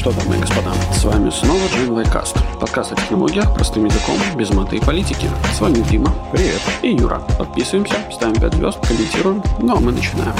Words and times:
что, 0.00 0.12
дамы 0.12 0.36
и 0.36 0.40
господа, 0.40 0.72
с 0.94 1.04
вами 1.04 1.28
снова 1.28 1.60
Джин 1.74 1.92
Вайкаст. 1.92 2.34
Подкаст 2.58 2.92
о 2.92 2.96
технологиях 2.96 3.54
простым 3.54 3.84
языком, 3.84 4.16
без 4.34 4.48
маты 4.48 4.76
и 4.76 4.80
политики. 4.80 5.28
С 5.52 5.60
вами 5.60 5.84
Дима. 5.90 6.10
Привет. 6.32 6.62
И 6.80 6.92
Юра. 6.92 7.20
Подписываемся, 7.38 7.96
ставим 8.10 8.40
5 8.40 8.54
звезд, 8.54 8.78
комментируем. 8.88 9.42
Ну 9.58 9.76
а 9.76 9.80
мы 9.80 9.92
начинаем. 9.92 10.32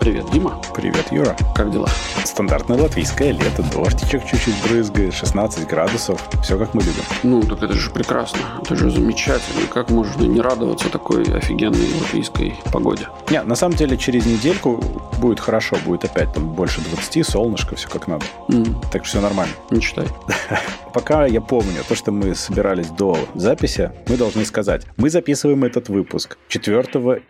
Привет, 0.00 0.30
Дима. 0.32 0.58
Привет, 0.74 1.12
Юра. 1.12 1.36
Как 1.54 1.70
дела? 1.70 1.86
Стандартное 2.24 2.78
латвийское 2.78 3.32
лето, 3.32 3.62
дождичек 3.74 4.24
чуть-чуть 4.24 4.54
брызгает, 4.66 5.12
16 5.12 5.66
градусов. 5.68 6.26
Все 6.42 6.56
как 6.58 6.72
мы 6.72 6.80
любим. 6.80 7.02
Ну, 7.22 7.42
так 7.42 7.62
это 7.62 7.74
же 7.74 7.90
прекрасно. 7.90 8.38
Это 8.62 8.76
же 8.76 8.90
замечательно. 8.90 9.66
Как 9.72 9.90
можно 9.90 10.22
не 10.22 10.40
радоваться 10.40 10.88
такой 10.88 11.24
офигенной 11.24 11.86
латвийской 12.00 12.54
погоде? 12.72 13.08
Не, 13.30 13.42
на 13.42 13.54
самом 13.54 13.76
деле 13.76 13.96
через 13.98 14.24
недельку 14.24 14.82
будет 15.20 15.38
хорошо, 15.38 15.76
будет 15.84 16.04
опять 16.04 16.32
там 16.32 16.48
больше 16.54 16.80
20, 16.80 17.26
солнышко, 17.26 17.76
все 17.76 17.88
как 17.88 18.08
надо. 18.08 18.24
М, 18.48 18.80
Так 18.90 19.04
что 19.04 19.18
все 19.18 19.20
нормально. 19.20 19.52
не 19.70 19.80
читай. 19.82 20.06
Пока 20.94 21.26
я 21.26 21.40
помню 21.40 21.84
то, 21.88 21.94
что 21.94 22.10
мы 22.10 22.34
собирались 22.34 22.88
до 22.88 23.16
записи, 23.34 23.92
мы 24.08 24.16
должны 24.16 24.44
сказать, 24.44 24.86
мы 24.96 25.08
записываем 25.10 25.62
этот 25.64 25.88
выпуск 25.88 26.36
4 26.48 26.82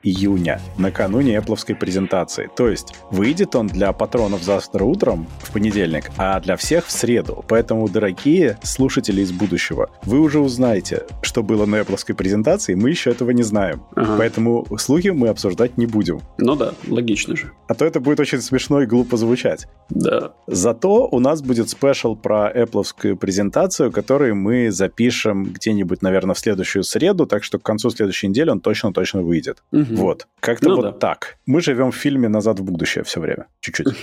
июня, 0.03 0.61
накануне 0.79 1.37
Apple 1.37 1.75
презентации. 1.75 2.49
То 2.61 2.69
есть 2.69 2.93
выйдет 3.11 3.57
он 3.57 3.69
для 3.69 3.91
патронов 3.95 4.43
завтра 4.43 4.85
утром, 4.85 5.27
в 5.39 5.51
понедельник, 5.51 6.11
а 6.19 6.39
для 6.41 6.57
всех 6.57 6.85
в 6.85 6.91
среду. 6.91 7.43
Поэтому, 7.49 7.89
дорогие 7.89 8.59
слушатели 8.63 9.23
из 9.23 9.33
будущего, 9.33 9.89
вы 10.03 10.21
уже 10.21 10.41
узнаете, 10.41 11.07
что 11.23 11.43
было 11.43 11.65
на 11.65 11.77
Apple 11.77 12.13
презентации, 12.13 12.75
мы 12.75 12.91
еще 12.91 13.13
этого 13.13 13.31
не 13.31 13.43
знаем. 13.43 13.83
Ага. 13.97 14.17
Поэтому 14.19 14.67
слухи 14.77 15.09
мы 15.09 15.29
обсуждать 15.29 15.79
не 15.79 15.87
будем. 15.87 16.21
Ну 16.37 16.55
да, 16.55 16.75
логично 16.87 17.35
же. 17.35 17.51
А 17.67 17.75
то 17.75 17.87
это 17.87 17.99
будет 17.99 18.21
очень 18.21 18.43
смешно 18.43 18.83
и 18.83 18.87
глупо 18.87 19.17
звучать. 19.17 19.67
Да. 19.89 20.35
Зато 20.47 21.09
у 21.11 21.19
нас 21.19 21.41
будет 21.41 21.71
спешл 21.71 22.15
про 22.15 22.53
Apple 22.55 23.17
презентацию, 23.17 23.91
который 23.91 24.35
мы 24.35 24.71
запишем 24.71 25.45
где-нибудь, 25.45 26.03
наверное, 26.03 26.35
в 26.35 26.39
следующую 26.39 26.83
среду, 26.83 27.25
так 27.27 27.43
что 27.43 27.59
к 27.59 27.63
концу 27.63 27.89
следующей 27.89 28.29
недели 28.29 28.51
он 28.51 28.61
точно-точно 28.61 29.23
выйдет. 29.23 29.63
Мгм. 29.73 29.97
Вот. 29.97 30.27
Как-то 30.41 30.69
Ну 30.69 30.77
вот 30.77 30.83
да. 30.83 30.93
так. 30.93 31.39
Мы 31.47 31.63
живем 31.63 31.91
в 31.91 31.97
фильме 31.97 32.29
«Назад 32.29 32.50
в 32.59 32.65
будущее» 32.65 33.05
все 33.05 33.21
время. 33.21 33.49
Чуть-чуть. 33.61 33.89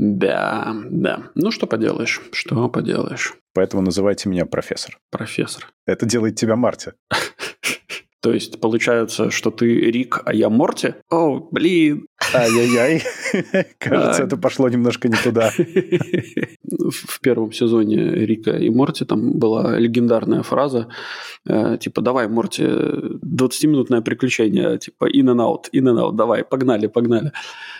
Да, 0.00 0.76
да. 0.88 1.24
Ну, 1.34 1.50
что 1.50 1.66
поделаешь? 1.66 2.20
Что 2.30 2.68
поделаешь? 2.68 3.34
Поэтому 3.52 3.82
называйте 3.82 4.28
меня 4.28 4.46
профессор. 4.46 5.00
Профессор. 5.10 5.72
Это 5.86 6.06
делает 6.06 6.36
тебя 6.36 6.54
Марти. 6.54 6.92
То 8.20 8.32
есть, 8.32 8.60
получается, 8.60 9.30
что 9.30 9.50
ты 9.50 9.66
Рик, 9.66 10.22
а 10.24 10.32
я 10.32 10.50
Морти? 10.50 10.94
О, 11.10 11.40
блин. 11.50 12.06
Ай-яй-яй. 12.34 13.02
Кажется, 13.78 14.24
это 14.24 14.36
пошло 14.36 14.68
немножко 14.68 15.08
не 15.08 15.16
туда. 15.16 15.50
В 15.50 17.20
первом 17.20 17.52
сезоне 17.52 17.96
Рика 18.26 18.50
и 18.50 18.70
Морти 18.70 19.04
там 19.04 19.38
была 19.38 19.78
легендарная 19.78 20.42
фраза, 20.42 20.88
э, 21.46 21.78
типа, 21.78 22.02
давай, 22.02 22.28
Морти, 22.28 22.64
20-минутное 22.64 24.00
приключение, 24.00 24.78
типа, 24.78 25.08
in 25.10 25.26
and 25.26 25.40
out, 25.40 25.70
in 25.72 25.84
and 25.84 25.98
out, 25.98 26.16
давай, 26.16 26.44
погнали, 26.44 26.86
погнали. 26.88 27.32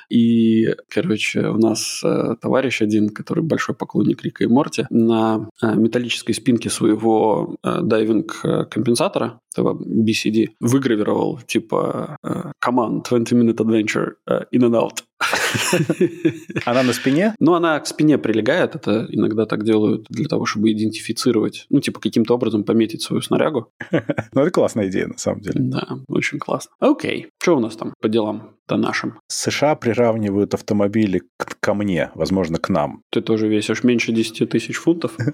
И, 0.08 0.74
короче, 0.88 1.48
у 1.48 1.58
нас 1.58 2.00
э, 2.04 2.36
товарищ 2.40 2.80
один, 2.82 3.10
который 3.10 3.42
большой 3.42 3.74
поклонник 3.74 4.22
Рика 4.22 4.44
и 4.44 4.46
Морти, 4.46 4.86
на 4.90 5.48
э, 5.62 5.74
металлической 5.74 6.32
спинке 6.32 6.70
своего 6.70 7.56
дайвинг-компенсатора, 7.62 9.40
этого 9.52 9.74
BCD, 9.74 10.50
выгравировал, 10.60 11.40
типа, 11.46 12.16
command 12.64 13.02
20-minute 13.10 13.56
adventure 13.56 14.12
in 14.52 14.64
and 14.64 14.76
out. 14.76 15.00
Она 16.64 16.82
на 16.82 16.92
спине? 16.92 17.34
Ну, 17.38 17.54
она 17.54 17.78
к 17.80 17.86
спине 17.86 18.18
прилегает, 18.18 18.74
это 18.74 19.06
иногда 19.10 19.46
так 19.46 19.64
делают 19.64 20.06
для 20.08 20.26
того, 20.28 20.46
чтобы 20.46 20.72
идентифицировать, 20.72 21.66
ну, 21.70 21.80
типа, 21.80 22.00
каким-то 22.00 22.34
образом 22.34 22.64
пометить 22.64 23.02
свою 23.02 23.22
снарягу. 23.22 23.70
Ну, 24.32 24.42
это 24.42 24.50
классная 24.50 24.88
идея, 24.88 25.06
на 25.08 25.18
самом 25.18 25.40
деле. 25.40 25.56
Да, 25.58 25.98
очень 26.08 26.38
классно. 26.38 26.72
Окей, 26.80 27.28
что 27.42 27.56
у 27.56 27.60
нас 27.60 27.76
там 27.76 27.92
по 28.00 28.08
делам-то 28.08 28.76
нашим? 28.76 29.18
США 29.26 29.74
приравнивают 29.74 30.54
автомобили 30.54 31.22
к- 31.36 31.56
ко 31.60 31.74
мне, 31.74 32.10
возможно, 32.14 32.58
к 32.58 32.68
нам. 32.68 33.02
Ты 33.10 33.20
тоже 33.20 33.48
весишь 33.48 33.82
меньше 33.84 34.12
10 34.12 34.48
тысяч 34.50 34.76
фунтов? 34.76 35.16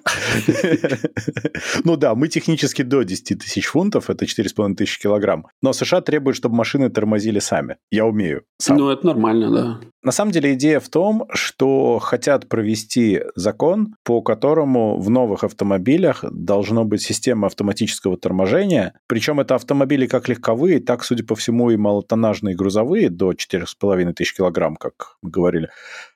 Ну 1.85 1.97
да, 1.97 2.15
мы 2.15 2.29
технически 2.29 2.83
до 2.83 3.03
10 3.03 3.39
тысяч 3.39 3.67
фунтов, 3.67 4.11
это 4.11 4.25
4,5 4.25 4.75
тысячи 4.75 5.01
килограмм. 5.01 5.47
Но 5.63 5.73
США 5.73 6.01
требуют, 6.01 6.37
чтобы 6.37 6.55
машины 6.57 6.89
тормозили 6.91 7.39
сами. 7.39 7.77
Я 7.91 8.07
умею. 8.07 8.45
Ну, 8.69 8.91
это 8.91 9.07
нормально, 9.07 9.51
да. 9.51 9.81
На 10.03 10.13
самом 10.13 10.33
деле 10.33 10.55
идея 10.55 10.81
в 10.81 10.89
том, 10.89 11.27
что 11.33 11.99
хотят 11.99 12.49
провести 12.49 13.23
закон, 13.35 13.95
по 14.05 14.23
которому 14.23 14.99
в 14.99 15.11
новых 15.11 15.45
автомобилях 15.45 16.25
должно 16.31 16.85
быть 16.85 17.03
система 17.03 17.47
автоматического 17.47 18.17
торможения. 18.17 18.95
Причем 19.07 19.41
это 19.41 19.55
автомобили 19.55 20.07
как 20.07 20.29
легковые, 20.29 20.81
так, 20.81 21.05
судя 21.05 21.25
по 21.25 21.35
всему, 21.35 21.71
и 21.71 21.77
малотоннажные 21.77 22.55
грузовые 22.55 23.09
до 23.09 23.33
4,5 23.33 24.13
тысяч 24.13 24.35
килограмм, 24.35 24.77
как 24.77 25.17
мы 25.23 25.31
говорили. 25.31 25.71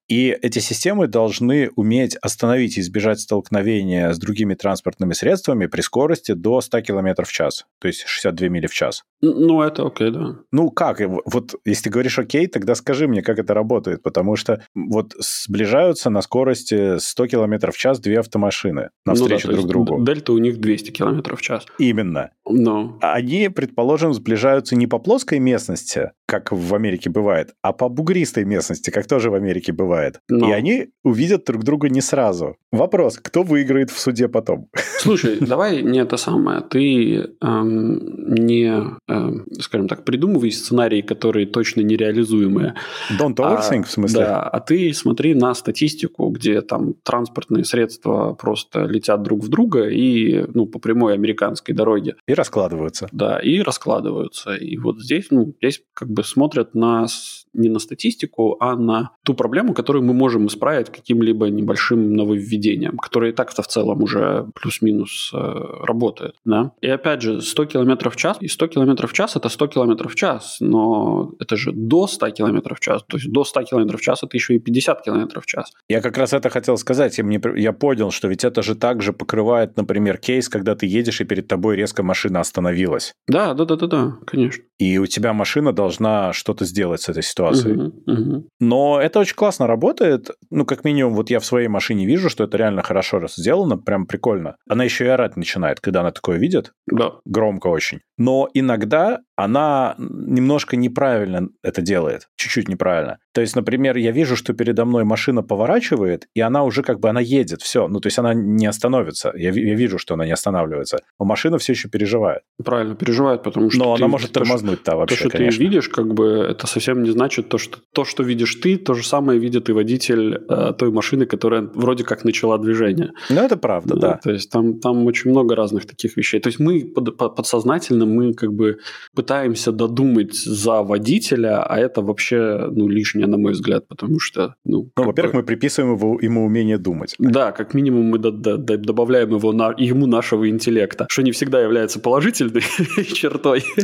И 0.08 0.36
эти 0.40 0.58
системы 0.58 1.06
должны 1.06 1.70
уметь 1.76 2.16
остановить 2.16 2.78
и 2.78 2.80
избежать 2.80 3.20
столкновения 3.20 4.12
с 4.12 4.18
другими 4.18 4.54
транспортными 4.54 5.12
средствами 5.12 5.66
при 5.66 5.82
скорости 5.82 6.32
до 6.32 6.60
100 6.60 6.80
км 6.80 7.24
в 7.24 7.32
час, 7.32 7.66
то 7.78 7.88
есть 7.88 8.04
62 8.06 8.48
мили 8.48 8.66
в 8.66 8.72
час. 8.72 9.04
Ну, 9.20 9.60
это 9.62 9.86
окей, 9.86 10.10
да. 10.10 10.36
Ну 10.50 10.70
как? 10.70 11.00
Вот 11.26 11.56
если 11.64 11.84
ты 11.84 11.90
говоришь 11.90 12.18
окей, 12.18 12.46
тогда 12.46 12.74
скажи 12.74 13.06
мне, 13.06 13.22
как 13.22 13.38
это 13.38 13.52
работает, 13.52 14.02
потому 14.02 14.36
что 14.36 14.62
вот 14.74 15.14
сближаются 15.18 16.08
на 16.08 16.22
скорости 16.22 16.98
100 16.98 17.26
км 17.26 17.70
в 17.70 17.76
час 17.76 18.00
две 18.00 18.20
автомашины 18.20 18.90
Ну 19.04 19.12
да, 19.14 19.20
навстречу 19.20 19.52
друг 19.52 19.66
другу. 19.66 20.04
Дельта 20.04 20.32
у 20.32 20.38
них 20.38 20.58
200 20.58 20.90
километров 20.90 21.40
в 21.40 21.42
час. 21.42 21.66
Именно. 21.78 22.30
Но 22.48 22.98
Они, 23.02 23.48
предположим, 23.50 24.14
сближаются 24.14 24.74
не 24.74 24.86
по 24.86 24.98
плоской 24.98 25.38
местности, 25.38 26.12
как 26.28 26.52
в 26.52 26.74
Америке 26.74 27.08
бывает, 27.08 27.54
а 27.62 27.72
по 27.72 27.88
бугристой 27.88 28.44
местности, 28.44 28.90
как 28.90 29.06
тоже 29.06 29.30
в 29.30 29.34
Америке 29.34 29.72
бывает. 29.72 30.20
Но. 30.28 30.50
И 30.50 30.52
они 30.52 30.88
увидят 31.02 31.46
друг 31.46 31.64
друга 31.64 31.88
не 31.88 32.02
сразу. 32.02 32.56
Вопрос, 32.70 33.18
кто 33.18 33.42
выиграет 33.42 33.90
в 33.90 33.98
суде 33.98 34.28
потом? 34.28 34.68
Слушай, 34.98 35.38
давай 35.40 35.82
не 35.82 36.00
это 36.00 36.18
самое. 36.18 36.60
Ты 36.60 37.30
эм, 37.40 38.34
не, 38.34 38.66
эм, 39.08 39.46
скажем 39.58 39.88
так, 39.88 40.04
придумывай 40.04 40.52
сценарии, 40.52 41.00
которые 41.00 41.46
точно 41.46 41.80
нереализуемые. 41.80 42.74
Don't 43.18 43.36
overthink, 43.36 43.80
А, 43.80 43.82
в 43.84 43.90
смысле? 43.90 44.20
Да, 44.20 44.42
а 44.42 44.60
ты 44.60 44.92
смотри 44.92 45.32
на 45.32 45.54
статистику, 45.54 46.28
где 46.28 46.60
там 46.60 46.92
транспортные 47.04 47.64
средства 47.64 48.34
просто 48.34 48.84
летят 48.84 49.22
друг 49.22 49.42
в 49.42 49.48
друга 49.48 49.88
и, 49.88 50.44
ну, 50.52 50.66
по 50.66 50.78
прямой 50.78 51.14
американской 51.14 51.74
дороге, 51.74 52.16
И 52.26 52.34
раскладываются. 52.34 53.08
да, 53.12 53.38
и 53.38 53.60
раскладываются. 53.62 54.54
И 54.56 54.76
вот 54.76 55.00
здесь, 55.00 55.28
ну, 55.30 55.54
здесь 55.62 55.80
как 55.94 56.10
бы 56.10 56.17
смотрят 56.22 56.74
на, 56.74 57.06
не 57.54 57.68
на 57.68 57.78
статистику, 57.78 58.56
а 58.60 58.76
на 58.76 59.10
ту 59.24 59.34
проблему, 59.34 59.74
которую 59.74 60.04
мы 60.04 60.14
можем 60.14 60.46
исправить 60.46 60.90
каким-либо 60.90 61.46
небольшим 61.46 62.14
нововведением, 62.14 62.96
которое 62.98 63.32
и 63.32 63.34
так-то 63.34 63.62
в 63.62 63.68
целом 63.68 64.02
уже 64.02 64.46
плюс-минус 64.54 65.30
э, 65.34 65.36
работает, 65.82 66.34
да. 66.44 66.72
И 66.80 66.88
опять 66.88 67.22
же, 67.22 67.40
100 67.40 67.66
км 67.66 68.10
в 68.10 68.16
час, 68.16 68.36
и 68.40 68.48
100 68.48 68.68
км 68.68 69.06
в 69.06 69.12
час– 69.12 69.36
это 69.36 69.48
100 69.48 69.66
км 69.68 70.08
в 70.08 70.14
час, 70.14 70.58
но 70.60 71.32
это 71.38 71.56
же 71.56 71.72
до 71.72 72.06
100 72.06 72.30
км 72.30 72.74
в 72.74 72.80
час, 72.80 73.02
то 73.08 73.16
есть 73.16 73.30
до 73.30 73.44
100 73.44 73.62
км 73.64 73.96
в 73.96 74.00
час– 74.00 74.22
это 74.22 74.36
еще 74.36 74.54
и 74.54 74.58
50 74.58 75.02
км 75.02 75.40
в 75.40 75.46
час. 75.46 75.72
Я 75.88 76.00
как 76.00 76.18
раз 76.18 76.32
это 76.32 76.50
хотел 76.50 76.76
сказать. 76.76 77.18
И 77.18 77.22
мне, 77.22 77.40
я 77.56 77.72
понял, 77.72 78.10
что 78.10 78.28
ведь 78.28 78.44
это 78.44 78.62
же 78.62 78.74
также 78.74 79.12
покрывает, 79.12 79.76
например, 79.76 80.18
кейс, 80.18 80.48
когда 80.48 80.74
ты 80.74 80.86
едешь, 80.86 81.20
и 81.20 81.24
перед 81.24 81.48
тобой 81.48 81.76
резко 81.76 82.02
машина 82.02 82.40
остановилась. 82.40 83.12
Да, 83.26 83.54
да, 83.54 83.64
да, 83.64 83.76
да, 83.76 83.86
да, 83.86 84.16
конечно. 84.26 84.64
И 84.78 84.98
у 84.98 85.06
тебя 85.06 85.32
машина 85.32 85.72
должна 85.72 86.07
что-то 86.32 86.64
сделать 86.64 87.00
с 87.00 87.08
этой 87.08 87.22
ситуацией. 87.22 87.74
Мгм, 87.74 87.92
мгм. 88.06 88.48
Но 88.60 89.00
это 89.00 89.20
очень 89.20 89.36
классно 89.36 89.66
работает. 89.66 90.30
Ну, 90.50 90.64
как 90.64 90.84
минимум, 90.84 91.14
вот 91.14 91.30
я 91.30 91.40
в 91.40 91.44
своей 91.44 91.68
машине 91.68 92.06
вижу, 92.06 92.30
что 92.30 92.44
это 92.44 92.56
реально 92.56 92.82
хорошо 92.82 93.20
сделано, 93.28 93.76
прям 93.76 94.06
прикольно. 94.06 94.56
Она 94.68 94.84
еще 94.84 95.04
и 95.04 95.08
орать 95.08 95.36
начинает, 95.36 95.80
когда 95.80 96.00
она 96.00 96.10
такое 96.10 96.38
видит. 96.38 96.72
Да. 96.86 97.12
Громко 97.24 97.68
очень. 97.68 98.00
Но 98.16 98.48
иногда 98.54 99.20
она 99.38 99.94
немножко 99.98 100.76
неправильно 100.76 101.48
это 101.62 101.80
делает. 101.80 102.28
Чуть-чуть 102.36 102.68
неправильно. 102.68 103.18
То 103.32 103.40
есть, 103.40 103.54
например, 103.54 103.96
я 103.96 104.10
вижу, 104.10 104.34
что 104.34 104.52
передо 104.52 104.84
мной 104.84 105.04
машина 105.04 105.44
поворачивает, 105.44 106.26
и 106.34 106.40
она 106.40 106.64
уже 106.64 106.82
как 106.82 106.98
бы, 106.98 107.08
она 107.08 107.20
едет, 107.20 107.62
все. 107.62 107.86
Ну, 107.86 108.00
то 108.00 108.08
есть 108.08 108.18
она 108.18 108.34
не 108.34 108.66
остановится. 108.66 109.32
Я, 109.36 109.50
я 109.52 109.74
вижу, 109.76 109.96
что 109.98 110.14
она 110.14 110.26
не 110.26 110.32
останавливается. 110.32 110.98
Но 111.20 111.24
машина 111.24 111.58
все 111.58 111.72
еще 111.72 111.88
переживает. 111.88 112.42
Правильно, 112.64 112.96
переживает, 112.96 113.44
потому 113.44 113.70
что 113.70 113.78
Но 113.78 113.96
ты- 113.96 114.02
она 114.02 114.08
может 114.10 114.32
то, 114.32 114.40
тормознуть, 114.40 114.80
да, 114.84 114.92
То, 114.92 114.98
вообще, 114.98 115.16
что 115.16 115.30
конечно. 115.30 115.56
ты 115.58 115.64
видишь, 115.64 115.88
как 115.88 116.12
бы 116.14 116.24
это 116.50 116.66
совсем 116.66 117.04
не 117.04 117.10
значит 117.10 117.48
то, 117.48 117.58
что 117.58 117.78
то, 117.94 118.04
что 118.04 118.24
видишь 118.24 118.56
ты, 118.56 118.76
то 118.76 118.94
же 118.94 119.06
самое 119.06 119.38
видит 119.38 119.68
и 119.68 119.72
водитель 119.72 120.34
э, 120.48 120.72
той 120.76 120.90
машины, 120.90 121.26
которая 121.26 121.62
вроде 121.62 122.02
как 122.02 122.24
начала 122.24 122.58
движение. 122.58 123.12
Ну, 123.30 123.40
это 123.40 123.56
правда, 123.56 123.94
да. 123.96 124.16
То 124.20 124.32
есть 124.32 124.50
там, 124.50 124.80
там 124.80 125.06
очень 125.06 125.30
много 125.30 125.54
разных 125.54 125.86
таких 125.86 126.16
вещей. 126.16 126.40
То 126.40 126.48
есть 126.48 126.58
мы 126.58 126.80
под- 126.92 127.16
по- 127.16 127.28
подсознательно 127.28 128.04
мы 128.04 128.34
как 128.34 128.52
бы 128.52 128.78
пытаемся 129.28 129.72
додумать 129.72 130.34
за 130.34 130.82
водителя, 130.82 131.62
а 131.62 131.78
это 131.78 132.00
вообще, 132.00 132.68
ну, 132.70 132.88
лишнее, 132.88 133.26
на 133.26 133.36
мой 133.36 133.52
взгляд, 133.52 133.86
потому 133.86 134.18
что, 134.18 134.54
ну... 134.64 134.90
Ну, 134.96 135.04
во-первых, 135.04 135.34
бы... 135.34 135.40
мы 135.40 135.44
приписываем 135.44 135.94
его, 135.96 136.18
ему 136.22 136.46
умение 136.46 136.78
думать. 136.78 137.14
Да, 137.18 137.52
как 137.52 137.74
минимум 137.74 138.06
мы 138.06 138.18
до, 138.18 138.30
до, 138.30 138.56
до, 138.56 138.78
добавляем 138.78 139.30
его 139.30 139.52
на, 139.52 139.74
ему 139.76 140.06
нашего 140.06 140.48
интеллекта, 140.48 141.06
что 141.10 141.22
не 141.22 141.32
всегда 141.32 141.60
является 141.60 142.00
положительной 142.00 142.62
чертой. 143.14 143.64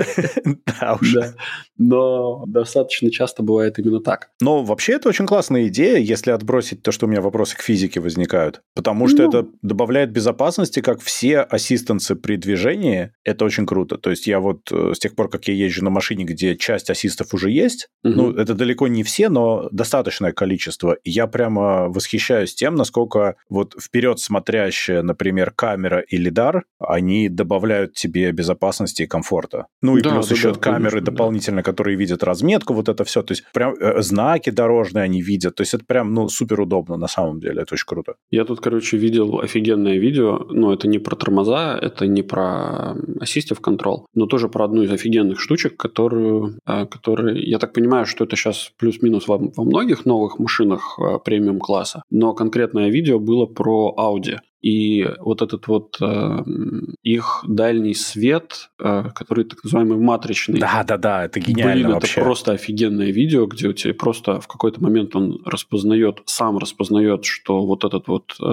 Да 0.80 0.98
уж. 1.00 1.14
Но 1.78 2.44
достаточно 2.46 3.10
часто 3.10 3.42
бывает 3.42 3.78
именно 3.78 4.00
так. 4.00 4.30
Но 4.40 4.64
вообще 4.64 4.94
это 4.94 5.08
очень 5.08 5.26
классная 5.26 5.68
идея, 5.68 5.98
если 5.98 6.30
отбросить 6.30 6.82
то, 6.82 6.90
что 6.90 7.06
у 7.06 7.08
меня 7.08 7.20
вопросы 7.20 7.56
к 7.56 7.60
физике 7.60 8.00
возникают. 8.00 8.60
Потому 8.74 9.08
что 9.08 9.22
ну. 9.22 9.28
это 9.28 9.48
добавляет 9.62 10.10
безопасности, 10.10 10.80
как 10.80 11.00
все 11.00 11.40
ассистенсы 11.40 12.16
при 12.16 12.36
движении. 12.36 13.12
Это 13.24 13.44
очень 13.44 13.66
круто. 13.66 13.98
То 13.98 14.10
есть 14.10 14.26
я 14.26 14.40
вот 14.40 14.70
э, 14.72 14.92
с 14.94 14.98
тех 14.98 15.14
пор, 15.14 15.28
как 15.34 15.48
я 15.48 15.54
езжу 15.54 15.82
на 15.82 15.90
машине, 15.90 16.24
где 16.24 16.54
часть 16.54 16.90
ассистов 16.90 17.34
уже 17.34 17.50
есть, 17.50 17.88
угу. 18.04 18.14
ну, 18.14 18.30
это 18.30 18.54
далеко 18.54 18.86
не 18.86 19.02
все, 19.02 19.28
но 19.28 19.68
достаточное 19.72 20.32
количество. 20.32 20.92
И 21.02 21.10
я 21.10 21.26
прямо 21.26 21.88
восхищаюсь 21.88 22.54
тем, 22.54 22.76
насколько 22.76 23.34
вот 23.48 23.74
вперед 23.80 24.20
смотрящая, 24.20 25.02
например, 25.02 25.50
камера 25.50 25.98
и 25.98 26.16
лидар, 26.16 26.66
они 26.78 27.28
добавляют 27.28 27.94
тебе 27.94 28.30
безопасности 28.30 29.02
и 29.02 29.06
комфорта. 29.06 29.66
Ну 29.82 29.96
и 29.96 30.02
да, 30.02 30.10
плюс 30.10 30.28
да, 30.28 30.34
еще 30.36 30.52
да, 30.52 30.60
камеры 30.60 30.90
конечно, 30.90 31.12
дополнительно, 31.12 31.56
да. 31.56 31.62
которые 31.62 31.96
видят 31.96 32.22
разметку, 32.22 32.74
вот 32.74 32.88
это 32.88 33.02
все. 33.02 33.22
То 33.22 33.32
есть 33.32 33.44
прям 33.52 33.74
э, 33.74 34.02
знаки 34.02 34.50
дорожные 34.50 35.02
они 35.02 35.20
видят. 35.20 35.56
То 35.56 35.62
есть 35.62 35.74
это 35.74 35.84
прям, 35.84 36.14
ну, 36.14 36.28
супер 36.28 36.60
удобно 36.60 36.96
на 36.96 37.08
самом 37.08 37.40
деле. 37.40 37.62
Это 37.62 37.74
очень 37.74 37.86
круто. 37.86 38.14
Я 38.30 38.44
тут, 38.44 38.60
короче, 38.60 38.96
видел 38.96 39.40
офигенное 39.40 39.98
видео. 39.98 40.46
Ну, 40.48 40.72
это 40.72 40.86
не 40.86 41.00
про 41.00 41.16
тормоза, 41.16 41.76
это 41.82 42.06
не 42.06 42.22
про 42.22 42.94
Assistive 43.20 43.60
Control, 43.60 44.04
но 44.14 44.26
тоже 44.26 44.48
про 44.48 44.66
одну 44.66 44.82
из 44.82 44.92
офигенных 44.92 45.23
штучек, 45.36 45.76
которую, 45.76 46.58
э, 46.66 46.86
которые, 46.86 47.42
я 47.48 47.58
так 47.58 47.72
понимаю, 47.72 48.06
что 48.06 48.24
это 48.24 48.36
сейчас 48.36 48.72
плюс-минус 48.76 49.28
во, 49.28 49.38
во 49.38 49.64
многих 49.64 50.04
новых 50.06 50.38
машинах 50.38 50.98
э, 50.98 51.18
премиум-класса, 51.24 52.02
но 52.10 52.34
конкретное 52.34 52.90
видео 52.90 53.18
было 53.18 53.46
про 53.46 53.94
Audi. 53.98 54.38
И 54.64 55.06
вот 55.20 55.42
этот 55.42 55.66
вот 55.68 55.98
э, 56.00 56.38
их 57.02 57.44
дальний 57.46 57.92
свет, 57.92 58.70
э, 58.82 59.10
который 59.14 59.44
так 59.44 59.62
называемый 59.62 59.98
матричный. 59.98 60.58
Да, 60.58 60.82
да, 60.88 60.96
да, 60.96 61.26
это 61.26 61.38
гениально 61.38 61.74
Блин, 61.74 61.92
вообще. 61.92 62.12
это 62.12 62.20
просто 62.22 62.52
офигенное 62.52 63.10
видео, 63.10 63.44
где 63.44 63.68
у 63.68 63.74
тебя 63.74 63.92
просто 63.92 64.40
в 64.40 64.48
какой-то 64.48 64.82
момент 64.82 65.14
он 65.16 65.42
распознает, 65.44 66.22
сам 66.24 66.56
распознает, 66.56 67.26
что 67.26 67.66
вот 67.66 67.84
этот 67.84 68.08
вот, 68.08 68.34
э, 68.40 68.44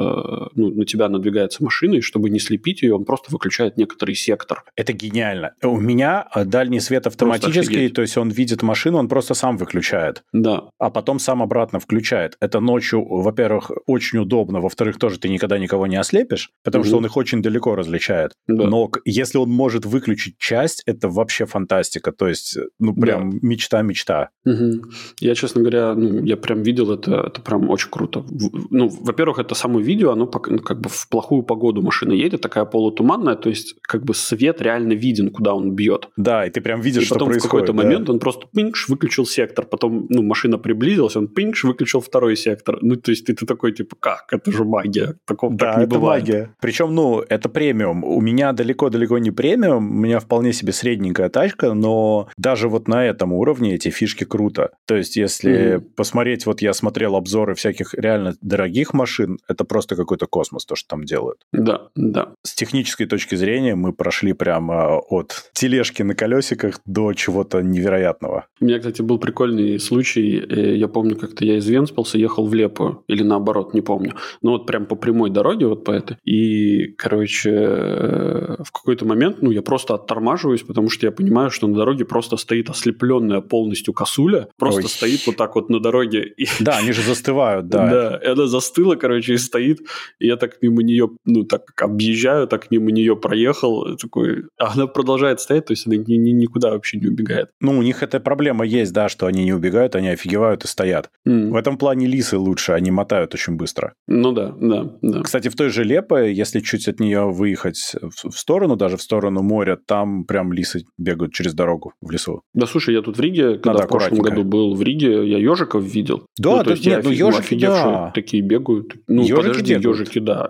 ну, 0.54 0.72
на 0.72 0.84
тебя 0.84 1.08
надвигается 1.08 1.63
машина, 1.63 1.94
и 1.94 2.02
чтобы 2.02 2.30
не 2.30 2.40
слепить 2.40 2.81
ее, 2.81 2.96
он 2.96 3.06
просто 3.06 3.31
выключает 3.31 3.78
некоторый 3.78 4.16
сектор. 4.16 4.66
Это 4.75 4.92
гениально. 4.92 5.54
У 5.63 5.80
меня 5.80 6.28
э, 6.36 6.44
дальний 6.44 6.81
свет 6.81 7.08
автоматический, 7.08 7.88
то 7.88 8.02
есть 8.02 8.18
он 8.18 8.31
видит 8.31 8.63
машину, 8.63 8.98
он 8.98 9.08
просто 9.08 9.34
сам 9.34 9.56
выключает. 9.56 10.25
Да. 10.34 10.66
А 10.78 10.90
потом 10.90 11.19
сам 11.19 11.42
обратно 11.42 11.80
включает. 11.80 12.36
Это 12.42 12.60
ночью, 12.60 13.02
во-первых, 13.02 13.72
очень 13.88 14.19
удобно, 14.19 14.60
во-вторых, 14.60 15.00
тоже 15.00 15.18
ты 15.18 15.30
никогда 15.30 15.58
никого 15.58 15.88
не 15.88 16.00
ослепишь, 16.01 16.51
потому 16.63 16.81
угу. 16.81 16.88
что 16.88 16.98
он 16.98 17.06
их 17.06 17.18
очень 17.18 17.42
далеко 17.42 17.75
различает. 17.75 18.33
Да. 18.48 18.68
Но 18.68 18.92
если 19.06 19.38
он 19.38 19.50
может 19.50 19.86
выключить 19.86 20.38
часть, 20.38 20.83
это 20.86 21.09
вообще 21.09 21.45
фантастика. 21.45 22.12
То 22.12 22.27
есть, 22.27 22.57
ну, 22.80 22.94
прям 22.94 23.39
мечта-мечта. 23.42 24.30
Да. 24.45 24.51
Угу. 24.51 24.83
Я, 25.19 25.36
честно 25.36 25.62
говоря, 25.62 25.94
ну, 25.95 26.24
я 26.24 26.38
прям 26.38 26.63
видел 26.63 26.92
это, 26.92 27.27
это 27.27 27.42
прям 27.42 27.69
очень 27.69 27.89
круто. 27.89 28.25
Ну, 28.69 28.88
во-первых, 28.88 29.39
это 29.39 29.56
само 29.56 29.80
видео, 29.80 30.12
оно 30.12 30.30
ну, 30.48 30.59
как 30.59 30.81
бы 30.81 30.89
в 30.89 31.07
плохую 31.09 31.44
погоду 31.44 31.81
машина 31.81 32.13
едет, 32.13 32.42
такая 32.42 32.65
полутуманная, 32.65 33.36
то 33.36 33.50
есть 33.50 33.75
как 33.81 34.03
бы 34.03 34.13
свет 34.13 34.62
реально 34.62 34.94
виден, 34.94 35.30
куда 35.30 35.53
он 35.53 35.75
бьет. 35.75 36.09
Да, 36.18 36.45
и 36.45 36.50
ты 36.50 36.62
прям 36.62 36.81
видишь, 36.81 37.03
и 37.03 37.06
что 37.06 37.15
потом 37.15 37.30
происходит. 37.30 37.45
в 37.45 37.51
какой-то 37.51 37.74
да. 37.74 37.83
момент 37.83 38.09
он 38.09 38.19
просто 38.19 38.48
пинкш 38.53 38.89
выключил 38.89 39.25
сектор, 39.25 39.65
потом, 39.65 40.07
ну, 40.09 40.24
машина 40.24 40.57
приблизилась, 40.57 41.15
он 41.15 41.27
пинкш 41.27 41.63
выключил 41.63 42.01
второй 42.01 42.36
сектор. 42.36 42.77
Ну, 42.81 42.95
то 42.95 43.12
есть 43.12 43.25
ты, 43.25 43.33
ты 43.33 43.45
такой, 43.45 43.71
типа, 43.74 43.95
как? 44.00 44.25
Это 44.31 44.51
же 44.51 44.63
магия. 44.63 45.15
Такого 45.25 45.56
да, 45.56 45.74
так 45.74 45.80
не 45.80 45.88
бывает. 45.95 46.23
магия. 46.23 46.55
Причем, 46.59 46.93
ну, 46.93 47.19
это 47.19 47.49
премиум. 47.49 48.03
У 48.03 48.21
меня 48.21 48.53
далеко-далеко 48.53 49.17
не 49.17 49.31
премиум, 49.31 49.89
у 49.89 50.01
меня 50.01 50.19
вполне 50.19 50.53
себе 50.53 50.73
средненькая 50.73 51.29
тачка, 51.29 51.73
но 51.73 52.29
даже 52.38 52.69
вот 52.69 52.88
на 52.88 53.05
этом 53.05 53.33
уровне 53.33 53.75
эти 53.75 53.89
фишки 53.89 54.23
круто. 54.23 54.71
То 54.85 54.95
есть, 54.95 55.15
если 55.15 55.75
mm-hmm. 55.75 55.79
посмотреть, 55.95 56.45
вот 56.45 56.61
я 56.61 56.73
смотрел 56.73 57.15
обзоры 57.15 57.55
всяких 57.55 57.93
реально 57.93 58.35
дорогих 58.41 58.93
машин, 58.93 59.39
это 59.47 59.63
просто 59.63 59.95
какой-то 59.95 60.27
космос, 60.27 60.65
то, 60.65 60.75
что 60.75 60.89
там 60.89 61.03
делают. 61.03 61.39
Да, 61.51 61.89
да. 61.95 62.33
С 62.43 62.53
технической 62.53 63.05
точки 63.07 63.35
зрения 63.35 63.75
мы 63.75 63.93
прошли 63.93 64.33
прямо 64.33 64.99
от 64.99 65.51
тележки 65.53 66.03
на 66.03 66.15
колесиках 66.15 66.79
до 66.85 67.13
чего-то 67.13 67.61
невероятного. 67.61 68.45
У 68.59 68.65
меня, 68.65 68.79
кстати, 68.79 69.01
был 69.01 69.19
прикольный 69.19 69.79
случай. 69.79 70.39
Э, 70.39 70.75
я 70.75 70.88
помню, 70.88 71.15
как-то 71.15 71.45
я 71.45 71.57
из 71.57 71.67
Венспилса 71.67 72.17
ехал 72.17 72.47
в 72.47 72.53
Лепу, 72.53 73.03
или 73.07 73.23
наоборот, 73.23 73.73
не 73.73 73.81
помню. 73.81 74.15
Ну, 74.41 74.51
вот 74.51 74.65
прям 74.65 74.85
по 74.85 74.95
прямой 74.95 75.29
дороге, 75.29 75.67
вот 75.71 75.83
по 75.83 75.91
этой. 75.91 76.18
И, 76.23 76.94
короче, 76.97 77.51
э, 77.51 78.56
в 78.63 78.71
какой-то 78.71 79.06
момент, 79.06 79.41
ну, 79.41 79.51
я 79.51 79.62
просто 79.62 79.95
оттормаживаюсь, 79.95 80.62
потому 80.62 80.89
что 80.89 81.06
я 81.06 81.12
понимаю, 81.12 81.50
что 81.50 81.68
на 81.68 81.75
дороге 81.75 82.06
просто 82.06 82.38
стоит 82.38 82.69
ослепленная 82.69 83.41
полностью 83.41 83.94
косуля, 83.94 84.47
просто 84.57 84.83
Ой. 84.83 84.89
стоит 84.89 85.27
вот 85.27 85.38
так 85.38 85.56
вот 85.56 85.69
на 85.69 85.79
дороге. 85.79 86.33
Да, 86.59 86.77
они 86.77 86.91
же 86.91 87.01
застывают, 87.01 87.69
да. 87.69 87.89
Да, 87.89 88.19
и 88.23 88.27
она 88.27 88.45
застыла, 88.45 88.95
короче, 88.95 89.33
и 89.33 89.38
стоит. 89.38 89.79
И 90.19 90.27
я 90.27 90.38
так 90.38 90.62
мимо 90.62 90.83
нее, 90.83 91.09
ну, 91.25 91.44
так 91.44 91.63
объезжаю, 91.81 92.47
так 92.47 92.71
мимо 92.71 92.91
нее 92.91 93.15
проехал, 93.15 93.97
такой... 93.97 94.44
А 94.57 94.74
она 94.74 94.88
продолжает 94.88 95.39
стоять, 95.39 95.65
то 95.65 95.74
есть 95.74 95.88
она 95.88 95.95
ни, 95.95 96.15
ни, 96.15 96.31
никуда 96.31 96.71
вообще 96.71 97.00
не 97.00 97.07
убегает. 97.07 97.50
Ну, 97.62 97.77
у 97.77 97.81
них 97.81 98.03
эта 98.03 98.19
проблема 98.19 98.65
есть, 98.65 98.94
да, 98.94 99.09
что 99.09 99.25
они 99.25 99.44
не 99.44 99.53
убегают, 99.53 99.95
они 99.95 100.09
офигевают 100.09 100.63
и 100.65 100.67
стоят. 100.67 101.09
Mm. 101.27 101.50
В 101.50 101.56
этом 101.56 101.77
плане 101.77 102.07
лисы 102.07 102.38
лучше, 102.38 102.74
они 102.74 102.91
мотают 102.91 103.33
очень 103.33 103.56
быстро. 103.56 103.94
Ну 104.07 104.31
да, 104.31 104.53
да, 104.59 104.91
да. 105.01 105.21
Кстати, 105.21 105.47
в 105.50 105.56
той 105.62 105.69
же 105.69 105.84
Лепе, 105.84 106.34
если 106.34 106.60
чуть 106.60 106.88
от 106.88 107.00
нее 107.00 107.31
выехать 107.31 107.96
в 108.02 108.31
сторону, 108.31 108.75
даже 108.75 108.98
в 108.98 109.02
сторону 109.02 109.44
моря, 109.44 109.78
там 109.86 110.25
прям 110.25 110.54
лисы 110.54 110.86
бегают 110.98 111.34
через 111.34 111.54
дорогу 111.54 111.94
в 112.02 112.10
лесу. 112.10 112.42
Да, 112.56 112.66
слушай, 112.66 112.96
я 112.96 113.02
тут 113.04 113.18
в 113.18 113.22
Риге, 113.22 113.58
когда 113.58 113.74
Надо 113.74 113.86
в 113.86 113.90
прошлом 113.90 114.19
году 114.19 114.44
был 114.44 114.74
в 114.74 114.81
Риге, 114.81 115.30
я 115.30 115.38
ежиков 115.38 115.84
видел. 115.84 116.25
Да, 116.40 116.58
ну, 116.58 116.63
то 116.63 116.72
есть 116.72 116.86
нет, 116.86 117.04
ну 117.04 117.12
ежики, 117.12 117.56
да. 117.60 118.12
такие 118.16 118.42
бегают. 118.42 118.96
Ну, 119.08 119.22
ежики 119.22 119.36
подожди, 119.36 119.75
бегают. 119.75 120.00
ежики, 120.00 120.19
да. 120.19 120.50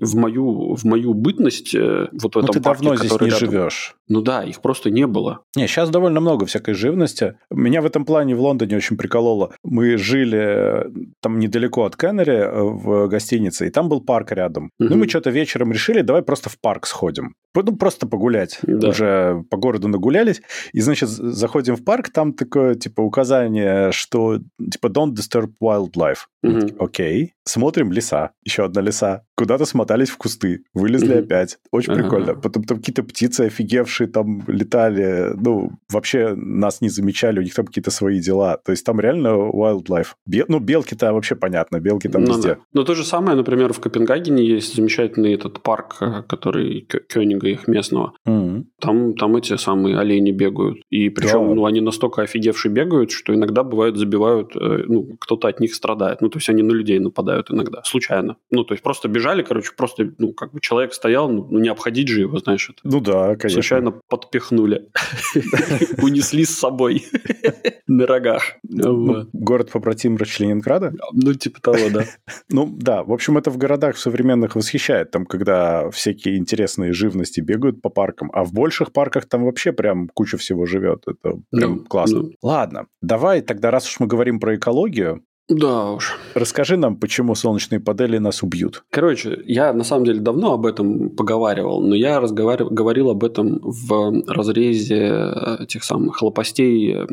В 0.00 0.16
мою, 0.16 0.74
в 0.74 0.84
мою 0.84 1.14
бытность 1.14 1.74
э, 1.74 2.08
вот 2.12 2.34
в 2.34 2.38
ну, 2.38 2.42
этом 2.42 2.54
ты 2.54 2.60
парке, 2.60 2.84
давно 2.84 2.96
здесь 2.96 3.20
не 3.20 3.30
рядом, 3.30 3.38
живешь. 3.38 3.96
Ну 4.08 4.20
да, 4.20 4.44
их 4.44 4.60
просто 4.60 4.90
не 4.90 5.06
было. 5.06 5.40
Не, 5.56 5.66
сейчас 5.66 5.90
довольно 5.90 6.20
много 6.20 6.46
всякой 6.46 6.74
живности. 6.74 7.34
Меня 7.50 7.80
в 7.82 7.86
этом 7.86 8.04
плане 8.04 8.34
в 8.34 8.40
Лондоне 8.40 8.76
очень 8.76 8.96
прикололо. 8.96 9.52
Мы 9.64 9.96
жили 9.96 10.38
э, 10.38 10.84
там 11.20 11.38
недалеко 11.38 11.84
от 11.84 11.96
Кеннери 11.96 12.36
э, 12.36 12.62
в 12.62 13.08
гостинице, 13.08 13.66
и 13.66 13.70
там 13.70 13.88
был 13.88 14.00
парк 14.00 14.32
рядом. 14.32 14.70
Угу. 14.78 14.88
Ну, 14.90 14.96
мы 14.96 15.08
что-то 15.08 15.30
вечером 15.30 15.72
решили, 15.72 16.02
давай 16.02 16.22
просто 16.22 16.48
в 16.48 16.58
парк 16.60 16.86
сходим. 16.86 17.34
Ну, 17.54 17.76
просто 17.76 18.06
погулять. 18.06 18.58
Да. 18.62 18.88
Уже 18.88 19.44
по 19.50 19.56
городу 19.56 19.88
нагулялись. 19.88 20.42
И, 20.72 20.80
значит, 20.80 21.08
заходим 21.08 21.76
в 21.76 21.84
парк, 21.84 22.10
там 22.10 22.32
такое, 22.32 22.74
типа, 22.74 23.02
указание, 23.02 23.92
что, 23.92 24.38
типа, 24.58 24.86
don't 24.86 25.12
disturb 25.12 25.52
wildlife. 25.62 26.26
Угу. 26.42 26.84
Окей. 26.84 27.34
Смотрим 27.44 27.92
леса. 27.92 28.32
Еще 28.44 28.64
одна 28.64 28.82
леса. 28.82 29.24
Куда-то 29.36 29.64
смотались 29.64 30.10
в 30.10 30.16
кусты. 30.16 30.64
Вылезли 30.74 31.14
угу. 31.14 31.20
опять. 31.20 31.58
Очень 31.70 31.92
ага. 31.92 32.02
прикольно. 32.02 32.34
Потом 32.34 32.64
там 32.64 32.78
какие-то 32.78 33.02
птицы 33.02 33.42
офигевшие 33.42 34.08
там 34.08 34.42
летали. 34.46 35.32
Ну, 35.34 35.72
вообще 35.90 36.34
нас 36.34 36.80
не 36.80 36.88
замечали. 36.88 37.38
У 37.38 37.42
них 37.42 37.54
там 37.54 37.66
какие-то 37.66 37.90
свои 37.90 38.20
дела. 38.20 38.58
То 38.64 38.72
есть 38.72 38.84
там 38.84 39.00
реально 39.00 39.28
wildlife. 39.28 40.08
Бел... 40.26 40.44
Ну, 40.48 40.58
белки-то 40.58 41.12
вообще 41.12 41.36
понятно. 41.36 41.80
Белки 41.80 42.08
там 42.08 42.24
ну, 42.24 42.32
везде. 42.32 42.48
Да. 42.48 42.58
Но 42.72 42.84
то 42.84 42.94
же 42.94 43.04
самое, 43.04 43.36
например, 43.36 43.72
в 43.72 43.80
Копенгагене 43.80 44.44
есть 44.44 44.74
замечательный 44.74 45.34
этот 45.34 45.62
парк, 45.62 45.96
э, 46.00 46.22
который 46.28 46.86
Кёнига 47.08 47.48
их 47.48 47.68
местного. 47.68 48.14
Угу. 48.26 48.66
Там, 48.80 49.14
там 49.14 49.36
эти 49.36 49.56
самые 49.56 49.98
олени 49.98 50.32
бегают. 50.32 50.78
И 50.90 51.08
причем, 51.08 51.48
да. 51.48 51.54
ну, 51.54 51.64
они 51.66 51.80
настолько 51.80 52.22
офигевшие 52.22 52.72
бегают, 52.72 53.10
что 53.10 53.34
иногда 53.34 53.62
бывают 53.62 53.96
забивают, 53.96 54.56
э, 54.56 54.84
ну, 54.88 55.16
кто-то 55.20 55.48
от 55.48 55.60
них 55.60 55.74
страдает. 55.74 56.20
Ну, 56.20 56.31
то 56.32 56.38
есть 56.38 56.48
они 56.48 56.62
на 56.62 56.72
людей 56.72 56.98
нападают 56.98 57.50
иногда, 57.50 57.82
случайно. 57.84 58.36
Ну, 58.50 58.64
то 58.64 58.74
есть 58.74 58.82
просто 58.82 59.08
бежали, 59.08 59.42
короче, 59.42 59.72
просто, 59.76 60.10
ну, 60.18 60.32
как 60.32 60.52
бы 60.52 60.60
человек 60.60 60.94
стоял, 60.94 61.28
ну, 61.28 61.46
ну 61.50 61.58
не 61.58 61.68
обходить 61.68 62.08
же 62.08 62.20
его, 62.20 62.38
знаешь, 62.38 62.70
это. 62.70 62.80
Ну 62.84 63.00
да, 63.00 63.36
конечно. 63.36 63.62
Случайно 63.62 63.92
подпихнули. 64.08 64.88
Унесли 66.02 66.44
с 66.44 66.58
собой 66.58 67.04
на 67.86 68.06
рогах. 68.06 68.42
Ну, 68.62 69.26
город 69.32 69.70
побратим 69.70 70.16
Ленинграда? 70.38 70.94
Ну, 71.12 71.34
типа 71.34 71.60
того, 71.60 71.90
да. 71.92 72.04
Ну, 72.48 72.68
да, 72.70 73.02
в 73.02 73.12
общем, 73.12 73.38
это 73.38 73.50
в 73.50 73.58
городах 73.58 73.96
современных 73.96 74.56
восхищает, 74.56 75.10
там, 75.10 75.26
когда 75.26 75.90
всякие 75.90 76.36
интересные 76.38 76.92
живности 76.92 77.40
бегают 77.40 77.82
по 77.82 77.88
паркам, 77.88 78.30
а 78.32 78.44
в 78.44 78.52
больших 78.52 78.92
парках 78.92 79.26
там 79.26 79.44
вообще 79.44 79.72
прям 79.72 80.08
куча 80.08 80.36
всего 80.36 80.66
живет. 80.66 81.04
Это 81.06 81.40
прям 81.50 81.84
классно. 81.84 82.30
Ладно, 82.42 82.86
давай 83.00 83.42
тогда, 83.42 83.70
раз 83.70 83.86
уж 83.86 84.00
мы 84.00 84.06
говорим 84.06 84.40
про 84.40 84.56
экологию, 84.56 85.24
Да 85.48 85.90
уж. 85.92 86.18
Расскажи 86.34 86.76
нам, 86.76 86.96
почему 86.96 87.34
солнечные 87.34 87.80
панели 87.80 88.18
нас 88.18 88.42
убьют. 88.42 88.84
Короче, 88.90 89.42
я 89.44 89.72
на 89.72 89.84
самом 89.84 90.04
деле 90.04 90.20
давно 90.20 90.52
об 90.52 90.66
этом 90.66 91.10
поговаривал, 91.10 91.80
но 91.82 91.94
я 91.94 92.20
разговар... 92.20 92.64
говорил 92.64 93.10
об 93.10 93.24
этом 93.24 93.60
в 93.62 94.24
разрезе 94.28 95.32
этих 95.58 95.84
самых 95.84 96.22
лопастей 96.22 96.94
э, 96.94 97.06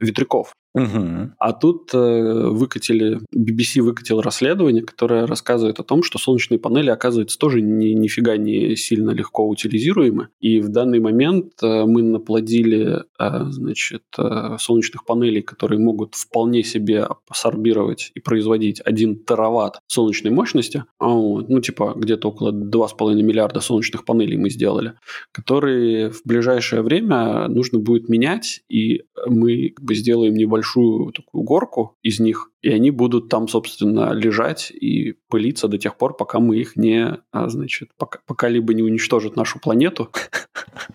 ветряков. 0.00 0.54
Угу. 0.76 1.32
А 1.38 1.52
тут 1.54 1.94
э, 1.94 2.48
выкатили, 2.50 3.20
BBC 3.34 3.80
выкатил 3.80 4.20
расследование, 4.20 4.82
которое 4.82 5.26
рассказывает 5.26 5.80
о 5.80 5.84
том, 5.84 6.02
что 6.02 6.18
солнечные 6.18 6.58
панели, 6.58 6.90
оказывается, 6.90 7.38
тоже 7.38 7.62
ни, 7.62 7.94
нифига 7.94 8.36
не 8.36 8.76
сильно 8.76 9.12
легко 9.12 9.48
утилизируемы. 9.48 10.28
И 10.38 10.60
в 10.60 10.68
данный 10.68 11.00
момент 11.00 11.54
э, 11.62 11.86
мы 11.86 12.02
наплодили, 12.02 13.04
э, 13.18 13.44
значит, 13.48 14.02
э, 14.18 14.56
солнечных 14.60 15.06
панелей, 15.06 15.40
которые 15.40 15.78
могут 15.78 16.14
вполне 16.14 16.62
себе 16.62 17.04
абсорбировать 17.04 18.12
и 18.14 18.20
производить 18.20 18.82
1 18.84 19.24
тераватт 19.24 19.78
солнечной 19.86 20.30
мощности. 20.30 20.84
А 21.00 21.06
ну, 21.08 21.60
типа, 21.60 21.94
где-то 21.96 22.28
около 22.28 22.52
2,5 22.52 23.14
миллиарда 23.22 23.60
солнечных 23.60 24.04
панелей 24.04 24.36
мы 24.36 24.50
сделали, 24.50 24.92
которые 25.32 26.10
в 26.10 26.20
ближайшее 26.26 26.82
время 26.82 27.48
нужно 27.48 27.78
будет 27.78 28.10
менять, 28.10 28.60
и 28.68 29.04
мы 29.26 29.70
как 29.70 29.86
бы 29.86 29.94
сделаем 29.94 30.34
небольшой 30.34 30.65
большую 30.66 31.12
такую 31.12 31.44
горку 31.44 31.96
из 32.02 32.20
них, 32.20 32.50
и 32.62 32.70
они 32.70 32.90
будут 32.90 33.28
там, 33.28 33.48
собственно, 33.48 34.12
лежать 34.12 34.70
и 34.70 35.14
пылиться 35.28 35.68
до 35.68 35.78
тех 35.78 35.96
пор, 35.96 36.16
пока 36.16 36.40
мы 36.40 36.56
их 36.56 36.76
не, 36.76 37.18
а, 37.30 37.48
значит, 37.48 37.90
пока, 37.96 38.20
пока 38.26 38.48
либо 38.48 38.74
не 38.74 38.82
уничтожат 38.82 39.36
нашу 39.36 39.60
планету, 39.60 40.10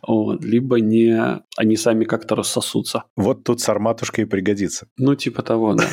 вот, 0.07 0.43
либо 0.43 0.79
не 0.79 1.41
они 1.57 1.75
сами 1.75 2.05
как-то 2.05 2.35
рассосутся. 2.35 3.03
Вот 3.15 3.43
тут 3.43 3.61
сарматушка 3.61 4.21
и 4.21 4.25
пригодится. 4.25 4.87
Ну, 4.97 5.15
типа 5.15 5.41
того, 5.41 5.73
да. 5.75 5.85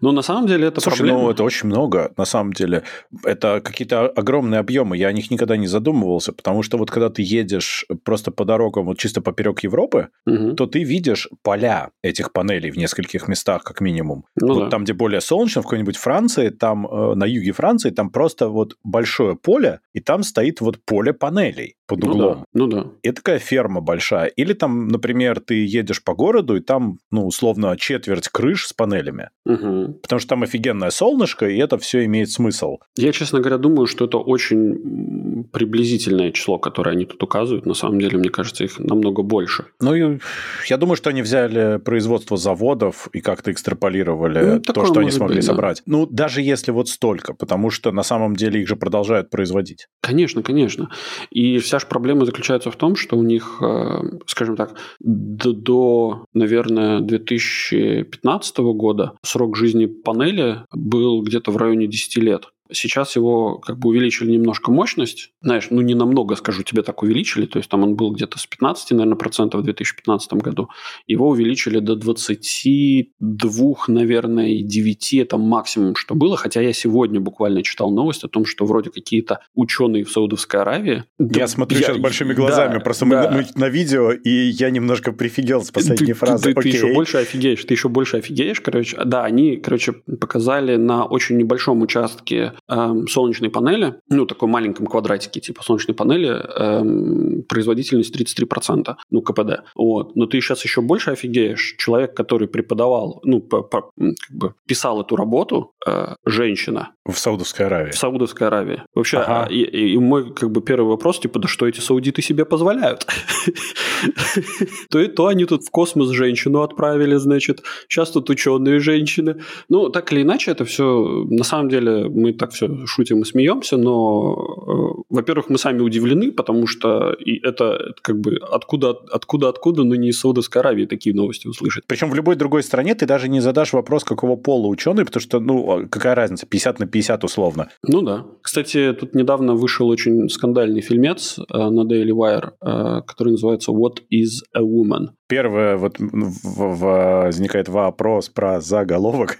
Но 0.00 0.12
на 0.12 0.22
самом 0.22 0.46
деле 0.46 0.68
это 0.68 0.80
Слушай, 0.80 0.98
проблема. 0.98 1.20
ну 1.22 1.30
это 1.30 1.44
очень 1.44 1.68
много, 1.68 2.12
на 2.16 2.24
самом 2.24 2.52
деле. 2.52 2.82
Это 3.24 3.60
какие-то 3.60 4.06
огромные 4.08 4.60
объемы, 4.60 4.96
я 4.96 5.08
о 5.08 5.12
них 5.12 5.30
никогда 5.30 5.56
не 5.56 5.66
задумывался, 5.66 6.32
потому 6.32 6.62
что 6.62 6.78
вот 6.78 6.90
когда 6.90 7.08
ты 7.10 7.22
едешь 7.22 7.84
просто 8.04 8.30
по 8.30 8.44
дорогам, 8.44 8.86
вот 8.86 8.98
чисто 8.98 9.20
поперек 9.20 9.60
Европы, 9.60 10.08
Мгм. 10.26 10.56
то 10.56 10.66
ты 10.66 10.82
видишь 10.84 11.28
поля 11.42 11.90
этих 12.02 12.32
панелей 12.32 12.70
в 12.70 12.76
нескольких 12.76 13.28
местах, 13.28 13.62
как 13.62 13.80
минимум. 13.80 14.24
Ну 14.36 14.54
вот 14.54 14.64
да. 14.64 14.70
там, 14.70 14.84
где 14.84 14.92
более 14.92 15.20
солнечно, 15.20 15.62
в 15.62 15.64
какой-нибудь 15.64 15.96
Франции, 15.96 16.50
там 16.50 16.86
э, 16.86 17.14
на 17.14 17.24
юге 17.24 17.52
Франции, 17.52 17.90
там 17.90 18.10
просто 18.10 18.48
вот 18.48 18.76
большое 18.84 19.36
поле, 19.36 19.80
и 19.92 20.00
там 20.00 20.22
стоит 20.22 20.60
вот 20.60 20.78
поле 20.84 21.12
панелей 21.12 21.76
под 21.86 22.02
Ну 22.02 22.10
углом. 22.10 22.34
да, 22.38 22.44
ну 22.54 22.66
да. 22.66 22.86
И 23.02 23.10
такая 23.12 23.38
ферма 23.38 23.80
большая. 23.80 24.26
Или 24.26 24.52
там, 24.54 24.88
например, 24.88 25.40
ты 25.40 25.64
едешь 25.66 26.02
по 26.02 26.14
городу, 26.14 26.56
и 26.56 26.60
там, 26.60 26.98
ну, 27.10 27.26
условно, 27.26 27.76
четверть 27.78 28.28
крыш 28.28 28.66
с 28.68 28.72
панелями. 28.72 29.30
Мгм. 29.44 29.94
Потому 30.02 30.18
что 30.20 30.28
там 30.30 30.42
офигенное 30.42 30.90
солнышко, 30.90 31.48
и 31.48 31.58
это 31.58 31.78
все 31.78 32.04
имеет 32.04 32.30
смысл. 32.30 32.78
Я, 32.96 33.12
честно 33.12 33.40
говоря, 33.40 33.58
думаю, 33.58 33.86
что 33.86 34.04
это 34.06 34.18
очень 34.18 35.44
приблизительное 35.52 36.32
число, 36.32 36.58
которое 36.58 36.92
они 36.92 37.04
тут 37.04 37.22
указывают. 37.22 37.66
На 37.66 37.74
самом 37.74 38.00
деле, 38.00 38.18
мне 38.18 38.30
кажется, 38.30 38.64
их 38.64 38.78
намного 38.78 39.22
больше. 39.22 39.66
Ну, 39.80 40.18
я 40.66 40.76
думаю, 40.76 40.96
что 40.96 41.10
они 41.10 41.22
взяли 41.22 41.78
производство 41.78 42.36
заводов 42.36 43.08
и 43.12 43.20
как-то 43.20 43.52
экстраполировали 43.52 44.54
Ну, 44.54 44.60
то, 44.60 44.86
что 44.86 45.00
они 45.00 45.10
смогли 45.10 45.36
быть, 45.36 45.46
да. 45.46 45.52
собрать. 45.52 45.82
Ну, 45.86 46.06
даже 46.06 46.40
если 46.42 46.70
вот 46.70 46.88
столько, 46.88 47.34
потому 47.34 47.70
что 47.70 47.92
на 47.92 48.02
самом 48.02 48.36
деле 48.36 48.60
их 48.62 48.68
же 48.68 48.76
продолжают 48.76 49.30
производить. 49.30 49.86
Конечно, 50.00 50.42
конечно. 50.42 50.90
И 51.30 51.58
вся 51.58 51.73
же 51.78 51.86
проблема 51.86 52.24
заключается 52.24 52.70
в 52.70 52.76
том, 52.76 52.96
что 52.96 53.16
у 53.16 53.22
них, 53.22 53.58
э, 53.60 54.02
скажем 54.26 54.56
так, 54.56 54.74
до, 55.00 56.24
наверное, 56.34 57.00
2015 57.00 58.72
года 58.72 59.12
срок 59.22 59.56
жизни 59.56 59.86
панели 59.86 60.64
был 60.72 61.22
где-то 61.22 61.50
в 61.50 61.56
районе 61.56 61.86
10 61.86 62.20
лет. 62.20 62.48
Сейчас 62.72 63.16
его 63.16 63.58
как 63.58 63.78
бы 63.78 63.90
увеличили 63.90 64.32
немножко 64.32 64.70
мощность. 64.70 65.32
Знаешь, 65.42 65.66
ну 65.70 65.82
не 65.82 65.94
намного, 65.94 66.34
скажу 66.36 66.62
тебе, 66.62 66.82
так 66.82 67.02
увеличили. 67.02 67.46
То 67.46 67.58
есть 67.58 67.68
там 67.68 67.82
он 67.82 67.94
был 67.94 68.12
где-то 68.12 68.38
с 68.38 68.46
15, 68.46 68.92
наверное, 68.92 69.16
процентов 69.16 69.60
в 69.60 69.64
2015 69.64 70.32
году. 70.34 70.68
Его 71.06 71.28
увеличили 71.28 71.78
до 71.78 71.94
22, 71.96 73.74
наверное, 73.88 74.48
и 74.48 74.62
9. 74.62 75.14
Это 75.14 75.36
максимум, 75.36 75.94
что 75.96 76.14
было. 76.14 76.36
Хотя 76.36 76.60
я 76.62 76.72
сегодня 76.72 77.20
буквально 77.20 77.62
читал 77.62 77.90
новость 77.90 78.24
о 78.24 78.28
том, 78.28 78.46
что 78.46 78.64
вроде 78.64 78.90
какие-то 78.90 79.40
ученые 79.54 80.04
в 80.04 80.10
Саудовской 80.10 80.60
Аравии... 80.60 81.04
Я 81.18 81.48
смотрю 81.48 81.78
сейчас 81.78 81.98
большими 81.98 82.32
глазами, 82.32 82.74
да, 82.74 82.80
просто 82.80 83.06
да. 83.06 83.30
мы 83.30 83.46
на 83.54 83.68
видео, 83.68 84.12
и 84.12 84.30
я 84.30 84.70
немножко 84.70 85.12
прифигел 85.12 85.62
с 85.62 85.70
последней 85.70 86.08
ты, 86.08 86.12
фразы. 86.14 86.44
Ты, 86.44 86.54
ты 86.54 86.60
Окей. 86.60 86.72
еще 86.72 86.94
больше 86.94 87.18
офигеешь, 87.18 87.64
ты 87.64 87.74
еще 87.74 87.88
больше 87.88 88.16
офигеешь, 88.16 88.60
короче. 88.60 88.96
Да, 89.04 89.24
они, 89.24 89.56
короче, 89.56 89.92
показали 89.92 90.76
на 90.76 91.04
очень 91.04 91.36
небольшом 91.36 91.82
участке 91.82 92.54
эм, 92.68 93.06
солнечной 93.08 93.50
панели, 93.50 93.94
ну, 94.08 94.26
такой 94.26 94.48
маленьком 94.48 94.86
квадратике 94.86 95.40
типа 95.40 95.62
солнечной 95.62 95.94
панели, 95.94 96.28
эм, 96.28 97.42
производительность 97.48 98.14
33%, 98.14 98.96
ну, 99.10 99.22
КПД. 99.22 99.62
Вот. 99.74 100.16
Но 100.16 100.26
ты 100.26 100.40
сейчас 100.40 100.64
еще 100.64 100.80
больше 100.80 101.10
офигеешь. 101.10 101.76
Человек, 101.78 102.14
который 102.14 102.48
преподавал, 102.48 103.20
ну, 103.24 103.40
по- 103.40 103.62
по- 103.62 103.90
как 103.98 104.36
бы 104.36 104.54
писал 104.66 105.00
эту 105.02 105.16
работу, 105.16 105.72
э, 105.86 106.14
женщина, 106.26 106.90
В 107.04 107.18
Саудовской 107.18 107.66
Аравии. 107.66 107.90
в 107.90 107.96
Саудовской 107.98 108.46
Аравии. 108.46 108.82
Вообще, 108.94 109.18
Ага. 109.18 109.46
а, 109.48 109.52
и- 109.52 109.92
и 109.94 109.98
мой 109.98 110.32
как 110.32 110.50
бы 110.50 110.62
первый 110.62 110.88
вопрос, 110.88 111.18
типа, 111.20 111.38
да 111.38 111.48
что 111.48 111.66
эти 111.66 111.80
саудиты 111.80 112.22
себе 112.22 112.44
позволяют? 112.44 113.06
То 114.90 115.00
и 115.00 115.08
то 115.08 115.26
они 115.26 115.44
тут 115.44 115.62
в 115.64 115.70
космос 115.70 116.08
женщину 116.10 116.62
отправили, 116.62 117.16
значит, 117.16 117.62
сейчас 117.88 118.10
тут 118.10 118.30
ученые 118.30 118.80
женщины. 118.80 119.40
Ну, 119.68 119.88
так 119.88 120.12
или 120.12 120.22
иначе, 120.22 120.50
это 120.50 120.64
все, 120.64 121.24
на 121.30 121.44
самом 121.44 121.68
деле, 121.68 122.08
мы 122.08 122.32
так 122.32 122.52
все 122.54 122.86
шутим 122.86 123.20
и 123.20 123.24
смеемся, 123.24 123.76
но, 123.76 124.34
э, 124.36 125.02
во-первых, 125.10 125.50
мы 125.50 125.58
сами 125.58 125.80
удивлены, 125.82 126.32
потому 126.32 126.66
что 126.66 127.12
и 127.12 127.38
это 127.46 127.92
как 128.02 128.18
бы 128.20 128.36
откуда, 128.50 128.90
откуда, 129.12 129.48
откуда, 129.48 129.84
но 129.84 129.94
не 129.94 130.08
из 130.08 130.20
Саудовской 130.20 130.60
Аравии 130.62 130.86
такие 130.86 131.14
новости 131.14 131.46
услышать. 131.48 131.84
Причем 131.86 132.10
в 132.10 132.14
любой 132.14 132.36
другой 132.36 132.62
стране 132.62 132.94
ты 132.94 133.06
даже 133.06 133.28
не 133.28 133.40
задашь 133.40 133.72
вопрос, 133.72 134.04
какого 134.04 134.36
пола 134.36 134.68
ученый, 134.68 135.04
потому 135.04 135.20
что, 135.20 135.40
ну, 135.40 135.70
а 135.70 135.86
какая 135.88 136.14
разница, 136.14 136.46
50 136.46 136.78
на 136.80 136.86
50 136.86 137.24
условно. 137.24 137.68
Ну 137.82 138.00
да. 138.02 138.24
Кстати, 138.42 138.92
тут 138.98 139.14
недавно 139.14 139.54
вышел 139.54 139.88
очень 139.88 140.28
скандальный 140.28 140.80
фильмец 140.80 141.38
э, 141.38 141.42
на 141.70 141.82
Daily 141.82 142.10
Wire, 142.10 142.50
э, 142.60 143.02
который 143.06 143.30
называется 143.32 143.72
«What 143.72 143.98
is 144.12 144.42
a 144.54 144.62
woman?». 144.62 145.08
Первое, 145.26 145.76
вот 145.76 145.98
в- 145.98 146.44
в- 146.44 147.24
возникает 147.24 147.68
вопрос 147.68 148.28
про 148.28 148.60
заголовок. 148.60 149.38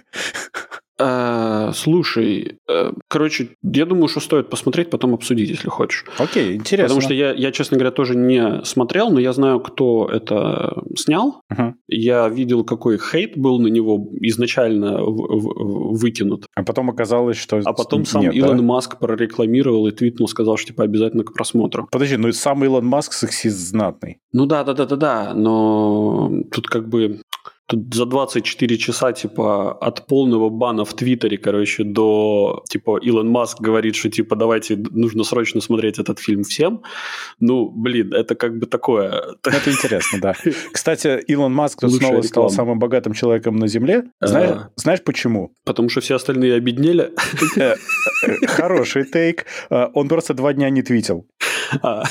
Э, 0.97 1.71
слушай, 1.73 2.57
э, 2.69 2.91
короче, 3.07 3.49
я 3.63 3.85
думаю, 3.85 4.07
что 4.07 4.19
стоит 4.21 4.49
посмотреть, 4.49 4.89
потом 4.89 5.13
обсудить, 5.13 5.49
если 5.49 5.67
хочешь. 5.67 6.05
Окей, 6.17 6.55
интересно. 6.55 6.87
Потому 6.87 7.01
что 7.01 7.13
я, 7.13 7.33
я, 7.33 7.51
честно 7.51 7.77
говоря, 7.77 7.91
тоже 7.91 8.15
не 8.15 8.63
смотрел, 8.63 9.09
но 9.09 9.19
я 9.19 9.33
знаю, 9.33 9.59
кто 9.59 10.07
это 10.07 10.83
снял. 10.95 11.41
Мгм. 11.49 11.75
Я 11.87 12.29
видел, 12.29 12.63
какой 12.63 12.97
хейт 12.97 13.37
был 13.37 13.59
на 13.59 13.67
него 13.67 14.07
изначально 14.21 14.99
выкинут. 15.01 16.45
А 16.55 16.63
потом 16.63 16.89
оказалось, 16.89 17.37
что... 17.37 17.61
А 17.65 17.73
потом 17.73 18.05
сам 18.05 18.21
нет, 18.21 18.31
да? 18.31 18.37
Илон 18.37 18.65
Маск 18.65 18.97
прорекламировал 18.97 19.87
и 19.87 19.91
твитнул, 19.91 20.27
сказал, 20.27 20.57
что 20.57 20.67
типа 20.67 20.83
обязательно 20.83 21.23
к 21.23 21.33
просмотру. 21.33 21.87
Подожди, 21.91 22.15
ну 22.15 22.29
и 22.29 22.31
сам 22.31 22.63
Илон 22.63 22.85
Маск 22.85 23.11
сексист 23.13 23.57
знатный. 23.57 24.19
Ну 24.31 24.45
да, 24.45 24.63
да, 24.63 24.73
да, 24.73 24.85
да, 24.85 24.95
да, 24.95 25.33
но 25.33 26.31
тут 26.51 26.67
как 26.67 26.87
бы 26.87 27.19
тут 27.67 27.93
за 27.93 28.05
24 28.05 28.77
часа 28.77 29.11
типа 29.11 29.73
от 29.73 30.07
полного 30.07 30.49
бана 30.49 30.85
в 30.85 30.93
Твиттере, 30.93 31.37
короче, 31.37 31.83
до 31.83 32.63
типа 32.69 32.99
Илон 33.01 33.29
Маск 33.29 33.59
говорит, 33.61 33.95
что 33.95 34.09
типа 34.09 34.35
давайте 34.35 34.75
нужно 34.77 35.23
срочно 35.23 35.61
смотреть 35.61 35.99
этот 35.99 36.19
фильм 36.19 36.43
всем. 36.43 36.81
Ну, 37.39 37.69
блин, 37.69 38.13
это 38.13 38.35
как 38.35 38.57
бы 38.57 38.65
такое. 38.65 39.23
Это 39.43 39.71
интересно, 39.71 40.19
да. 40.21 40.33
Кстати, 40.71 41.21
Илон 41.27 41.53
Маск 41.53 41.79
тут 41.81 41.93
снова 41.93 42.21
стал 42.21 42.49
самым 42.49 42.79
богатым 42.79 43.13
человеком 43.13 43.55
на 43.55 43.67
Земле. 43.67 44.03
Знаешь, 44.21 44.49
А. 44.51 44.69
знаешь 44.75 45.03
почему? 45.03 45.53
Потому 45.65 45.89
что 45.89 46.01
все 46.01 46.15
остальные 46.15 46.53
обеднели. 46.55 47.11
Э, 47.57 47.75
э, 48.23 48.47
Хороший 48.47 49.05
тейк. 49.05 49.45
Э, 49.69 49.87
Он 49.93 50.07
просто 50.07 50.33
два 50.33 50.53
дня 50.53 50.69
не 50.69 50.81
твитил. 50.81 51.27
А. 51.81 52.03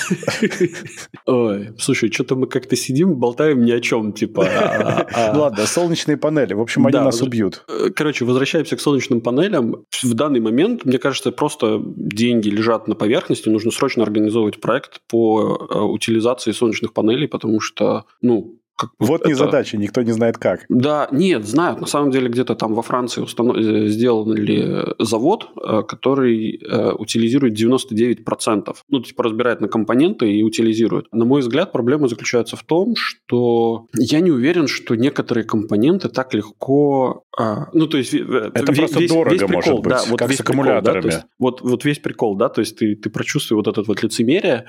Ой, 1.27 1.71
слушай, 1.79 2.11
что-то 2.13 2.37
мы 2.37 2.47
как-то 2.47 2.77
сидим, 2.77 3.15
болтаем 3.17 3.65
ни 3.65 3.71
о 3.73 3.81
чем, 3.81 4.13
типа. 4.13 4.47
а- 4.47 5.07
а- 5.13 5.39
Ладно, 5.39 5.67
солнечные 5.67 6.17
панели. 6.17 6.55
В 6.55 6.61
общем, 6.61 6.87
они 6.87 6.97
нас 6.99 7.23
убьют. 7.23 7.65
Э, 7.69 7.91
Короче, 7.95 8.25
возвращаемся 8.25 8.77
к 8.77 8.81
солнечным 8.81 9.21
панелям. 9.21 9.85
В 10.03 10.15
данный 10.15 10.41
момент, 10.41 10.85
мне 10.85 10.99
кажется, 10.99 11.33
просто 11.33 11.81
деньги 11.85 12.49
лежат 12.49 12.89
на 12.89 12.95
поверхности. 12.95 13.49
Нужно 13.49 13.71
срочно 13.71 14.03
организовывать 14.03 14.61
проект 14.61 15.01
по 15.09 15.69
э, 15.71 15.79
утилизации 15.79 16.53
солнечных 16.53 16.93
панелей, 16.93 17.29
потому 17.29 17.61
что, 17.61 18.05
ну, 18.23 18.59
как, 18.77 18.91
вот 18.99 19.21
это... 19.21 19.29
не 19.29 19.35
задача, 19.35 19.77
никто 19.77 20.03
не 20.03 20.13
знает 20.13 20.39
как. 20.39 20.65
Да, 20.69 21.09
нет, 21.13 21.47
знают. 21.47 21.81
На 21.81 21.87
самом 21.87 22.11
деле 22.11 22.29
где-то 22.29 22.55
там 22.55 22.75
во 22.75 22.83
Франции 22.83 23.21
установ... 23.21 23.57
Э, 23.57 23.87
сделали 23.87 24.85
завод, 24.99 25.49
э, 25.57 25.83
который 25.87 26.61
э, 26.61 26.93
утилизирует 26.93 27.61
99%. 27.61 28.75
Ну, 28.89 29.01
типа 29.01 29.23
разбирает 29.23 29.61
на 29.61 29.69
компоненты 29.69 30.33
и 30.33 30.43
утилизирует. 30.43 31.07
На 31.13 31.25
мой 31.25 31.41
взгляд, 31.41 31.73
проблема 31.73 32.09
заключается 32.09 32.57
в 32.57 32.65
том, 32.65 32.95
что 32.97 33.87
я 33.97 34.21
не 34.21 34.33
уверен, 34.33 34.67
что 34.67 34.97
некоторые 34.97 35.45
компоненты 35.45 36.09
так 36.09 36.35
легко... 36.35 37.25
А, 37.39 37.69
ну, 37.73 37.87
то 37.87 37.99
есть... 37.99 38.15
Это 38.15 38.65
весь, 38.73 38.79
просто 38.79 38.99
весь, 38.99 39.11
дорого, 39.11 39.31
весь 39.31 39.43
прикол, 39.43 39.55
может 39.55 39.75
быть, 39.83 39.93
да, 39.93 40.03
вот 40.09 40.19
как 40.19 40.29
весь 40.29 40.39
с 40.39 40.41
аккумуляторами. 40.41 41.01
Прикол, 41.01 41.11
да, 41.11 41.17
есть, 41.17 41.27
вот, 41.39 41.61
вот 41.63 41.85
весь 41.85 41.99
прикол, 41.99 42.37
да, 42.37 42.49
то 42.49 42.61
есть 42.61 42.77
ты, 42.77 42.97
ты 42.97 43.11
прочувствуй 43.11 43.57
вот 43.57 43.69
этот 43.69 43.87
вот 43.87 44.03
лицемерие, 44.03 44.67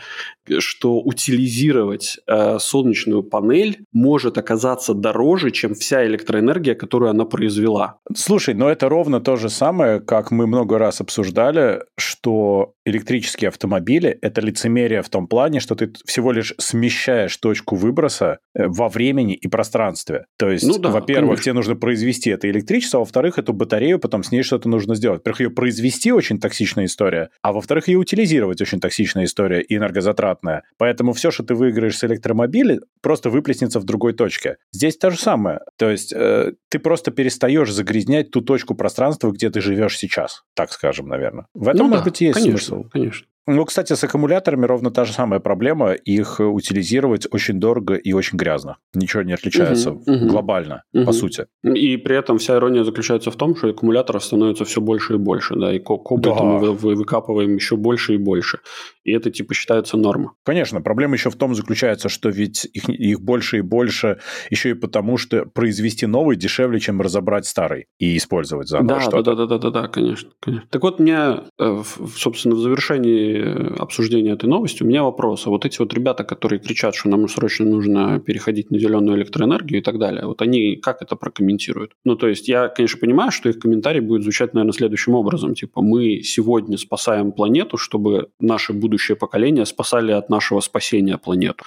что 0.60 1.00
утилизировать 1.00 2.20
э, 2.28 2.60
солнечную 2.60 3.24
панель 3.24 3.80
может 3.96 4.38
оказаться 4.38 4.94
дороже, 4.94 5.52
чем 5.52 5.74
вся 5.74 6.06
электроэнергия, 6.06 6.76
которую 6.76 7.10
она 7.10 7.26
произвела. 7.26 7.98
Слушай, 8.14 8.54
но 8.54 8.70
это 8.70 8.90
ровно 8.90 9.22
то 9.22 9.38
же 9.38 9.50
самое, 9.50 10.02
как 10.02 10.32
мы 10.32 10.46
много 10.48 10.78
раз 10.78 11.02
обсуждали, 11.02 11.82
что 11.98 12.75
электрические 12.86 13.50
автомобили– 13.50 14.18
это 14.22 14.42
лицемерие 14.42 15.02
в 15.02 15.10
том 15.10 15.28
плане, 15.28 15.60
что 15.60 15.76
ты 15.76 15.92
всего 16.06 16.32
лишь 16.32 16.54
смещаешь 16.58 17.36
точку 17.38 17.76
выброса 17.76 18.40
э, 18.54 18.68
во 18.68 18.90
времени 18.90 19.34
и 19.34 19.48
пространстве. 19.48 20.26
То 20.38 20.50
есть, 20.50 20.66
ну, 20.66 20.78
да, 20.78 20.90
во-первых, 20.90 21.32
конечно. 21.32 21.44
тебе 21.44 21.54
нужно 21.54 21.76
произвести 21.76 22.30
это 22.30 22.50
электричество, 22.50 23.00
а 23.00 23.02
во-вторых, 23.02 23.40
эту 23.40 23.54
батарею 23.54 24.00
потом 24.00 24.24
с 24.24 24.32
ней 24.32 24.44
что-то 24.44 24.70
нужно 24.70 24.96
сделать. 24.96 25.20
Во-первых, 25.20 25.40
ее 25.42 25.50
произвести 25.50 26.12
очень 26.12 26.40
токсичная 26.40 26.86
история, 26.86 27.30
а 27.42 27.54
во-вторых, 27.54 27.88
ее 27.88 27.98
утилизировать 27.98 28.62
очень 28.62 28.80
токсичная 28.80 29.26
история 29.26 29.62
и 29.62 29.76
энергозатратная. 29.76 30.64
Поэтому 30.78 31.14
все, 31.14 31.32
что 31.32 31.44
ты 31.44 31.56
выиграешь 31.56 31.98
с 31.98 32.04
электромобиля, 32.04 32.80
просто 33.02 33.30
выплеснется 33.30 33.80
в 33.80 33.84
другой 33.84 34.14
точке. 34.14 34.58
Здесь 34.72 34.98
то 34.98 35.10
же 35.10 35.18
самое. 35.18 35.62
То 35.78 35.90
есть 35.90 36.14
э, 36.14 36.54
ты 36.70 36.80
просто 36.80 37.12
перестаешь 37.12 37.72
загрязнять 37.72 38.32
ту 38.32 38.42
точку 38.42 38.76
пространства, 38.76 39.32
где 39.32 39.50
ты 39.50 39.62
живешь 39.62 39.98
сейчас, 39.98 40.44
так 40.54 40.72
скажем, 40.72 41.08
наверное. 41.08 41.48
В 41.54 41.68
этом, 41.68 41.88
ну, 41.88 41.90
может 41.90 42.06
да, 42.06 42.12
быть, 42.12 42.22
есть 42.22 42.36
конечно, 42.36 42.58
смысл. 42.58 42.75
Конечно. 42.84 43.28
Ну, 43.48 43.64
кстати, 43.66 43.94
с 43.94 44.04
аккумуляторами 44.04 44.66
ровно 44.66 44.90
та 44.90 45.06
же 45.06 45.14
самая 45.14 45.40
проблема. 45.40 45.94
Их 45.94 46.40
утилизировать 46.40 47.28
очень 47.32 47.60
дорого 47.60 47.94
и 47.94 48.12
очень 48.12 48.38
грязно. 48.38 48.78
Ничего 48.96 49.22
не 49.22 49.34
отличается 49.34 49.92
угу, 49.92 50.12
угу. 50.12 50.28
глобально, 50.28 50.84
угу. 50.94 51.06
по 51.06 51.12
сути. 51.12 51.46
И 51.64 51.98
при 51.98 52.18
этом 52.18 52.40
вся 52.40 52.56
ирония 52.56 52.84
заключается 52.84 53.30
в 53.30 53.36
том, 53.36 53.56
что 53.56 53.70
аккумуляторов 53.70 54.24
становится 54.24 54.66
все 54.66 54.82
больше 54.82 55.16
и 55.16 55.18
больше, 55.18 55.56
да, 55.56 55.74
и 55.74 55.80
кобальта 55.80 56.36
да. 56.36 56.44
мы 56.44 56.74
выкапываем 56.74 57.56
еще 57.56 57.76
больше 57.76 58.16
и 58.16 58.18
больше. 58.18 58.60
И 59.04 59.12
это 59.12 59.30
типа 59.30 59.54
считается 59.54 59.96
норма. 59.96 60.34
Конечно, 60.44 60.82
проблема 60.82 61.14
еще 61.14 61.30
в 61.30 61.36
том 61.36 61.54
заключается, 61.54 62.10
что 62.10 62.30
ведь 62.30 62.68
их, 62.74 62.90
их 62.90 63.22
больше 63.22 63.60
и 63.60 63.62
больше 63.62 64.20
еще 64.50 64.72
и 64.72 64.74
потому, 64.74 65.18
что 65.18 65.46
произвести 65.46 66.08
новый 66.08 66.36
дешевле, 66.36 66.80
чем 66.80 67.00
разобрать 67.00 67.46
старый 67.46 67.86
и 68.00 68.18
использовать 68.18 68.68
заново 68.70 69.00
да, 69.00 69.02
что-то. 69.02 69.22
Да, 69.22 69.36
да, 69.36 69.46
да, 69.46 69.58
да, 69.58 69.70
да, 69.70 69.88
конечно, 69.88 70.32
конечно. 70.40 70.68
Так 70.72 70.82
вот, 70.82 71.00
меня, 71.00 71.44
э, 71.60 71.84
собственно, 72.16 72.56
в 72.56 72.60
завершении 72.60 73.35
обсуждения 73.80 74.32
этой 74.32 74.48
новости 74.48 74.84
у 74.84 74.86
меня 74.86 75.04
вопрос. 75.04 75.48
А 75.48 75.50
вот 75.50 75.66
эти 75.66 75.80
вот 75.80 75.94
ребята, 75.94 76.24
которые 76.24 76.60
кричат, 76.60 76.96
что 76.96 77.10
нам 77.10 77.28
срочно 77.28 77.66
нужно 77.66 78.20
переходить 78.20 78.72
на 78.72 78.80
зеленую 78.80 79.18
электроэнергию 79.18 79.80
и 79.80 79.84
так 79.84 80.00
далее, 80.00 80.26
вот 80.26 80.42
они 80.42 80.76
как 80.76 81.02
это 81.02 81.16
прокомментируют? 81.16 81.92
Ну, 82.04 82.16
то 82.16 82.28
есть, 82.28 82.48
я, 82.48 82.68
конечно, 82.68 83.00
понимаю, 83.00 83.32
что 83.32 83.50
их 83.50 83.60
комментарий 83.60 84.02
будет 84.02 84.24
звучать, 84.24 84.54
наверное, 84.54 84.74
следующим 84.74 85.16
образом. 85.16 85.56
Типа, 85.56 85.82
мы 85.82 86.22
сегодня 86.22 86.78
спасаем 86.78 87.32
планету, 87.32 87.78
чтобы 87.78 88.30
наше 88.40 88.74
будущее 88.74 89.16
поколение 89.16 89.66
спасали 89.66 90.12
от 90.12 90.30
нашего 90.30 90.60
спасения 90.60 91.18
планету. 91.18 91.64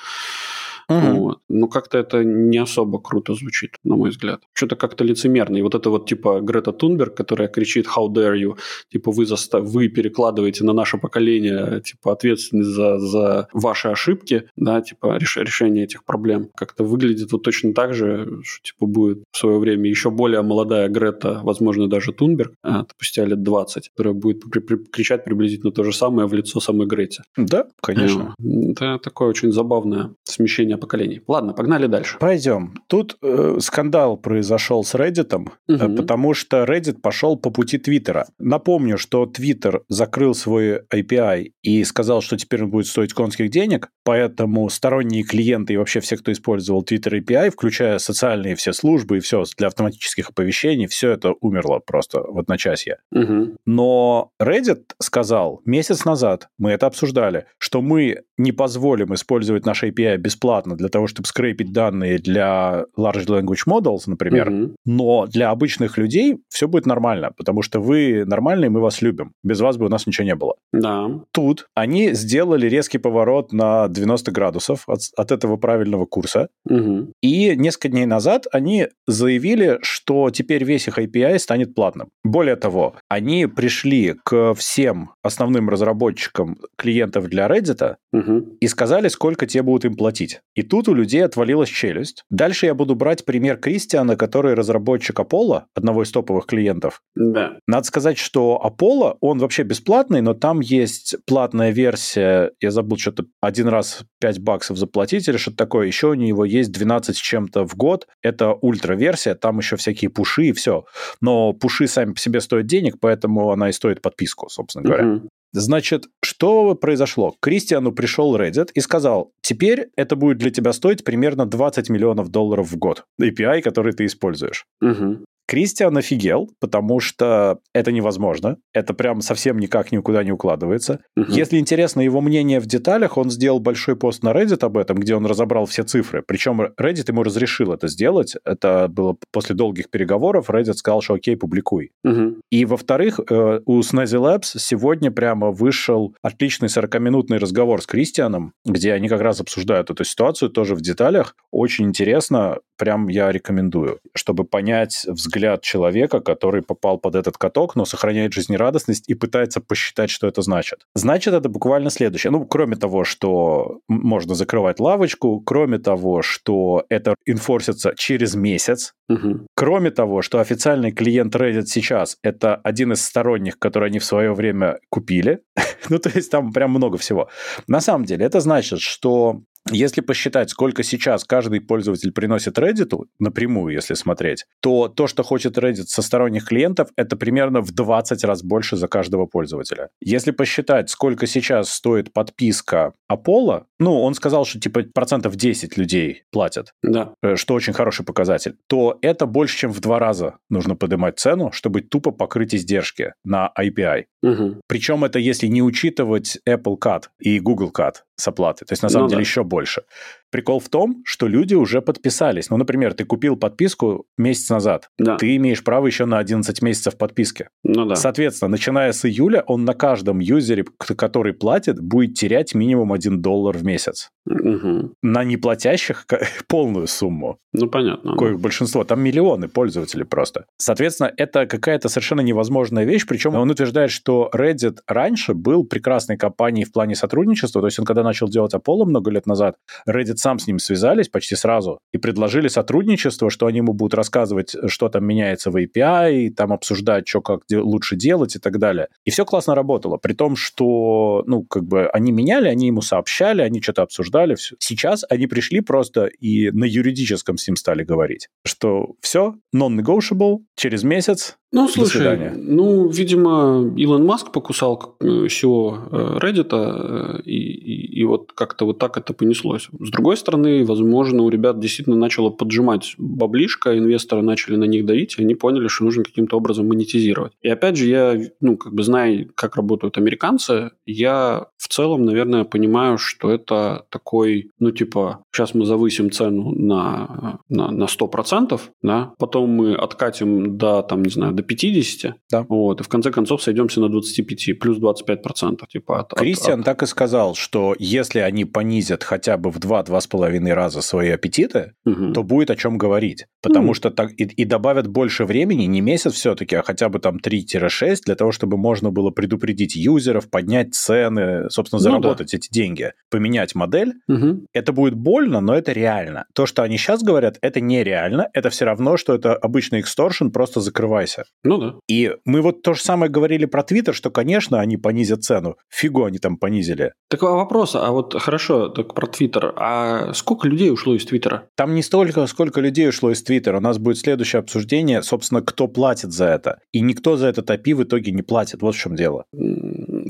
Угу. 0.88 1.16
Вот. 1.18 1.38
Но 1.48 1.68
как-то 1.68 1.98
это 1.98 2.24
не 2.24 2.58
особо 2.58 2.98
круто 2.98 3.34
звучит, 3.34 3.76
на 3.84 3.96
мой 3.96 4.10
взгляд. 4.10 4.40
Что-то 4.54 4.76
как-то 4.76 5.04
лицемерно. 5.04 5.56
И 5.58 5.62
вот 5.62 5.74
это 5.74 5.90
вот 5.90 6.08
типа 6.08 6.40
Грета 6.40 6.72
Тунберг, 6.72 7.14
которая 7.14 7.48
кричит 7.48 7.86
«How 7.86 8.08
dare 8.08 8.36
you?» 8.36 8.56
Типа 8.90 9.12
вы, 9.12 9.26
застав... 9.26 9.64
вы 9.64 9.88
перекладываете 9.88 10.64
на 10.64 10.72
наше 10.72 10.98
поколение 10.98 11.82
типа 11.82 12.12
ответственность 12.12 12.70
за, 12.70 12.98
за 12.98 13.48
ваши 13.52 13.88
ошибки, 13.88 14.44
да, 14.56 14.80
типа 14.80 15.18
реш... 15.18 15.36
решение 15.36 15.84
этих 15.84 16.04
проблем. 16.04 16.48
Как-то 16.56 16.84
выглядит 16.84 17.32
вот 17.32 17.42
точно 17.42 17.74
так 17.74 17.94
же, 17.94 18.40
что 18.42 18.62
типа 18.62 18.86
будет 18.86 19.24
в 19.30 19.36
свое 19.36 19.58
время 19.58 19.88
еще 19.90 20.10
более 20.10 20.42
молодая 20.42 20.88
Грета, 20.88 21.40
возможно, 21.42 21.88
даже 21.88 22.12
Тунберг, 22.12 22.54
а, 22.62 22.84
спустя 22.90 23.26
лет 23.26 23.42
20, 23.42 23.90
которая 23.90 24.14
будет 24.14 24.42
при... 24.50 24.60
При... 24.60 24.76
кричать 24.76 25.24
приблизительно 25.24 25.72
то 25.72 25.84
же 25.84 25.92
самое 25.92 26.26
в 26.26 26.32
лицо 26.32 26.60
самой 26.60 26.86
Грете. 26.86 27.22
Да, 27.36 27.66
конечно. 27.82 28.34
Это 28.70 28.98
такое 28.98 29.28
очень 29.28 29.52
забавное 29.52 30.14
смещение 30.24 30.77
поколений. 30.78 31.22
Ладно, 31.26 31.52
погнали 31.52 31.86
дальше. 31.86 32.18
Пойдем. 32.18 32.74
Тут 32.86 33.16
э, 33.22 33.58
скандал 33.60 34.16
произошел 34.16 34.84
с 34.84 34.94
Reddit, 34.94 35.34
угу. 35.34 35.50
э, 35.68 35.96
потому 35.96 36.34
что 36.34 36.64
Reddit 36.64 37.00
пошел 37.00 37.36
по 37.36 37.50
пути 37.50 37.78
Твиттера. 37.78 38.26
Напомню, 38.38 38.98
что 38.98 39.24
Twitter 39.24 39.80
закрыл 39.88 40.34
свой 40.34 40.80
API 40.92 41.52
и 41.62 41.84
сказал, 41.84 42.20
что 42.20 42.36
теперь 42.36 42.64
он 42.64 42.70
будет 42.70 42.86
стоить 42.86 43.12
конских 43.12 43.50
денег, 43.50 43.90
поэтому 44.04 44.68
сторонние 44.68 45.22
клиенты 45.22 45.74
и 45.74 45.76
вообще 45.76 46.00
все, 46.00 46.16
кто 46.16 46.32
использовал 46.32 46.82
Twitter 46.82 47.20
API, 47.20 47.50
включая 47.50 47.98
социальные 47.98 48.54
все 48.54 48.72
службы 48.72 49.18
и 49.18 49.20
все 49.20 49.44
для 49.56 49.68
автоматических 49.68 50.30
оповещений, 50.30 50.86
все 50.86 51.10
это 51.10 51.34
умерло 51.40 51.78
просто 51.78 52.20
в 52.20 52.38
одночасье. 52.38 52.98
Угу. 53.12 53.56
Но 53.66 54.30
Reddit 54.40 54.84
сказал 55.00 55.60
месяц 55.64 56.04
назад, 56.04 56.48
мы 56.58 56.70
это 56.70 56.86
обсуждали, 56.86 57.46
что 57.58 57.82
мы 57.82 58.22
не 58.36 58.52
позволим 58.52 59.14
использовать 59.14 59.66
наш 59.66 59.82
API 59.82 60.16
бесплатно 60.16 60.67
для 60.76 60.88
того, 60.88 61.06
чтобы 61.06 61.26
скрепить 61.26 61.72
данные 61.72 62.18
для 62.18 62.84
Large 62.96 63.26
Language 63.26 63.66
Models, 63.66 64.02
например, 64.06 64.50
mm-hmm. 64.50 64.74
но 64.86 65.26
для 65.26 65.50
обычных 65.50 65.98
людей 65.98 66.38
все 66.48 66.68
будет 66.68 66.86
нормально, 66.86 67.32
потому 67.36 67.62
что 67.62 67.80
вы 67.80 68.24
нормальные, 68.24 68.70
мы 68.70 68.80
вас 68.80 69.02
любим. 69.02 69.32
Без 69.42 69.60
вас 69.60 69.76
бы 69.76 69.86
у 69.86 69.88
нас 69.88 70.06
ничего 70.06 70.24
не 70.24 70.34
было. 70.34 70.54
Да. 70.72 71.10
Тут 71.32 71.66
они 71.74 72.12
сделали 72.12 72.68
резкий 72.68 72.98
поворот 72.98 73.52
на 73.52 73.88
90 73.88 74.30
градусов 74.32 74.84
от, 74.88 75.00
от 75.16 75.32
этого 75.32 75.56
правильного 75.56 76.06
курса, 76.06 76.48
mm-hmm. 76.68 77.12
и 77.22 77.56
несколько 77.56 77.88
дней 77.88 78.06
назад 78.06 78.46
они 78.52 78.88
заявили, 79.06 79.78
что 79.82 80.30
теперь 80.30 80.64
весь 80.64 80.88
их 80.88 80.98
API 80.98 81.38
станет 81.38 81.74
платным. 81.74 82.08
Более 82.24 82.56
того, 82.56 82.94
они 83.08 83.46
пришли 83.46 84.14
к 84.24 84.54
всем 84.54 85.10
основным 85.22 85.68
разработчикам 85.68 86.58
клиентов 86.76 87.28
для 87.28 87.46
Reddit 87.48 87.96
угу. 88.12 88.56
и 88.60 88.66
сказали, 88.66 89.08
сколько 89.08 89.46
те 89.46 89.62
будут 89.62 89.84
им 89.84 89.96
платить. 89.96 90.40
И 90.58 90.64
тут 90.64 90.88
у 90.88 90.94
людей 90.94 91.24
отвалилась 91.24 91.68
челюсть. 91.68 92.24
Дальше 92.30 92.66
я 92.66 92.74
буду 92.74 92.96
брать 92.96 93.24
пример 93.24 93.58
Кристиана, 93.58 94.16
который 94.16 94.54
разработчик 94.54 95.20
Apollo, 95.20 95.62
одного 95.72 96.02
из 96.02 96.10
топовых 96.10 96.46
клиентов. 96.46 97.00
Да. 97.14 97.58
Надо 97.68 97.86
сказать, 97.86 98.18
что 98.18 98.60
Apollo, 98.60 99.18
он 99.20 99.38
вообще 99.38 99.62
бесплатный, 99.62 100.20
но 100.20 100.34
там 100.34 100.58
есть 100.58 101.14
платная 101.26 101.70
версия, 101.70 102.50
я 102.60 102.72
забыл, 102.72 102.98
что-то 102.98 103.26
один 103.40 103.68
раз 103.68 104.02
5 104.20 104.40
баксов 104.40 104.78
заплатить 104.78 105.28
или 105.28 105.36
что-то 105.36 105.58
такое. 105.58 105.86
Еще 105.86 106.08
у 106.08 106.14
него 106.14 106.44
есть 106.44 106.72
12 106.72 107.16
с 107.16 107.20
чем-то 107.20 107.64
в 107.64 107.76
год. 107.76 108.08
Это 108.20 108.52
ультра-версия, 108.52 109.36
там 109.36 109.58
еще 109.58 109.76
всякие 109.76 110.10
пуши 110.10 110.46
и 110.46 110.52
все. 110.52 110.86
Но 111.20 111.52
пуши 111.52 111.86
сами 111.86 112.14
по 112.14 112.18
себе 112.18 112.40
стоят 112.40 112.66
денег, 112.66 112.96
поэтому 113.00 113.52
она 113.52 113.68
и 113.68 113.72
стоит 113.72 114.02
подписку, 114.02 114.48
собственно 114.48 114.84
говоря. 114.84 115.06
Угу. 115.06 115.28
Значит, 115.52 116.06
что 116.22 116.74
произошло? 116.74 117.32
К 117.32 117.40
Кристиану 117.40 117.92
пришел 117.92 118.36
Reddit 118.36 118.70
и 118.74 118.80
сказал, 118.80 119.32
теперь 119.40 119.88
это 119.96 120.16
будет 120.16 120.38
для 120.38 120.50
тебя 120.50 120.72
стоить 120.72 121.04
примерно 121.04 121.46
20 121.46 121.88
миллионов 121.88 122.28
долларов 122.28 122.70
в 122.70 122.76
год. 122.76 123.04
API, 123.20 123.62
который 123.62 123.92
ты 123.92 124.04
используешь. 124.06 124.66
Угу. 124.82 125.24
Кристиан 125.48 125.96
офигел, 125.96 126.50
потому 126.60 127.00
что 127.00 127.60
это 127.72 127.90
невозможно. 127.90 128.58
Это 128.74 128.92
прям 128.92 129.22
совсем 129.22 129.58
никак 129.58 129.92
никуда 129.92 130.22
не 130.22 130.30
укладывается. 130.30 131.00
Угу. 131.16 131.32
Если 131.32 131.56
интересно 131.56 132.02
его 132.02 132.20
мнение 132.20 132.60
в 132.60 132.66
деталях, 132.66 133.16
он 133.16 133.30
сделал 133.30 133.58
большой 133.58 133.96
пост 133.96 134.22
на 134.22 134.32
Reddit 134.32 134.62
об 134.62 134.76
этом, 134.76 134.98
где 134.98 135.14
он 135.14 135.24
разобрал 135.24 135.64
все 135.64 135.84
цифры. 135.84 136.22
Причем 136.26 136.60
Reddit 136.60 137.04
ему 137.08 137.22
разрешил 137.22 137.72
это 137.72 137.88
сделать. 137.88 138.36
Это 138.44 138.88
было 138.88 139.16
после 139.32 139.54
долгих 139.54 139.88
переговоров. 139.88 140.50
Reddit 140.50 140.74
сказал, 140.74 141.00
что 141.00 141.14
окей, 141.14 141.34
публикуй. 141.34 141.92
Угу. 142.04 142.34
И 142.50 142.66
во-вторых, 142.66 143.18
э, 143.18 143.60
у 143.64 143.80
Snazzy 143.80 144.20
Labs 144.20 144.58
сегодня 144.58 145.10
прямо 145.10 145.50
вышел 145.50 146.14
отличный 146.20 146.68
40-минутный 146.68 147.38
разговор 147.38 147.80
с 147.80 147.86
Кристианом, 147.86 148.52
где 148.66 148.92
они 148.92 149.08
как 149.08 149.22
раз 149.22 149.40
обсуждают 149.40 149.88
эту 149.88 150.04
ситуацию 150.04 150.50
тоже 150.50 150.74
в 150.74 150.82
деталях. 150.82 151.34
Очень 151.50 151.86
интересно, 151.86 152.58
прям 152.76 153.08
я 153.08 153.32
рекомендую, 153.32 154.00
чтобы 154.14 154.44
понять 154.44 155.06
взгляд 155.06 155.37
человека, 155.62 156.20
который 156.20 156.62
попал 156.62 156.98
под 156.98 157.14
этот 157.14 157.38
каток, 157.38 157.76
но 157.76 157.84
сохраняет 157.84 158.32
жизнерадостность 158.32 159.08
и 159.08 159.14
пытается 159.14 159.60
посчитать, 159.60 160.10
что 160.10 160.26
это 160.26 160.42
значит. 160.42 160.86
Значит, 160.94 161.34
это 161.34 161.48
буквально 161.48 161.90
следующее. 161.90 162.30
Ну, 162.30 162.46
кроме 162.46 162.76
того, 162.76 163.04
что 163.04 163.80
можно 163.88 164.34
закрывать 164.34 164.80
лавочку, 164.80 165.40
кроме 165.40 165.78
того, 165.78 166.22
что 166.22 166.84
это 166.88 167.14
инфорсится 167.26 167.94
через 167.96 168.34
месяц, 168.34 168.94
угу. 169.08 169.46
кроме 169.54 169.90
того, 169.90 170.22
что 170.22 170.40
официальный 170.40 170.92
клиент 170.92 171.34
Reddit 171.34 171.66
сейчас 171.66 172.16
это 172.22 172.56
один 172.56 172.92
из 172.92 173.02
сторонних, 173.02 173.58
который 173.58 173.88
они 173.88 173.98
в 173.98 174.04
свое 174.04 174.32
время 174.32 174.78
купили. 174.90 175.40
ну, 175.88 175.98
то 175.98 176.10
есть 176.14 176.30
там 176.30 176.52
прям 176.52 176.70
много 176.70 176.98
всего. 176.98 177.28
На 177.66 177.80
самом 177.80 178.04
деле, 178.04 178.24
это 178.24 178.40
значит, 178.40 178.80
что 178.80 179.42
Если 179.70 180.00
посчитать, 180.00 180.50
сколько 180.50 180.82
сейчас 180.82 181.24
каждый 181.24 181.60
пользователь 181.60 182.12
приносит 182.12 182.58
Reddit, 182.58 182.96
напрямую, 183.18 183.74
если 183.74 183.94
смотреть, 183.94 184.46
то 184.60 184.88
то, 184.88 185.06
что 185.06 185.22
хочет 185.22 185.58
Reddit 185.58 185.86
со 185.86 186.02
сторонних 186.02 186.46
клиентов, 186.46 186.88
это 186.96 187.16
примерно 187.16 187.60
в 187.60 187.72
20 187.72 188.24
раз 188.24 188.42
больше 188.42 188.76
за 188.76 188.88
каждого 188.88 189.26
пользователя. 189.26 189.90
Если 190.00 190.30
посчитать, 190.30 190.90
сколько 190.90 191.26
сейчас 191.26 191.70
стоит 191.70 192.12
подписка 192.12 192.94
Apollo, 193.10 193.64
ну, 193.78 194.02
он 194.02 194.14
сказал, 194.14 194.44
что 194.44 194.60
типа 194.60 194.82
процентов 194.92 195.36
10 195.36 195.76
людей 195.76 196.24
платят, 196.30 196.72
да. 196.82 197.12
Э, 197.22 197.36
что 197.36 197.54
очень 197.54 197.72
хороший 197.72 198.04
показатель, 198.04 198.56
то 198.66 198.98
это 199.02 199.26
больше, 199.26 199.56
чем 199.56 199.72
в 199.72 199.80
два 199.80 199.98
раза 199.98 200.38
нужно 200.50 200.76
поднимать 200.76 201.18
цену, 201.18 201.52
чтобы 201.52 201.82
тупо 201.82 202.10
покрыть 202.10 202.54
издержки 202.54 203.14
на 203.24 203.52
API. 203.58 204.04
Угу. 204.22 204.60
Причем 204.66 205.04
это 205.04 205.18
если 205.18 205.46
не 205.46 205.62
учитывать 205.62 206.38
Apple 206.48 206.76
Cut 206.78 207.04
и 207.18 207.38
Google 207.38 207.70
Cut 207.70 207.94
с 208.16 208.26
оплаты. 208.26 208.64
То 208.64 208.72
есть, 208.72 208.82
на 208.82 208.88
самом 208.88 209.04
ну, 209.04 209.10
деле, 209.10 209.18
да. 209.18 209.28
еще 209.28 209.44
больше. 209.44 209.82
Прикол 210.30 210.60
в 210.60 210.68
том, 210.68 211.02
что 211.04 211.26
люди 211.26 211.54
уже 211.54 211.80
подписались. 211.80 212.50
Ну, 212.50 212.56
например, 212.56 212.94
ты 212.94 213.04
купил 213.04 213.36
подписку 213.36 214.06
месяц 214.16 214.50
назад. 214.50 214.90
Да. 214.98 215.16
Ты 215.16 215.36
имеешь 215.36 215.64
право 215.64 215.86
еще 215.86 216.04
на 216.04 216.18
11 216.18 216.62
месяцев 216.62 216.98
подписки. 216.98 217.48
Ну 217.64 217.86
да. 217.86 217.96
Соответственно, 217.96 218.50
начиная 218.50 218.92
с 218.92 219.04
июля, 219.06 219.42
он 219.46 219.64
на 219.64 219.74
каждом 219.74 220.18
юзере, 220.18 220.64
который 220.78 221.32
платит, 221.32 221.80
будет 221.80 222.14
терять 222.14 222.54
минимум 222.54 222.92
1 222.92 223.22
доллар 223.22 223.56
в 223.56 223.64
месяц. 223.64 224.10
Угу. 224.26 224.92
На 225.02 225.24
неплатящих 225.24 226.06
полную 226.48 226.86
сумму. 226.86 227.38
Ну, 227.54 227.68
понятно. 227.68 228.16
Коих 228.16 228.36
да. 228.36 228.42
большинство. 228.42 228.84
Там 228.84 229.00
миллионы 229.00 229.48
пользователей 229.48 230.04
просто. 230.04 230.44
Соответственно, 230.58 231.12
это 231.16 231.46
какая-то 231.46 231.88
совершенно 231.88 232.20
невозможная 232.20 232.84
вещь. 232.84 233.06
Причем 233.06 233.34
он 233.34 233.50
утверждает, 233.50 233.90
что 233.90 234.30
Reddit 234.34 234.78
раньше 234.86 235.32
был 235.32 235.64
прекрасной 235.64 236.18
компанией 236.18 236.64
в 236.64 236.72
плане 236.72 236.94
сотрудничества. 236.94 237.62
То 237.62 237.66
есть 237.68 237.78
он 237.78 237.86
когда 237.86 238.02
начал 238.02 238.28
делать 238.28 238.54
Apollo 238.54 238.84
много 238.84 239.10
лет 239.10 239.26
назад, 239.26 239.56
Reddit 239.88 240.17
сам 240.18 240.38
с 240.38 240.46
ним 240.46 240.58
связались 240.58 241.08
почти 241.08 241.34
сразу 241.36 241.78
и 241.92 241.98
предложили 241.98 242.48
сотрудничество, 242.48 243.30
что 243.30 243.46
они 243.46 243.58
ему 243.58 243.72
будут 243.72 243.94
рассказывать, 243.94 244.54
что 244.66 244.88
там 244.88 245.04
меняется 245.04 245.50
в 245.50 245.56
API, 245.56 246.30
там 246.30 246.52
обсуждать, 246.52 247.08
что 247.08 247.20
как 247.22 247.40
де- 247.48 247.58
лучше 247.58 247.96
делать 247.96 248.36
и 248.36 248.38
так 248.38 248.58
далее. 248.58 248.88
И 249.04 249.10
все 249.10 249.24
классно 249.24 249.54
работало, 249.54 249.96
при 249.96 250.12
том, 250.12 250.36
что, 250.36 251.22
ну, 251.26 251.44
как 251.44 251.64
бы 251.64 251.86
они 251.88 252.12
меняли, 252.12 252.48
они 252.48 252.66
ему 252.66 252.82
сообщали, 252.82 253.42
они 253.42 253.62
что-то 253.62 253.82
обсуждали. 253.82 254.34
Все. 254.34 254.56
Сейчас 254.58 255.04
они 255.08 255.26
пришли 255.26 255.60
просто 255.60 256.06
и 256.06 256.50
на 256.50 256.64
юридическом 256.64 257.38
с 257.38 257.46
ним 257.46 257.56
стали 257.56 257.84
говорить, 257.84 258.28
что 258.44 258.94
все, 259.00 259.34
non-negotiable, 259.54 260.38
через 260.56 260.82
месяц 260.82 261.37
ну, 261.50 261.66
слушай, 261.68 262.32
ну, 262.36 262.88
видимо, 262.88 263.72
Илон 263.74 264.04
Маск 264.04 264.32
покусал 264.32 264.96
всего 265.00 265.78
э, 265.90 266.18
Reddit, 266.20 266.48
э, 266.52 267.22
и, 267.24 267.36
и, 267.36 268.00
и 268.00 268.04
вот 268.04 268.32
как-то 268.34 268.66
вот 268.66 268.78
так 268.78 268.98
это 268.98 269.14
понеслось. 269.14 269.68
С 269.80 269.90
другой 269.90 270.18
стороны, 270.18 270.66
возможно, 270.66 271.22
у 271.22 271.30
ребят 271.30 271.58
действительно 271.58 271.96
начало 271.96 272.28
поджимать 272.28 272.94
баблишко, 272.98 273.78
инвесторы 273.78 274.20
начали 274.20 274.56
на 274.56 274.64
них 274.64 274.84
давить, 274.84 275.14
и 275.18 275.22
они 275.22 275.34
поняли, 275.34 275.68
что 275.68 275.84
нужно 275.84 276.04
каким-то 276.04 276.36
образом 276.36 276.68
монетизировать. 276.68 277.32
И 277.40 277.48
опять 277.48 277.76
же, 277.76 277.86
я, 277.86 278.20
ну, 278.40 278.58
как 278.58 278.74
бы 278.74 278.82
зная, 278.82 279.26
как 279.34 279.56
работают 279.56 279.96
американцы, 279.96 280.72
я 280.84 281.46
в 281.56 281.68
целом, 281.68 282.04
наверное, 282.04 282.44
понимаю, 282.44 282.98
что 282.98 283.30
это 283.30 283.86
такой, 283.88 284.50
ну, 284.58 284.70
типа, 284.70 285.24
сейчас 285.32 285.54
мы 285.54 285.64
завысим 285.64 286.10
цену 286.10 286.52
на, 286.54 287.38
на, 287.48 287.70
на 287.70 287.84
100%, 287.84 288.60
да, 288.82 289.14
потом 289.18 289.48
мы 289.50 289.74
откатим 289.74 290.58
до, 290.58 290.82
там, 290.82 291.02
не 291.02 291.10
знаю, 291.10 291.37
до 291.38 291.42
50, 291.42 292.14
да. 292.30 292.46
вот, 292.48 292.80
и 292.80 292.84
в 292.84 292.88
конце 292.88 293.10
концов 293.10 293.42
сойдемся 293.42 293.80
на 293.80 293.88
25, 293.88 294.58
плюс 294.58 294.78
25%. 294.78 295.60
Типа 295.68 296.00
от, 296.00 296.12
Кристиан 296.14 296.60
от, 296.60 296.64
так 296.66 296.82
и 296.82 296.86
сказал, 296.86 297.34
что 297.34 297.74
если 297.78 298.18
они 298.18 298.44
понизят 298.44 299.04
хотя 299.04 299.36
бы 299.36 299.50
в 299.50 299.58
2-2,5 299.58 300.52
раза 300.52 300.82
свои 300.82 301.10
аппетиты, 301.10 301.74
угу. 301.84 302.12
то 302.12 302.22
будет 302.22 302.50
о 302.50 302.56
чем 302.56 302.76
говорить. 302.78 303.26
Потому 303.42 303.68
угу. 303.68 303.74
что 303.74 303.90
так 303.90 304.10
и, 304.12 304.24
и 304.24 304.44
добавят 304.44 304.88
больше 304.88 305.24
времени, 305.24 305.64
не 305.64 305.80
месяц 305.80 306.12
все-таки, 306.14 306.56
а 306.56 306.62
хотя 306.62 306.88
бы 306.88 306.98
там 306.98 307.18
3-6, 307.18 307.96
для 308.04 308.14
того, 308.14 308.32
чтобы 308.32 308.56
можно 308.56 308.90
было 308.90 309.10
предупредить 309.10 309.76
юзеров, 309.76 310.28
поднять 310.28 310.74
цены, 310.74 311.48
собственно, 311.50 311.80
заработать 311.80 312.32
ну, 312.32 312.32
да. 312.32 312.36
эти 312.36 312.52
деньги, 312.52 312.92
поменять 313.10 313.54
модель. 313.54 313.94
Угу. 314.08 314.46
Это 314.52 314.72
будет 314.72 314.94
больно, 314.94 315.40
но 315.40 315.54
это 315.54 315.72
реально. 315.72 316.24
То, 316.34 316.46
что 316.46 316.62
они 316.62 316.78
сейчас 316.78 317.02
говорят, 317.02 317.38
это 317.40 317.60
нереально. 317.60 318.28
Это 318.32 318.50
все 318.50 318.64
равно, 318.64 318.96
что 318.96 319.14
это 319.14 319.34
обычный 319.34 319.80
эксторшн, 319.80 320.28
просто 320.28 320.60
закрывайся. 320.60 321.24
Ну 321.44 321.58
да. 321.58 321.74
И 321.88 322.12
мы 322.24 322.42
вот 322.42 322.62
то 322.62 322.74
же 322.74 322.82
самое 322.82 323.10
говорили 323.10 323.44
про 323.44 323.62
Твиттер, 323.62 323.94
что, 323.94 324.10
конечно, 324.10 324.60
они 324.60 324.76
понизят 324.76 325.22
цену. 325.22 325.56
Фигу 325.68 326.04
они 326.04 326.18
там 326.18 326.36
понизили. 326.36 326.92
Так 327.08 327.22
вопрос, 327.22 327.74
а 327.74 327.90
вот 327.90 328.14
хорошо, 328.20 328.68
так 328.68 328.94
про 328.94 329.06
Твиттер. 329.06 329.54
А 329.56 330.12
сколько 330.14 330.48
людей 330.48 330.70
ушло 330.70 330.94
из 330.94 331.04
Твиттера? 331.04 331.48
Там 331.56 331.74
не 331.74 331.82
столько, 331.82 332.26
сколько 332.26 332.60
людей 332.60 332.88
ушло 332.88 333.10
из 333.10 333.22
Твиттера. 333.22 333.58
У 333.58 333.62
нас 333.62 333.78
будет 333.78 333.98
следующее 333.98 334.40
обсуждение, 334.40 335.02
собственно, 335.02 335.40
кто 335.40 335.68
платит 335.68 336.12
за 336.12 336.26
это. 336.26 336.58
И 336.72 336.80
никто 336.80 337.16
за 337.16 337.28
этот 337.28 337.48
API 337.50 337.74
в 337.74 337.84
итоге 337.84 338.12
не 338.12 338.22
платит. 338.22 338.60
Вот 338.62 338.74
в 338.74 338.78
чем 338.78 338.96
дело. 338.96 339.24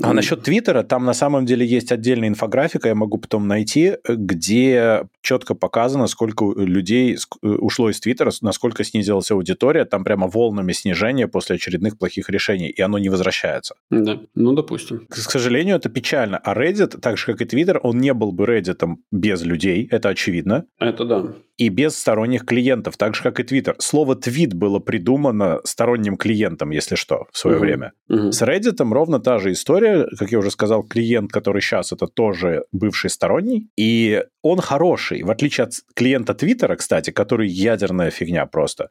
А 0.01 0.13
насчет 0.13 0.43
Твиттера, 0.43 0.83
там 0.83 1.05
на 1.05 1.13
самом 1.13 1.45
деле 1.45 1.65
есть 1.65 1.91
отдельная 1.91 2.29
инфографика, 2.29 2.87
я 2.87 2.95
могу 2.95 3.17
потом 3.17 3.47
найти, 3.47 3.97
где 4.07 5.03
четко 5.21 5.55
показано, 5.55 6.07
сколько 6.07 6.45
людей 6.55 7.15
э, 7.15 7.47
ушло 7.47 7.89
из 7.89 7.99
Твиттера, 7.99 8.31
насколько 8.41 8.83
снизилась 8.83 9.31
аудитория, 9.31 9.85
там 9.85 10.03
прямо 10.03 10.27
волнами 10.27 10.71
снижения 10.71 11.27
после 11.27 11.55
очередных 11.55 11.97
плохих 11.97 12.29
решений, 12.29 12.69
и 12.69 12.81
оно 12.81 12.97
не 12.99 13.09
возвращается. 13.09 13.75
Да, 13.89 14.19
ну 14.35 14.53
допустим. 14.53 15.07
К 15.09 15.15
сожалению, 15.15 15.77
это 15.77 15.89
печально. 15.89 16.37
А 16.37 16.53
Reddit, 16.53 16.99
так 16.99 17.17
же 17.17 17.25
как 17.25 17.41
и 17.41 17.45
Twitter, 17.45 17.79
он 17.81 17.99
не 17.99 18.13
был 18.13 18.31
бы 18.31 18.45
Reddit 18.45 18.83
без 19.11 19.43
людей, 19.43 19.87
это 19.91 20.09
очевидно. 20.09 20.65
Это 20.79 21.05
да 21.05 21.33
и 21.59 21.67
без 21.67 21.97
сторонних 21.97 22.45
клиентов, 22.45 22.95
так 22.95 23.15
же, 23.15 23.21
как 23.21 23.39
и 23.39 23.43
Twitter. 23.43 23.75
Слово 23.79 24.15
«твит» 24.15 24.53
было 24.53 24.79
придумано 24.79 25.59
сторонним 25.65 26.15
клиентом, 26.15 26.71
если 26.71 26.95
что, 26.95 27.25
в 27.31 27.37
свое 27.37 27.57
uh-huh. 27.57 27.59
время. 27.59 27.91
Uh-huh. 28.09 28.31
С 28.31 28.41
Reddit 28.41 28.77
ровно 28.93 29.19
та 29.19 29.39
же 29.39 29.51
история. 29.51 30.07
Как 30.17 30.31
я 30.31 30.39
уже 30.39 30.51
сказал, 30.51 30.83
клиент, 30.83 31.31
который 31.31 31.61
сейчас, 31.61 31.91
это 31.91 32.07
тоже 32.07 32.63
бывший 32.71 33.09
сторонний. 33.09 33.67
И 33.77 34.23
он 34.41 34.61
хороший, 34.61 35.23
в 35.23 35.29
отличие 35.29 35.65
от 35.65 35.73
клиента 35.93 36.33
Твиттера, 36.33 36.77
кстати, 36.77 37.11
который 37.11 37.49
ядерная 37.49 38.09
фигня 38.09 38.45
просто 38.45 38.89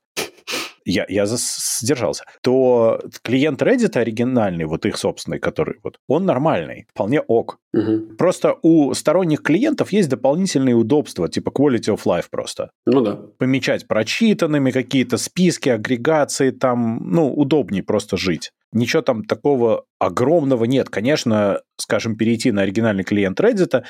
я, 0.88 1.04
я 1.08 1.26
сдержался, 1.26 2.24
то 2.42 3.00
клиент 3.22 3.62
Reddit 3.62 3.96
оригинальный, 3.96 4.64
вот 4.64 4.86
их 4.86 4.96
собственный, 4.96 5.38
который 5.38 5.76
вот, 5.82 5.98
он 6.08 6.24
нормальный, 6.24 6.86
вполне 6.90 7.20
ок. 7.20 7.58
Угу. 7.74 8.16
Просто 8.16 8.54
у 8.62 8.94
сторонних 8.94 9.42
клиентов 9.42 9.92
есть 9.92 10.08
дополнительные 10.08 10.74
удобства, 10.74 11.28
типа 11.28 11.50
quality 11.50 11.94
of 11.94 12.00
life 12.06 12.26
просто. 12.30 12.70
Ну 12.86 13.02
да. 13.02 13.18
Помечать 13.38 13.86
прочитанными 13.86 14.70
какие-то 14.70 15.18
списки, 15.18 15.68
агрегации, 15.68 16.50
там, 16.50 17.00
ну, 17.04 17.32
удобнее 17.32 17.82
просто 17.82 18.16
жить. 18.16 18.50
Ничего 18.72 19.02
там 19.02 19.24
такого 19.24 19.84
огромного 19.98 20.64
нет. 20.64 20.88
Конечно, 20.88 21.60
скажем, 21.76 22.16
перейти 22.16 22.50
на 22.50 22.62
оригинальный 22.62 23.04
клиент 23.04 23.40
Reddit, 23.40 23.82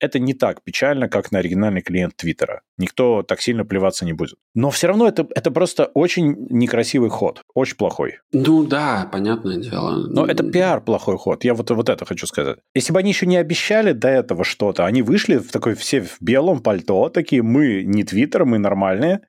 это 0.00 0.18
не 0.18 0.34
так 0.34 0.62
печально, 0.62 1.08
как 1.08 1.30
на 1.32 1.38
оригинальный 1.38 1.82
клиент 1.82 2.16
Твиттера. 2.16 2.62
Никто 2.78 3.22
так 3.22 3.40
сильно 3.40 3.64
плеваться 3.64 4.04
не 4.04 4.12
будет. 4.12 4.36
Но 4.54 4.70
все 4.70 4.88
равно 4.88 5.06
это, 5.06 5.26
это 5.34 5.50
просто 5.50 5.90
очень 5.94 6.46
некрасивый 6.50 7.10
ход, 7.10 7.42
очень 7.54 7.76
плохой. 7.76 8.18
Ну 8.32 8.64
да, 8.64 9.08
понятное 9.10 9.58
дело. 9.58 10.06
Но 10.08 10.26
это 10.26 10.42
пиар 10.42 10.80
плохой 10.80 11.18
ход, 11.18 11.44
я 11.44 11.54
вот, 11.54 11.70
вот 11.70 11.88
это 11.88 12.04
хочу 12.04 12.26
сказать. 12.26 12.58
Если 12.74 12.92
бы 12.92 12.98
они 12.98 13.10
еще 13.10 13.26
не 13.26 13.36
обещали 13.36 13.92
до 13.92 14.08
этого 14.08 14.44
что-то, 14.44 14.86
они 14.86 15.02
вышли 15.02 15.36
в 15.36 15.50
такой 15.50 15.74
все 15.74 16.00
в 16.00 16.16
белом 16.20 16.60
пальто, 16.60 17.08
такие, 17.08 17.42
мы 17.42 17.82
не 17.84 18.04
Твиттер, 18.04 18.44
мы 18.44 18.58
нормальные, 18.58 19.20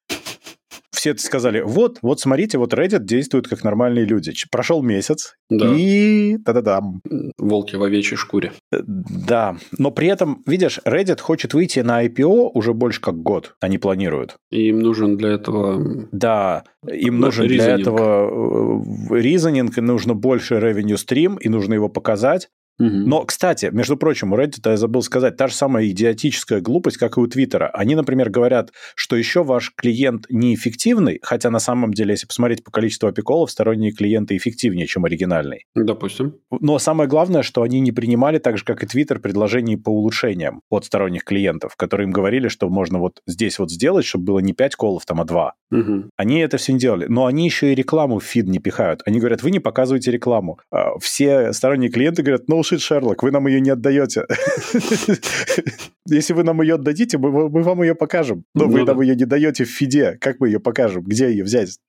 все 0.96 1.16
сказали, 1.18 1.62
вот, 1.62 2.00
вот 2.02 2.20
смотрите, 2.20 2.58
вот 2.58 2.74
Reddit 2.74 3.04
действует 3.04 3.48
как 3.48 3.64
нормальные 3.64 4.06
люди. 4.06 4.34
Прошел 4.52 4.82
месяц, 4.82 5.36
да. 5.50 5.74
и 5.76 6.38
та-да-дам. 6.38 7.02
Волки 7.38 7.76
в 7.76 7.84
овечьей 7.84 8.18
шкуре. 8.18 8.54
Э, 8.72 8.80
да, 8.86 9.58
но 9.78 9.92
при 9.92 10.08
этом, 10.08 10.42
видишь, 10.46 10.80
Reddit 10.86 11.22
хочет 11.22 11.54
выйти 11.54 11.80
на 11.80 12.06
IPO 12.06 12.52
уже 12.54 12.74
больше 12.74 13.02
как 13.02 13.16
год, 13.22 13.56
они 13.60 13.78
планируют. 13.78 14.36
И 14.52 14.70
им 14.70 14.80
нужен 14.80 15.18
для 15.18 15.34
этого... 15.34 16.08
Да, 16.12 16.64
им 16.88 17.20
нужен 17.20 17.48
для 17.48 17.78
этого 17.78 18.84
ризонинг, 19.10 19.78
нужно 19.78 20.14
больше 20.14 20.56
revenue 20.56 20.96
stream, 20.96 21.38
и 21.40 21.50
нужно 21.50 21.74
его 21.74 21.90
показать. 21.90 22.50
Угу. 22.80 22.88
Но, 22.90 23.24
кстати, 23.24 23.70
между 23.72 23.98
прочим, 23.98 24.34
у 24.34 24.38
Reddit, 24.38 24.70
я 24.70 24.78
забыл 24.78 25.02
сказать, 25.02 25.38
та 25.38 25.48
же 25.48 25.54
самая 25.54 25.88
идиотическая 25.88 26.60
глупость, 26.62 26.98
как 26.98 27.18
и 27.18 27.22
у 27.22 27.28
Твиттера. 27.28 27.70
Они, 27.74 27.96
например, 27.96 28.30
говорят, 28.30 28.72
что 28.96 29.16
еще 29.16 29.44
ваш 29.44 29.72
клиент 29.76 30.26
неэффективный, 30.30 31.20
хотя 31.22 31.50
на 31.50 31.60
самом 31.60 31.94
деле, 31.94 32.12
если 32.12 32.28
посмотреть 32.28 32.64
по 32.64 32.72
количеству 32.72 33.08
опеколов, 33.08 33.52
сторонние 33.52 33.92
клиенты 33.92 34.36
эффективнее, 34.36 34.88
чем 34.88 35.06
оригинальный. 35.06 35.66
Допустим. 35.74 36.36
Но 36.52 36.80
самое 36.80 37.10
главное, 37.10 37.44
что 37.44 37.62
они 37.62 37.80
не 37.80 37.92
принимали, 37.92 38.40
так 38.40 38.58
же, 38.58 38.66
как 38.66 38.84
и 38.84 38.88
Твиттер, 38.88 39.20
предложений 39.20 39.78
по 39.78 39.90
улучшениям 39.90 40.62
от 40.70 40.86
сторонних 40.86 41.24
клиентов, 41.24 41.76
которые 41.76 42.06
им 42.06 42.12
говорили, 42.12 42.48
что 42.50 42.70
можно 42.70 43.00
вот 43.00 43.22
здесь 43.26 43.58
вот 43.60 43.72
сделать, 43.72 44.06
чтобы 44.06 44.26
было 44.26 44.40
не 44.40 44.54
5 44.54 44.76
колов, 44.76 45.06
там, 45.06 45.22
а 45.22 45.26
2. 45.26 45.54
Угу. 45.72 46.10
Они 46.18 46.40
это 46.40 46.58
все 46.58 46.74
не 46.74 46.80
делали. 46.80 47.06
Но 47.08 47.26
они 47.26 47.46
еще 47.46 47.72
и 47.72 47.76
рекламу 47.76 48.20
в 48.20 48.24
фид 48.24 48.48
не 48.48 48.60
пихают. 48.60 49.02
Они 49.06 49.20
говорят, 49.20 49.44
вы 49.44 49.52
не 49.52 49.60
показываете 49.60 50.12
рекламу. 50.12 50.60
А 50.72 50.98
все 51.00 51.54
сторонние 51.54 51.90
клиенты 51.90 52.22
говорят, 52.22 52.48
no 52.50 52.62
bullshit, 52.66 52.80
Шерлок, 52.80 53.24
вы 53.24 53.32
нам 53.32 53.48
ее 53.48 53.62
не 53.62 53.70
отдаете. 53.72 54.26
Если 56.08 56.34
вы 56.34 56.44
нам 56.44 56.62
ее 56.62 56.76
отдадите, 56.76 57.18
мы, 57.18 57.50
мы 57.50 57.64
вам 57.64 57.82
ее 57.82 57.96
покажем. 57.96 58.46
Но 58.54 58.66
ну, 58.66 58.72
вы 58.72 58.84
нам 58.84 59.02
ее 59.02 59.16
не 59.16 59.26
даете 59.26 59.66
в 59.66 59.70
фиде. 59.70 60.18
Как 60.22 60.40
мы 60.40 60.50
ее 60.50 60.60
покажем? 60.60 61.04
Где 61.04 61.30
ее 61.30 61.44
взять? 61.44 61.80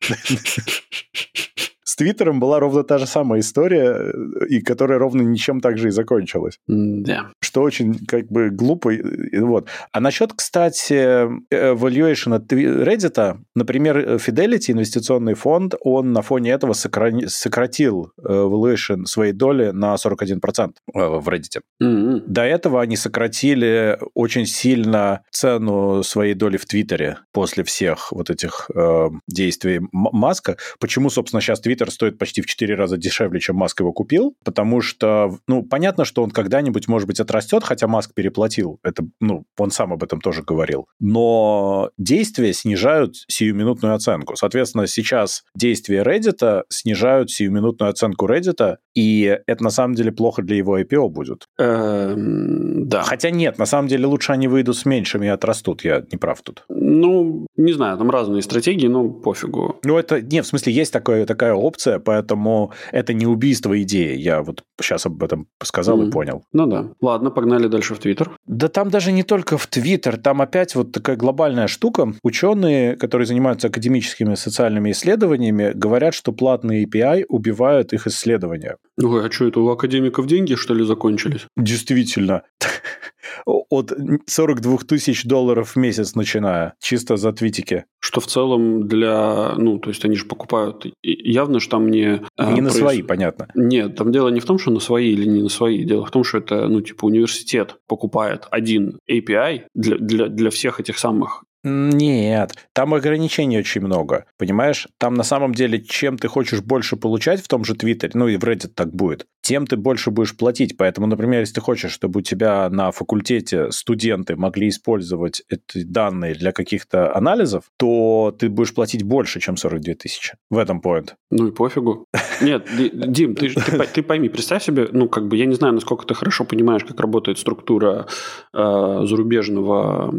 С 1.89 1.97
Твиттером 1.97 2.41
была 2.41 2.59
ровно 2.61 2.83
та 2.83 2.99
же 2.99 3.07
самая 3.07 3.41
история, 3.41 3.93
э, 3.93 4.47
и 4.49 4.61
которая 4.61 4.99
ровно 4.99 5.23
ничем 5.23 5.61
так 5.61 5.79
же 5.79 5.89
и 5.89 5.91
закончилась. 5.91 6.59
Да. 6.67 7.31
Что 7.41 7.63
очень 7.63 8.05
как 8.07 8.27
бы 8.27 8.51
глупо. 8.51 8.93
Вот. 9.33 9.69
А 9.93 10.01
насчет, 10.01 10.33
кстати, 10.33 11.29
valuation 11.53 12.35
от 12.35 12.53
Reddit, 12.53 13.39
например, 13.55 14.17
Fidelity, 14.17 14.73
инвестиционный 14.73 15.35
фонд, 15.35 15.75
он 15.81 16.13
на 16.13 16.23
фоне 16.23 16.51
этого 16.51 16.73
сократил 16.73 18.13
э, 18.19 18.23
valuation 18.23 19.05
своей 19.07 19.33
доли 19.33 19.71
на 19.71 19.95
41% 19.95 20.73
э, 20.95 20.99
в 20.99 21.29
Reddit. 21.29 21.61
Mm-hmm. 21.83 22.23
До 22.27 22.43
этого 22.43 22.83
они 22.83 22.97
сократили 22.97 23.99
очень 24.15 24.47
сильно 24.47 25.23
цену 25.31 26.03
своей 26.03 26.35
доли 26.35 26.57
в 26.57 26.67
Твиттере 26.67 27.19
после 27.33 27.63
всех 27.63 28.13
вот 28.13 28.31
этих 28.31 28.71
э, 28.75 29.09
действий 29.29 29.81
Маска. 29.93 30.57
Почему, 30.81 31.11
собственно, 31.11 31.41
сейчас 31.41 31.61
Твиттер 31.61 31.76
Твиттер 31.77 31.91
стоит 31.91 32.19
почти 32.19 32.41
в 32.41 32.47
4 32.47 32.75
раза 32.75 32.97
дешевле, 32.97 33.39
чем 33.39 33.57
Маск 33.57 33.81
его 33.81 33.93
купил, 33.93 34.35
потому 34.45 34.81
что, 34.81 35.39
ну, 35.47 35.63
понятно, 35.63 36.05
что 36.05 36.23
он 36.23 36.31
когда-нибудь, 36.31 36.89
может 36.89 37.07
быть, 37.07 37.21
отрастет, 37.21 37.65
хотя 37.65 37.87
Маск 37.87 38.15
переплатил. 38.15 38.79
Это, 38.83 39.05
ну, 39.21 39.45
он 39.59 39.71
сам 39.71 39.93
об 39.93 40.03
этом 40.03 40.21
тоже 40.21 40.43
говорил. 40.43 40.87
Но 41.01 41.91
действия 41.99 42.53
снижают 42.55 43.17
сиюминутную 43.29 43.95
оценку. 43.95 44.37
Соответственно, 44.37 44.87
сейчас 44.87 45.45
действия 45.55 46.03
Reddit 46.03 46.63
снижают 46.71 47.31
сиюминутную 47.31 47.91
оценку 47.91 48.27
Reddit, 48.27 48.77
и 48.97 49.39
это 49.47 49.63
на 49.63 49.71
самом 49.71 49.95
деле 49.95 50.11
плохо 50.11 50.43
для 50.43 50.57
его 50.57 50.81
IPO 50.81 51.11
будет. 51.11 51.45
Эм, 51.59 52.89
да. 52.89 53.03
Хотя 53.03 53.31
нет, 53.31 53.59
на 53.59 53.67
самом 53.67 53.89
деле 53.89 54.07
лучше 54.07 54.33
они 54.33 54.49
выйдут 54.49 54.77
с 54.77 54.87
меньшими 54.87 55.27
и 55.27 55.29
отрастут. 55.29 55.85
Я 55.85 56.03
не 56.11 56.17
прав 56.17 56.41
тут. 56.41 56.65
Ну, 56.71 57.47
не 57.59 57.73
знаю, 57.75 57.99
там 57.99 58.11
разные 58.11 58.41
стратегии, 58.41 58.87
но 58.87 59.11
пофигу. 59.11 59.77
Ну, 59.85 59.99
это, 59.99 60.23
нет, 60.23 60.47
в 60.47 60.49
смысле, 60.49 60.73
есть 60.73 60.95
такое, 60.95 61.27
такая 61.27 61.53
опция, 61.53 61.99
поэтому 61.99 62.73
это 62.91 63.13
не 63.13 63.27
убийство 63.27 63.81
идеи. 63.83 64.17
Я 64.17 64.43
вот 64.43 64.65
сейчас 64.81 65.05
об 65.05 65.23
этом 65.23 65.47
сказал 65.63 66.01
mm. 66.01 66.09
и 66.09 66.11
понял. 66.11 66.43
Ну 66.55 66.67
да. 66.67 66.89
Ладно, 67.03 67.31
погнали 67.31 67.69
дальше 67.69 67.95
в 67.95 67.99
Твиттер. 67.99 68.31
Да 68.47 68.69
там 68.69 68.89
даже 68.89 69.13
не 69.13 69.25
только 69.25 69.59
в 69.59 69.67
Твиттер, 69.67 70.17
там 70.17 70.41
опять 70.41 70.75
вот 70.75 70.93
такая 70.93 71.17
глобальная 71.17 71.67
штука. 71.67 72.15
Ученые, 72.23 72.97
которые 72.97 73.27
занимаются 73.27 73.69
академическими 73.69 74.37
социальными 74.37 74.91
исследованиями, 74.91 75.73
говорят, 75.75 76.15
что 76.15 76.33
платные 76.33 76.87
API 76.87 77.27
убивают 77.29 77.93
их 77.93 78.07
исследования. 78.07 78.77
Ой, 79.03 79.27
а 79.27 79.31
что 79.31 79.47
это, 79.47 79.61
у 79.61 79.69
академиков 79.69 80.27
деньги, 80.27 80.55
что 80.55 80.75
ли, 80.75 80.85
закончились? 80.85 81.47
Действительно. 81.57 82.43
От 83.47 83.93
42 84.27 84.79
тысяч 84.79 85.25
долларов 85.25 85.73
в 85.73 85.77
месяц 85.77 86.15
начиная, 86.15 86.75
чисто 86.81 87.17
за 87.17 87.33
твитики. 87.33 87.85
Что 88.01 88.21
в 88.21 88.27
целом 88.27 88.89
для... 88.89 89.55
Ну, 89.57 89.79
то 89.79 89.91
есть 89.91 90.05
они 90.05 90.17
же 90.17 90.25
покупают... 90.25 90.87
Явно, 91.03 91.61
что 91.61 91.73
там 91.73 91.91
не... 91.91 92.23
А, 92.37 92.53
не 92.53 92.61
на 92.63 92.71
свои, 92.71 93.03
понятно. 93.03 93.49
Нет, 93.55 93.97
там 93.97 94.13
дело 94.13 94.29
не 94.29 94.41
в 94.41 94.47
том, 94.47 94.59
что 94.59 94.71
на 94.71 94.81
свои 94.81 95.13
или 95.13 95.29
не 95.29 95.43
на 95.43 95.49
свои. 95.49 95.85
Дело 95.85 96.07
в 96.07 96.11
том, 96.11 96.25
что 96.25 96.39
это, 96.39 96.69
ну, 96.69 96.81
типа, 96.81 97.05
университет 97.05 97.77
покупает 97.87 98.47
один 98.51 98.99
API 99.11 99.65
для, 99.75 99.99
для, 99.99 100.29
для 100.29 100.51
всех 100.51 100.81
этих 100.81 100.99
самых 100.99 101.45
нет, 101.69 102.55
там 102.73 102.95
ограничений 102.95 103.59
очень 103.59 103.81
много, 103.81 104.27
понимаешь? 104.39 104.87
Там 104.99 105.15
на 105.15 105.25
самом 105.25 105.53
деле, 105.53 105.83
чем 105.83 106.17
ты 106.17 106.29
хочешь 106.29 106.61
больше 106.61 106.97
получать 106.97 107.41
в 107.43 107.49
том 107.49 107.65
же 107.65 107.75
Твиттере, 107.75 108.13
ну 108.15 108.29
и 108.29 108.37
в 108.37 108.45
Reddit 108.45 108.69
так 108.69 108.95
будет, 108.95 109.27
тем 109.43 109.67
ты 109.67 109.77
больше 109.77 110.13
будешь 110.13 110.37
платить. 110.37 110.77
Поэтому, 110.77 111.09
например, 111.09 111.41
если 111.41 111.55
ты 111.55 111.61
хочешь, 111.61 111.91
чтобы 111.91 112.21
у 112.21 112.23
тебя 112.23 112.71
на 112.71 112.93
факультете 112.93 113.73
студенты 113.73 114.37
могли 114.37 114.69
использовать 114.69 115.43
эти 115.49 115.83
данные 115.83 116.35
для 116.35 116.53
каких-то 116.53 117.13
анализов, 117.17 117.65
то 117.77 118.33
ты 118.39 118.49
будешь 118.49 118.73
платить 118.73 119.03
больше, 119.03 119.41
чем 119.41 119.57
42 119.57 119.95
тысячи. 119.95 120.35
В 120.51 120.59
этом 120.59 120.81
point. 120.81 121.15
Ну 121.33 121.49
и 121.49 121.51
пофигу. 121.51 122.07
Нет, 122.41 122.69
Дим, 122.77 123.35
ты, 123.35 123.49
ты, 123.49 123.87
ты 123.87 124.03
пойми, 124.05 124.29
представь 124.29 124.63
себе, 124.63 124.89
ну 124.93 125.09
как 125.09 125.27
бы 125.27 125.37
я 125.37 125.47
не 125.47 125.55
знаю, 125.55 125.75
насколько 125.75 126.07
ты 126.07 126.15
хорошо 126.15 126.45
понимаешь, 126.45 126.85
как 126.85 127.01
работает 127.01 127.39
структура 127.39 128.07
э, 128.55 129.01
зарубежного 129.05 130.13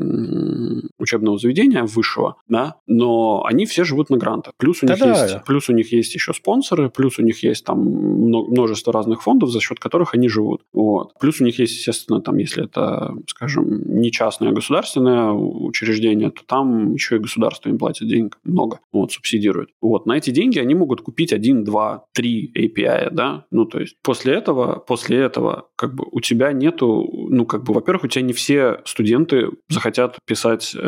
учебного 1.00 1.37
учебного 1.38 1.48
заведения 1.48 1.84
высшего, 1.84 2.36
да, 2.48 2.76
но 2.88 3.44
они 3.46 3.66
все 3.66 3.84
живут 3.84 4.10
на 4.10 4.18
грантах. 4.18 4.54
Плюс 4.58 4.84
у 4.84 4.88
них, 4.88 5.00
Да-да. 5.00 5.24
есть, 5.24 5.44
плюс 5.46 5.70
у 5.70 5.74
них 5.74 5.94
есть 5.94 6.14
еще 6.16 6.34
спонсоры, 6.34 6.90
плюс 6.90 7.20
у 7.20 7.24
них 7.24 7.44
есть 7.44 7.66
там 7.66 7.80
множество 7.80 8.94
разных 8.94 9.22
фондов, 9.24 9.50
за 9.50 9.60
счет 9.60 9.80
которых 9.80 10.14
они 10.14 10.28
живут. 10.30 10.62
Вот. 10.74 11.14
Плюс 11.20 11.42
у 11.42 11.46
них 11.46 11.60
есть, 11.60 11.76
естественно, 11.78 12.22
там, 12.22 12.38
если 12.38 12.66
это, 12.66 13.14
скажем, 13.28 14.00
не 14.00 14.12
частное, 14.12 14.50
а 14.50 14.54
государственное 14.54 15.32
учреждение, 15.32 16.32
то 16.32 16.42
там 16.46 16.94
еще 16.94 17.16
и 17.16 17.20
государство 17.20 17.70
им 17.70 17.78
платит 17.78 18.08
денег 18.08 18.38
много, 18.44 18.80
вот, 18.92 19.12
субсидирует. 19.12 19.70
Вот. 19.82 20.06
На 20.06 20.18
эти 20.18 20.32
деньги 20.32 20.60
они 20.60 20.76
могут 20.76 21.02
купить 21.02 21.34
один, 21.34 21.64
два, 21.64 22.06
три 22.14 22.52
API, 22.56 23.10
да, 23.12 23.46
ну, 23.52 23.66
то 23.66 23.80
есть 23.80 23.96
после 24.04 24.34
этого, 24.34 24.80
после 24.80 25.18
этого, 25.18 25.68
как 25.76 25.94
бы 25.96 26.06
у 26.12 26.20
тебя 26.20 26.52
нету, 26.52 27.08
ну, 27.30 27.46
как 27.46 27.64
бы, 27.64 27.74
во-первых, 27.74 28.06
у 28.06 28.08
тебя 28.08 28.24
не 28.24 28.34
все 28.34 28.82
студенты 28.86 29.50
захотят 29.70 30.18
писать 30.26 30.76
э, 30.76 30.80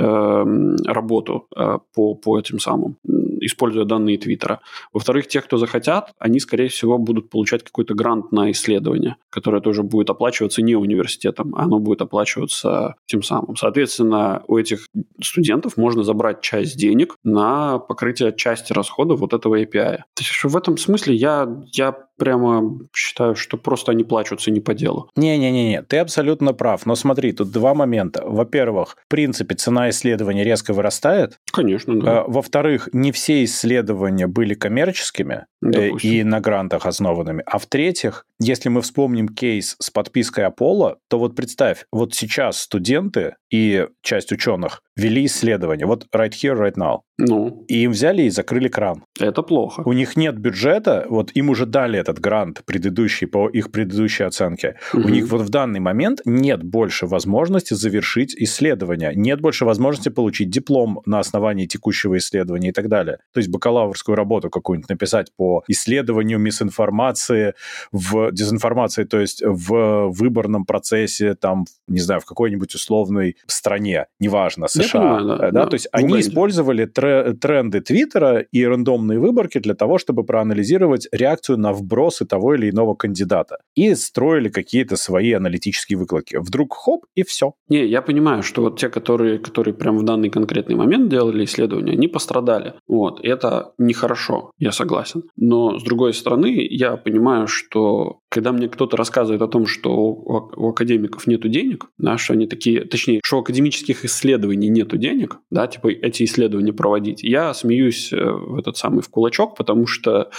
работу 0.86 1.48
э, 1.56 1.78
по, 1.94 2.16
по 2.16 2.40
этим 2.40 2.60
самым, 2.60 2.98
используя 3.42 3.86
данные 3.86 4.18
Твиттера. 4.18 4.62
Во-вторых, 4.94 5.28
те, 5.28 5.42
кто 5.42 5.58
захотят, 5.58 6.12
они, 6.20 6.40
скорее 6.40 6.70
всего, 6.70 6.98
будут 6.98 7.30
получать 7.30 7.64
какой-то 7.64 7.94
грант 7.94 8.32
на 8.32 8.52
исследование, 8.52 9.16
которое 9.30 9.62
тоже 9.62 9.84
будет 9.84 10.10
оплачиваться 10.10 10.62
не 10.62 10.76
университетом, 10.76 11.56
а 11.56 11.64
оно 11.64 11.80
будет 11.80 12.02
оплачиваться 12.02 12.96
тем 13.06 13.24
самым. 13.24 13.56
Соответственно, 13.56 14.44
у 14.48 14.58
этих 14.58 14.88
студентов 15.22 15.78
можно 15.78 16.04
забрать 16.04 16.42
часть 16.42 16.78
денег 16.78 17.16
на 17.24 17.80
покрытие 17.80 18.34
части 18.36 18.74
расходов 18.74 19.20
вот 19.20 19.34
этого 19.34 19.60
API. 19.60 19.98
То 19.98 20.20
есть 20.20 20.44
в 20.44 20.58
этом 20.58 20.78
смысле 20.78 21.16
я, 21.16 21.48
я 21.74 22.09
прямо 22.20 22.80
считаю, 22.94 23.36
что 23.36 23.58
просто 23.58 23.92
они 23.92 24.04
плачутся 24.04 24.52
не 24.52 24.60
по 24.60 24.74
делу. 24.74 25.10
Не-не-не, 25.16 25.82
ты 25.82 25.98
абсолютно 25.98 26.54
прав. 26.54 26.86
Но 26.86 26.96
смотри, 26.96 27.32
тут 27.32 27.52
два 27.52 27.74
момента. 27.74 28.24
Во-первых, 28.26 28.98
в 29.06 29.10
принципе, 29.10 29.56
цена 29.56 29.90
исследования 29.90 30.44
резко 30.44 30.74
вырастает. 30.74 31.38
Конечно, 31.52 32.00
да. 32.00 32.22
А, 32.22 32.24
во-вторых, 32.28 32.90
не 32.94 33.12
все 33.12 33.44
исследования 33.44 34.28
были 34.28 34.54
коммерческими 34.54 35.46
э, 35.64 35.72
Допустим. 35.72 36.12
и 36.12 36.24
на 36.24 36.40
грантах 36.40 36.86
основанными. 36.86 37.44
А 37.46 37.58
в-третьих, 37.58 38.26
если 38.40 38.70
мы 38.70 38.82
вспомним 38.82 39.30
кейс 39.30 39.76
с 39.80 39.90
подпиской 39.90 40.46
Apollo, 40.46 40.98
то 41.08 41.20
вот 41.20 41.36
представь, 41.36 41.86
вот 41.92 42.14
сейчас 42.14 42.60
студенты 42.60 43.36
и 43.52 43.88
часть 44.02 44.32
ученых 44.32 44.82
вели 45.00 45.26
исследование. 45.26 45.86
Вот 45.86 46.08
right 46.14 46.32
here, 46.32 46.56
right 46.56 46.76
now. 46.76 47.00
Ну. 47.18 47.66
И 47.68 47.84
им 47.84 47.92
взяли 47.92 48.24
и 48.24 48.30
закрыли 48.30 48.70
кран. 48.70 49.04
Это 49.20 49.44
плохо. 49.44 49.84
У 49.86 49.94
них 49.94 50.16
нет 50.16 50.38
бюджета, 50.38 51.06
вот 51.10 51.32
им 51.34 51.50
уже 51.50 51.66
дали 51.66 52.00
этот 52.00 52.20
грант 52.20 52.62
предыдущий 52.66 53.28
по 53.28 53.50
их 53.50 53.72
предыдущей 53.72 54.24
оценке. 54.24 54.76
Угу. 54.94 55.04
У 55.04 55.10
них 55.10 55.28
вот 55.28 55.42
в 55.42 55.50
данный 55.50 55.82
момент 55.82 56.22
нет 56.26 56.64
больше 56.64 57.08
возможности 57.08 57.74
завершить 57.74 58.34
исследование, 58.36 59.12
нет 59.16 59.42
больше 59.42 59.66
возможности 59.66 60.10
получить 60.10 60.50
диплом 60.50 61.02
на 61.06 61.20
основании 61.20 61.66
текущего 61.66 62.18
исследования 62.18 62.70
и 62.70 62.72
так 62.72 62.88
далее. 62.88 63.18
То 63.34 63.40
есть 63.40 63.50
бакалаврскую 63.50 64.16
работу 64.16 64.50
какую-нибудь 64.50 64.90
написать 64.90 65.28
по 65.36 65.64
исследованию 65.68 66.40
мисинформации, 66.40 67.54
в 67.92 68.32
дезинформации, 68.32 69.04
то 69.04 69.20
есть 69.20 69.44
в 69.46 70.10
выборном 70.10 70.66
процессе, 70.66 71.36
там, 71.36 71.66
не 71.88 72.00
знаю, 72.00 72.22
в 72.22 72.26
какой-нибудь 72.26 72.74
условной 72.76 73.36
стране, 73.46 74.06
неважно, 74.20 74.68
США. 74.68 74.89
Понимаю, 74.98 75.26
да, 75.26 75.38
да, 75.38 75.52
да, 75.52 75.66
то 75.68 75.76
есть 75.76 75.88
они 75.92 76.20
использовали 76.20 76.86
тренды 76.86 77.82
Твиттера 77.82 78.40
и 78.40 78.66
рандомные 78.66 79.20
выборки 79.20 79.60
для 79.60 79.76
того, 79.76 79.98
чтобы 79.98 80.24
проанализировать 80.24 81.08
реакцию 81.12 81.58
на 81.58 81.74
вбросы 81.74 82.26
того 82.26 82.56
или 82.56 82.70
иного 82.70 82.96
кандидата. 82.96 83.58
И 83.76 83.94
строили 83.96 84.50
какие-то 84.50 84.96
свои 84.96 85.34
аналитические 85.34 85.98
выкладки. 85.98 86.38
Вдруг 86.38 86.74
хоп, 86.74 87.06
и 87.16 87.24
все. 87.24 87.54
Не, 87.70 87.86
я 87.86 88.02
понимаю, 88.02 88.44
что 88.44 88.62
вот 88.62 88.80
те, 88.80 88.90
которые, 88.90 89.40
которые 89.40 89.74
прям 89.74 89.98
в 89.98 90.04
данный 90.04 90.30
конкретный 90.30 90.76
момент 90.76 91.10
делали 91.10 91.44
исследования, 91.44 91.94
они 91.94 92.08
пострадали. 92.08 92.74
Вот, 92.88 93.20
это 93.24 93.74
нехорошо, 93.78 94.52
я 94.58 94.72
согласен. 94.72 95.24
Но, 95.38 95.78
с 95.80 95.84
другой 95.84 96.14
стороны, 96.14 96.68
я 96.70 96.98
понимаю, 96.98 97.48
что 97.48 98.20
когда 98.30 98.52
мне 98.52 98.70
кто-то 98.70 98.96
рассказывает 98.96 99.42
о 99.42 99.48
том, 99.48 99.66
что 99.66 99.92
у 99.96 100.70
академиков 100.70 101.26
нет 101.28 101.50
денег, 101.50 101.88
да, 101.98 102.18
что 102.18 102.34
они 102.34 102.48
такие, 102.48 102.86
точнее, 102.86 103.22
что 103.24 103.38
у 103.38 103.42
академических 103.42 104.06
исследований 104.06 104.70
нет 104.70 104.98
денег, 105.00 105.38
да, 105.50 105.68
типа 105.68 105.88
эти 105.88 106.24
исследования 106.24 106.74
проводить, 106.74 107.24
я 107.24 107.54
смеюсь 107.54 108.14
э, 108.14 108.18
в 108.18 108.58
этот 108.58 108.78
самый 108.78 109.02
в 109.02 109.10
кулачок, 109.10 109.58
потому 109.58 109.88
что, 109.88 110.30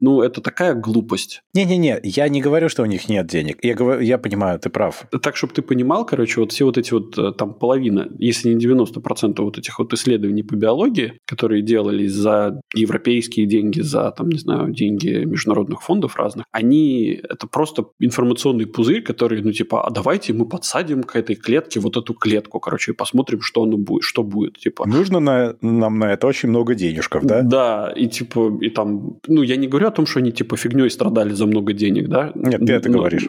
ну, 0.00 0.22
это 0.22 0.40
такая 0.40 0.74
глупость. 0.74 1.42
Не-не-не, 1.54 2.00
я 2.02 2.28
не 2.28 2.40
говорю, 2.40 2.68
что 2.68 2.82
у 2.82 2.86
них 2.86 3.08
нет 3.08 3.26
денег. 3.26 3.58
Я, 3.62 3.74
говорю, 3.74 4.00
я 4.00 4.18
понимаю, 4.18 4.58
ты 4.58 4.68
прав. 4.68 5.06
Так, 5.22 5.36
чтобы 5.36 5.52
ты 5.52 5.62
понимал, 5.62 6.04
короче, 6.04 6.40
вот 6.40 6.52
все 6.52 6.64
вот 6.64 6.78
эти 6.78 6.92
вот 6.92 7.16
э, 7.16 7.32
там 7.32 7.54
половина, 7.54 8.08
если 8.18 8.52
не 8.52 8.64
90% 8.64 9.40
вот 9.40 9.58
этих 9.58 9.78
вот 9.78 9.92
исследований 9.92 10.42
по 10.42 10.56
биологии, 10.56 11.18
которые 11.24 11.62
делались 11.62 12.12
за 12.12 12.60
европейские 12.74 13.46
деньги, 13.46 13.80
за, 13.80 14.10
там, 14.10 14.30
не 14.30 14.38
знаю, 14.38 14.72
деньги 14.72 15.24
международных 15.24 15.82
фондов 15.82 16.16
разных, 16.16 16.46
они 16.50 17.20
Это 17.36 17.46
просто 17.46 17.84
информационный 17.98 18.66
пузырь, 18.66 19.02
который, 19.02 19.42
ну, 19.42 19.52
типа, 19.52 19.86
а 19.86 19.90
давайте 19.90 20.32
мы 20.32 20.48
подсадим 20.48 21.02
к 21.02 21.16
этой 21.16 21.36
клетке 21.36 21.80
вот 21.80 21.96
эту 21.96 22.14
клетку, 22.14 22.60
короче, 22.60 22.92
и 22.92 22.94
посмотрим, 22.94 23.42
что 23.42 23.62
оно 23.62 23.76
будет, 23.76 24.04
что 24.04 24.22
будет, 24.22 24.58
типа. 24.58 24.88
Нужно 24.88 25.20
на, 25.20 25.54
нам 25.60 25.98
на 25.98 26.12
это 26.12 26.26
очень 26.26 26.48
много 26.48 26.74
денежков, 26.74 27.24
да? 27.24 27.42
Да, 27.42 27.92
и 27.94 28.06
типа, 28.06 28.58
и 28.62 28.70
там, 28.70 29.18
ну, 29.26 29.42
я 29.42 29.56
не 29.56 29.68
говорю 29.68 29.88
о 29.88 29.90
том, 29.90 30.06
что 30.06 30.20
они, 30.20 30.32
типа, 30.32 30.56
фигней 30.56 30.88
страдали 30.88 31.34
за 31.34 31.46
много 31.46 31.74
денег, 31.74 32.08
да? 32.08 32.32
Нет, 32.34 32.60
ты 32.64 32.72
это 32.72 32.88
Но... 32.88 32.98
говоришь. 32.98 33.28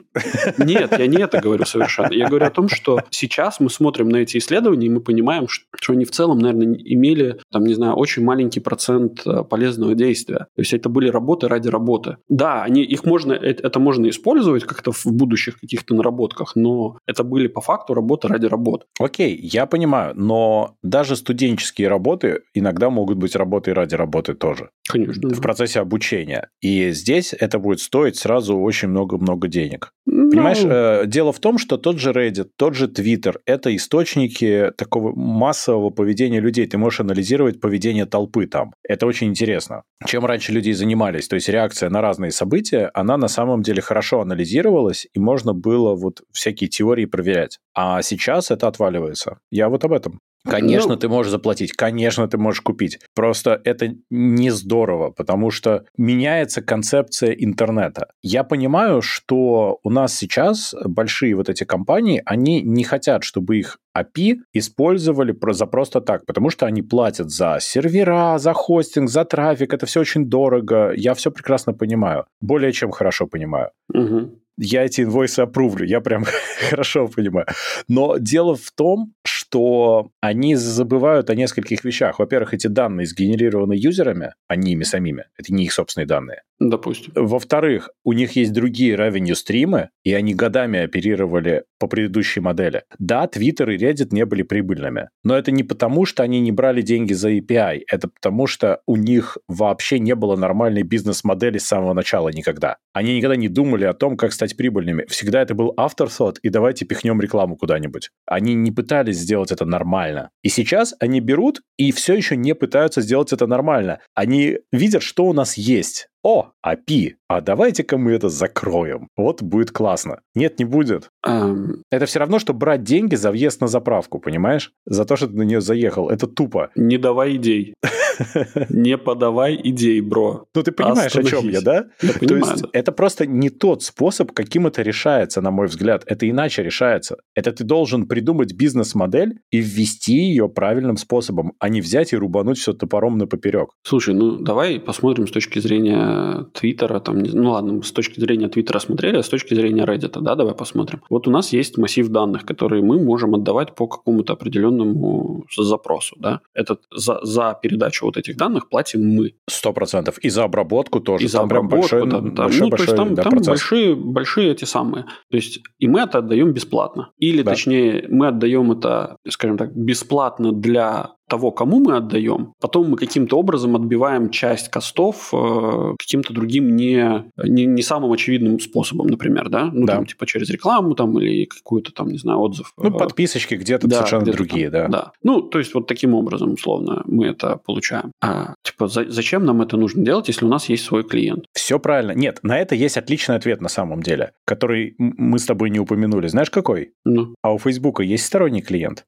Нет, 0.58 0.98
я 0.98 1.08
не 1.08 1.18
это 1.18 1.42
говорю 1.42 1.66
совершенно. 1.66 2.14
Я 2.14 2.30
говорю 2.30 2.46
о 2.46 2.52
том, 2.52 2.70
что 2.70 3.02
сейчас 3.10 3.60
мы 3.60 3.70
смотрим 3.70 4.08
на 4.08 4.18
эти 4.18 4.38
исследования, 4.38 4.88
и 4.88 4.90
мы 4.90 5.02
понимаем, 5.02 5.48
что 5.50 5.94
они 5.94 6.06
в 6.06 6.12
целом, 6.12 6.40
наверное, 6.40 6.76
имели, 6.76 7.40
там, 7.52 7.66
не 7.66 7.74
знаю, 7.74 7.96
очень 7.96 8.24
маленький 8.24 8.62
процент 8.62 9.28
э, 9.28 9.44
полезного 9.44 9.96
действия. 9.96 10.48
То 10.56 10.62
есть 10.62 10.74
это 10.74 10.88
были 10.88 11.10
работы 11.10 11.50
ради 11.50 11.68
работы. 11.68 12.18
Да, 12.30 12.64
они, 12.64 12.84
их 12.84 13.04
можно, 13.04 13.34
э, 13.34 13.56
это 13.64 13.80
можно 13.80 13.97
использовать 14.10 14.64
как-то 14.64 14.92
в 14.92 15.06
будущих 15.06 15.60
каких-то 15.60 15.96
наработках, 15.96 16.56
но 16.56 16.98
это 17.06 17.24
были 17.24 17.48
по 17.48 17.62
факту 17.62 17.94
работы 17.94 18.28
ради 18.28 18.46
работ. 18.46 18.86
Окей, 19.00 19.38
я 19.42 19.66
понимаю, 19.66 20.14
но 20.16 20.76
даже 20.84 21.16
студенческие 21.16 21.88
работы 21.88 22.42
иногда 22.54 22.90
могут 22.90 23.18
быть 23.18 23.36
работой 23.36 23.74
ради 23.74 23.96
работы 23.96 24.34
тоже. 24.34 24.70
Конечно. 24.88 25.30
В 25.30 25.42
процессе 25.42 25.80
обучения. 25.80 26.50
И 26.62 26.92
здесь 26.92 27.34
это 27.34 27.60
будет 27.60 27.80
стоить 27.80 28.18
сразу 28.18 28.58
очень 28.58 28.90
много-много 28.90 29.48
денег. 29.48 29.92
Ну... 30.06 30.30
Понимаешь, 30.30 30.64
э, 30.64 31.06
дело 31.06 31.32
в 31.32 31.40
том, 31.40 31.58
что 31.58 31.78
тот 31.78 32.00
же 32.00 32.12
Reddit, 32.12 32.50
тот 32.56 32.76
же 32.76 32.88
Twitter– 32.88 33.36
это 33.46 33.76
источники 33.76 34.72
такого 34.78 35.14
массового 35.16 35.90
поведения 35.90 36.40
людей. 36.40 36.66
Ты 36.66 36.78
можешь 36.78 37.02
анализировать 37.02 37.60
поведение 37.60 38.06
толпы 38.06 38.48
там. 38.48 38.74
Это 38.84 39.06
очень 39.06 39.28
интересно. 39.28 39.84
Чем 40.06 40.26
раньше 40.26 40.52
люди 40.52 40.72
занимались, 40.72 41.28
то 41.28 41.36
есть 41.36 41.50
реакция 41.50 41.90
на 41.90 42.02
разные 42.02 42.32
события, 42.32 42.90
она 42.94 43.18
на 43.18 43.28
самом 43.28 43.62
деле 43.62 43.82
хорошо 43.88 44.22
анализировалась, 44.22 45.08
и 45.14 45.20
можно 45.20 45.54
было 45.54 45.96
вот 45.96 46.22
всякие 46.32 46.70
теории 46.70 47.06
проверять. 47.06 47.60
А 47.74 48.02
сейчас 48.02 48.52
это 48.52 48.68
отваливается. 48.68 49.40
Я 49.50 49.70
вот 49.70 49.86
об 49.86 49.94
этом. 49.94 50.20
Конечно, 50.50 50.94
ну... 50.94 50.98
ты 50.98 51.10
можешь 51.10 51.32
заплатить, 51.32 51.74
конечно, 51.74 52.28
ты 52.28 52.38
можешь 52.38 52.62
купить. 52.62 53.00
Просто 53.16 53.62
это 53.64 53.96
не 54.10 54.50
здорово, 54.50 55.12
потому 55.12 55.52
что 55.52 55.86
меняется 55.98 56.62
концепция 56.62 57.32
интернета. 57.32 58.08
Я 58.22 58.44
понимаю, 58.44 59.02
что 59.02 59.80
у 59.84 59.90
нас 59.90 60.16
сейчас 60.16 60.74
большие 60.86 61.36
вот 61.36 61.50
эти 61.50 61.64
компании, 61.64 62.22
они 62.26 62.62
не 62.62 62.84
хотят, 62.84 63.24
чтобы 63.24 63.58
их 63.58 63.78
API 63.98 64.38
использовали 64.54 65.36
за 65.52 65.66
просто 65.66 66.02
так, 66.02 66.26
потому 66.26 66.50
что 66.50 66.66
они 66.66 66.82
платят 66.82 67.30
за 67.30 67.58
сервера, 67.60 68.38
за 68.38 68.54
хостинг, 68.54 69.10
за 69.10 69.26
трафик, 69.26 69.74
это 69.74 69.86
все 69.86 70.02
очень 70.02 70.26
дорого. 70.26 70.92
Я 70.96 71.14
все 71.14 71.32
прекрасно 71.32 71.74
понимаю, 71.74 72.26
более 72.42 72.72
чем 72.72 72.92
хорошо 72.92 73.28
понимаю. 73.28 73.72
Угу 73.94 74.32
я 74.58 74.86
эти 74.86 75.02
инвойсы 75.02 75.42
опрувлю, 75.42 75.86
я 75.86 76.02
прям 76.02 76.26
хорошо 76.70 77.08
понимаю. 77.08 77.48
Но 77.88 78.18
дело 78.18 78.56
в 78.56 78.72
том, 78.72 79.14
что 79.24 80.12
они 80.22 80.56
забывают 80.56 81.30
о 81.30 81.36
нескольких 81.36 81.84
вещах. 81.84 82.20
Во-первых, 82.20 82.54
эти 82.54 82.68
данные 82.68 83.06
сгенерированы 83.06 83.74
юзерами, 83.74 84.34
а 84.48 84.56
не 84.56 84.74
ими 84.74 84.84
самими. 84.84 85.26
Это 85.38 85.54
не 85.54 85.66
их 85.66 85.74
собственные 85.74 86.08
данные. 86.08 86.42
Допустим. 86.60 87.14
Во-вторых, 87.16 87.92
у 88.04 88.14
них 88.14 88.36
есть 88.36 88.52
другие 88.52 88.96
revenue 88.96 89.36
стримы, 89.36 89.90
и 90.04 90.14
они 90.14 90.34
годами 90.34 90.80
оперировали 90.80 91.66
по 91.78 91.88
предыдущей 91.88 92.40
модели. 92.40 92.84
Да, 92.98 93.26
Twitter 93.26 93.74
и 93.74 93.78
Reddit 93.78 94.08
не 94.12 94.26
были 94.26 94.42
прибыльными, 94.42 95.10
но 95.24 95.38
это 95.38 95.52
не 95.52 95.64
потому, 95.64 96.06
что 96.06 96.24
они 96.24 96.40
не 96.40 96.52
брали 96.52 96.82
деньги 96.82 97.14
за 97.14 97.32
API, 97.32 97.82
это 97.88 98.08
потому, 98.08 98.48
что 98.48 98.82
у 98.88 98.96
них 98.96 99.38
вообще 99.48 100.00
не 100.00 100.16
было 100.16 100.36
нормальной 100.36 100.82
бизнес-модели 100.82 101.60
с 101.60 101.68
самого 101.68 101.94
начала 101.94 102.30
никогда. 102.30 102.78
Они 102.94 103.16
никогда 103.16 103.36
не 103.36 103.50
думали 103.50 103.86
о 103.86 103.94
том, 103.94 104.18
как 104.18 104.34
стать 104.34 104.47
прибыльными. 104.54 105.06
Всегда 105.08 105.42
это 105.42 105.54
был 105.54 105.74
afterthought, 105.78 106.38
и 106.42 106.50
давайте 106.50 106.86
пихнем 106.86 107.20
рекламу 107.22 107.56
куда-нибудь. 107.56 108.12
Они 108.26 108.54
не 108.54 108.72
пытались 108.72 109.18
сделать 109.18 109.52
это 109.52 109.66
нормально. 109.66 110.30
И 110.44 110.50
сейчас 110.50 110.96
они 111.00 111.20
берут 111.20 111.62
и 111.78 111.92
все 111.92 112.16
еще 112.16 112.36
не 112.36 112.56
пытаются 112.56 113.02
сделать 113.02 113.34
это 113.34 113.48
нормально. 113.48 114.00
Они 114.14 114.60
видят, 114.72 115.04
что 115.04 115.26
у 115.26 115.34
нас 115.34 115.58
есть 115.58 116.10
о, 116.24 116.52
API, 116.66 117.16
а 117.28 117.42
давайте-ка 117.42 117.98
мы 117.98 118.12
это 118.12 118.30
закроем. 118.30 119.10
Вот 119.18 119.42
будет 119.42 119.72
классно. 119.72 120.22
Нет, 120.36 120.60
не 120.60 120.66
будет. 120.66 121.10
Um... 121.26 121.82
Это 121.92 122.06
все 122.06 122.20
равно, 122.20 122.40
что 122.40 122.54
брать 122.54 122.84
деньги 122.84 123.16
за 123.16 123.32
въезд 123.32 123.62
на 123.62 123.68
заправку, 123.68 124.20
понимаешь? 124.20 124.72
За 124.86 125.06
то, 125.06 125.16
что 125.16 125.28
ты 125.28 125.36
на 125.36 125.44
нее 125.44 125.62
заехал. 125.62 126.10
Это 126.10 126.28
тупо. 126.28 126.70
Не 126.76 126.98
давай 126.98 127.36
идей. 127.36 127.74
Не 128.70 128.98
подавай 128.98 129.60
идей, 129.64 130.02
бро. 130.02 130.46
Ну, 130.56 130.64
ты 130.64 130.72
понимаешь, 130.72 131.16
о 131.16 131.24
чем 131.24 131.50
я, 131.50 131.62
да? 131.62 131.88
То 132.00 132.36
есть, 132.36 132.64
это 132.74 132.92
просто 132.92 133.26
не 133.26 133.50
тот 133.50 133.84
способ, 133.84 134.32
каким 134.32 134.68
это 134.68 134.82
решается, 134.82 135.42
на 135.42 135.52
мой 135.52 135.68
взгляд. 135.68 136.04
Это 136.06 136.30
иначе 136.30 136.64
решается. 136.64 137.18
Это 137.36 137.52
ты 137.52 137.64
должен 137.64 138.08
придумать 138.08 138.54
бизнес-модель 138.54 139.40
и 139.52 139.60
ввести 139.60 140.14
ее 140.14 140.50
правильным 140.50 140.98
способом, 140.98 141.54
а 141.60 141.70
не 141.70 141.82
взять 141.82 142.14
и 142.14 142.18
рубануть 142.18 142.58
все 142.58 142.74
топором 142.74 143.18
на 143.18 143.28
поперек. 143.28 143.70
Слушай, 143.84 144.16
ну, 144.16 144.38
давай 144.38 144.80
посмотрим 144.80 145.28
с 145.28 145.32
точки 145.32 145.60
зрения 145.60 146.46
Твиттера, 146.54 147.00
там, 147.00 147.17
ну 147.24 147.52
ладно, 147.52 147.82
с 147.82 147.92
точки 147.92 148.20
зрения 148.20 148.48
Твиттера 148.48 148.80
смотрели, 148.80 149.18
а 149.18 149.24
с 149.24 149.30
точки 149.30 149.54
зрения 149.54 149.84
Reddit, 149.86 150.20
да, 150.22 150.36
давай 150.36 150.54
посмотрим. 150.54 151.02
Вот 151.10 151.28
у 151.28 151.32
нас 151.32 151.54
есть 151.54 151.78
массив 151.78 152.08
данных, 152.10 152.46
которые 152.46 152.84
мы 152.84 153.00
можем 153.00 153.36
отдавать 153.36 153.76
по 153.76 153.88
какому-то 153.88 154.34
определенному 154.34 155.46
запросу, 155.58 156.16
да. 156.20 156.42
Это 156.54 156.78
за, 156.96 157.20
за 157.24 157.58
передачу 157.62 158.06
вот 158.06 158.18
этих 158.18 158.38
данных 158.38 158.70
платим 158.70 159.02
мы. 159.08 159.34
Сто 159.50 159.74
процентов. 159.74 160.18
И 160.20 160.30
за 160.30 160.44
обработку 160.44 161.00
тоже. 161.00 161.26
И 161.26 161.28
за 161.28 161.40
там 161.40 161.46
обработку, 161.46 161.78
большой, 161.78 162.10
да, 162.10 162.20
да. 162.20 162.44
Большой, 162.44 162.62
ну, 162.62 162.70
большой, 162.70 162.70
то 162.70 162.84
есть 162.84 162.96
там, 162.96 163.16
да, 163.16 163.24
там 163.24 163.40
большие, 163.46 163.96
большие 163.96 164.52
эти 164.52 164.66
самые. 164.66 165.06
То 165.30 165.38
есть 165.38 165.62
и 165.80 165.88
мы 165.88 166.02
это 166.02 166.20
отдаем 166.20 166.54
бесплатно. 166.54 167.12
Или, 167.18 167.42
да. 167.42 167.52
точнее, 167.52 168.06
мы 168.10 168.28
отдаем 168.28 168.72
это, 168.72 169.18
скажем 169.28 169.58
так, 169.58 169.76
бесплатно 169.76 170.52
для 170.52 171.17
того, 171.28 171.52
кому 171.52 171.80
мы 171.80 171.98
отдаем, 171.98 172.54
потом 172.60 172.90
мы 172.90 172.98
каким-то 172.98 173.38
образом 173.38 173.76
отбиваем 173.76 174.30
часть 174.30 174.70
костов 174.70 175.30
э, 175.34 175.96
каким-то 176.00 176.34
другим 176.34 176.76
не, 176.76 177.26
не, 177.44 177.66
не 177.66 177.82
самым 177.82 178.12
очевидным 178.12 178.60
способом, 178.60 179.08
например, 179.08 179.50
да? 179.50 179.70
Ну, 179.72 179.86
да. 179.86 179.96
там, 179.96 180.06
типа, 180.06 180.26
через 180.26 180.50
рекламу 180.50 180.96
там 180.96 181.20
или 181.20 181.46
какую-то 181.46 181.92
там, 181.92 182.10
не 182.10 182.18
знаю, 182.18 182.40
отзыв. 182.40 182.74
Ну, 182.78 182.92
подписочки 182.92 183.56
где-то 183.56 183.88
да, 183.88 183.98
совершенно 183.98 184.24
где 184.24 184.32
другие, 184.32 184.70
там, 184.70 184.92
да. 184.92 184.98
Да. 184.98 185.12
Ну, 185.24 185.42
то 185.42 185.60
есть, 185.60 185.74
вот 185.74 185.88
таким 185.88 186.14
образом, 186.14 186.54
условно, 186.54 187.04
мы 187.06 187.28
это 187.28 187.58
получаем. 187.58 188.12
А, 188.22 188.56
типа, 188.64 188.88
за, 188.88 189.10
зачем 189.10 189.46
нам 189.46 189.62
это 189.62 189.78
нужно 189.78 190.04
делать, 190.04 190.28
если 190.28 190.46
у 190.46 190.50
нас 190.50 190.70
есть 190.70 190.86
свой 190.86 191.04
клиент? 191.04 191.46
Все 191.54 191.80
правильно. 191.80 192.12
Нет, 192.12 192.40
на 192.44 192.58
это 192.58 192.76
есть 192.76 192.98
отличный 192.98 193.36
ответ 193.36 193.62
на 193.62 193.70
самом 193.70 194.02
деле, 194.02 194.32
который 194.46 194.96
мы 194.98 195.40
с 195.40 195.46
тобой 195.46 195.70
не 195.70 195.80
упомянули. 195.80 196.28
Знаешь, 196.28 196.50
какой? 196.50 196.94
Ну. 197.06 197.36
А 197.42 197.54
у 197.54 197.58
Фейсбука 197.58 198.04
есть 198.04 198.26
сторонний 198.26 198.62
клиент? 198.62 199.06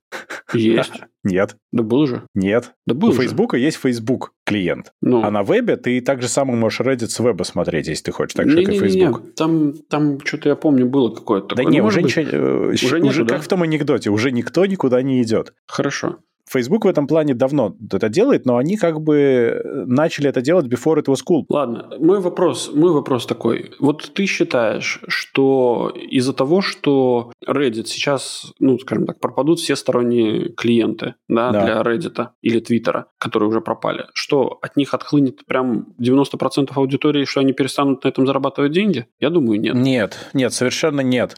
Есть. 0.53 0.93
Нет. 1.23 1.57
Да 1.71 1.83
был 1.83 2.07
же. 2.09 2.23
Нет. 2.35 2.73
Да 2.85 2.93
был 2.93 3.09
У 3.09 3.13
Фейсбука 3.13 3.57
есть 3.57 3.77
Facebook 3.77 4.33
клиент. 4.45 4.93
Ну. 5.01 5.23
А 5.23 5.31
на 5.31 5.43
вебе 5.43 5.75
ты 5.77 6.01
так 6.01 6.21
же 6.21 6.27
самое 6.27 6.57
можешь 6.57 6.81
Reddit 6.81 7.07
с 7.07 7.19
веба 7.19 7.43
смотреть, 7.43 7.87
если 7.87 8.05
ты 8.05 8.11
хочешь, 8.11 8.33
так 8.33 8.49
же, 8.49 8.63
как 8.63 8.73
и 8.73 8.79
Facebook. 8.79 9.23
Не, 9.23 9.31
там, 9.31 9.73
там 9.89 10.19
что-то 10.25 10.49
я 10.49 10.55
помню 10.55 10.87
было 10.87 11.13
какое-то. 11.13 11.55
Да 11.55 11.63
не, 11.63 11.81
уже 11.81 12.01
ничего... 12.03 12.29
Э, 12.29 12.73
уже, 12.73 12.99
уже 12.99 13.25
как 13.25 13.41
в 13.41 13.47
том 13.47 13.63
анекдоте, 13.63 14.09
уже 14.09 14.31
никто 14.31 14.65
никуда 14.65 15.01
не 15.01 15.21
идет. 15.21 15.53
Хорошо. 15.67 16.17
Facebook 16.49 16.85
в 16.85 16.87
этом 16.87 17.07
плане 17.07 17.33
давно 17.33 17.75
это 17.91 18.09
делает, 18.09 18.45
но 18.45 18.57
они 18.57 18.75
как 18.77 19.01
бы 19.01 19.17
э, 19.17 19.83
начали 19.85 20.29
это 20.29 20.41
делать 20.41 20.65
before 20.65 20.97
it 20.97 21.05
was 21.05 21.19
cool. 21.27 21.43
Ладно, 21.49 21.89
мой 21.99 22.19
вопрос, 22.19 22.71
мой 22.73 22.91
вопрос 22.91 23.25
такой. 23.25 23.71
Вот 23.79 24.11
ты 24.13 24.25
считаешь, 24.25 25.01
что 25.07 25.93
из-за 25.95 26.33
того, 26.33 26.61
что 26.61 27.31
Reddit 27.47 27.85
сейчас, 27.85 28.53
ну, 28.59 28.79
скажем 28.79 29.05
так, 29.05 29.19
пропадут 29.19 29.59
все 29.59 29.75
сторонние 29.75 30.49
клиенты 30.49 31.15
да, 31.27 31.51
да. 31.51 31.65
для 31.65 31.81
Reddit 31.81 32.29
или 32.41 32.61
Twitter, 32.61 33.03
которые 33.19 33.49
уже 33.49 33.61
пропали, 33.61 34.05
что 34.13 34.57
от 34.61 34.75
них 34.75 34.93
отхлынет 34.93 35.45
прям 35.45 35.87
90% 35.99 36.71
аудитории, 36.75 37.25
что 37.25 37.41
они 37.41 37.53
перестанут 37.53 38.03
на 38.03 38.09
этом 38.09 38.25
зарабатывать 38.25 38.71
деньги? 38.71 39.05
Я 39.19 39.29
думаю, 39.29 39.59
нет. 39.59 39.75
Нет, 39.75 40.29
нет, 40.33 40.53
совершенно 40.53 41.01
нет. 41.01 41.35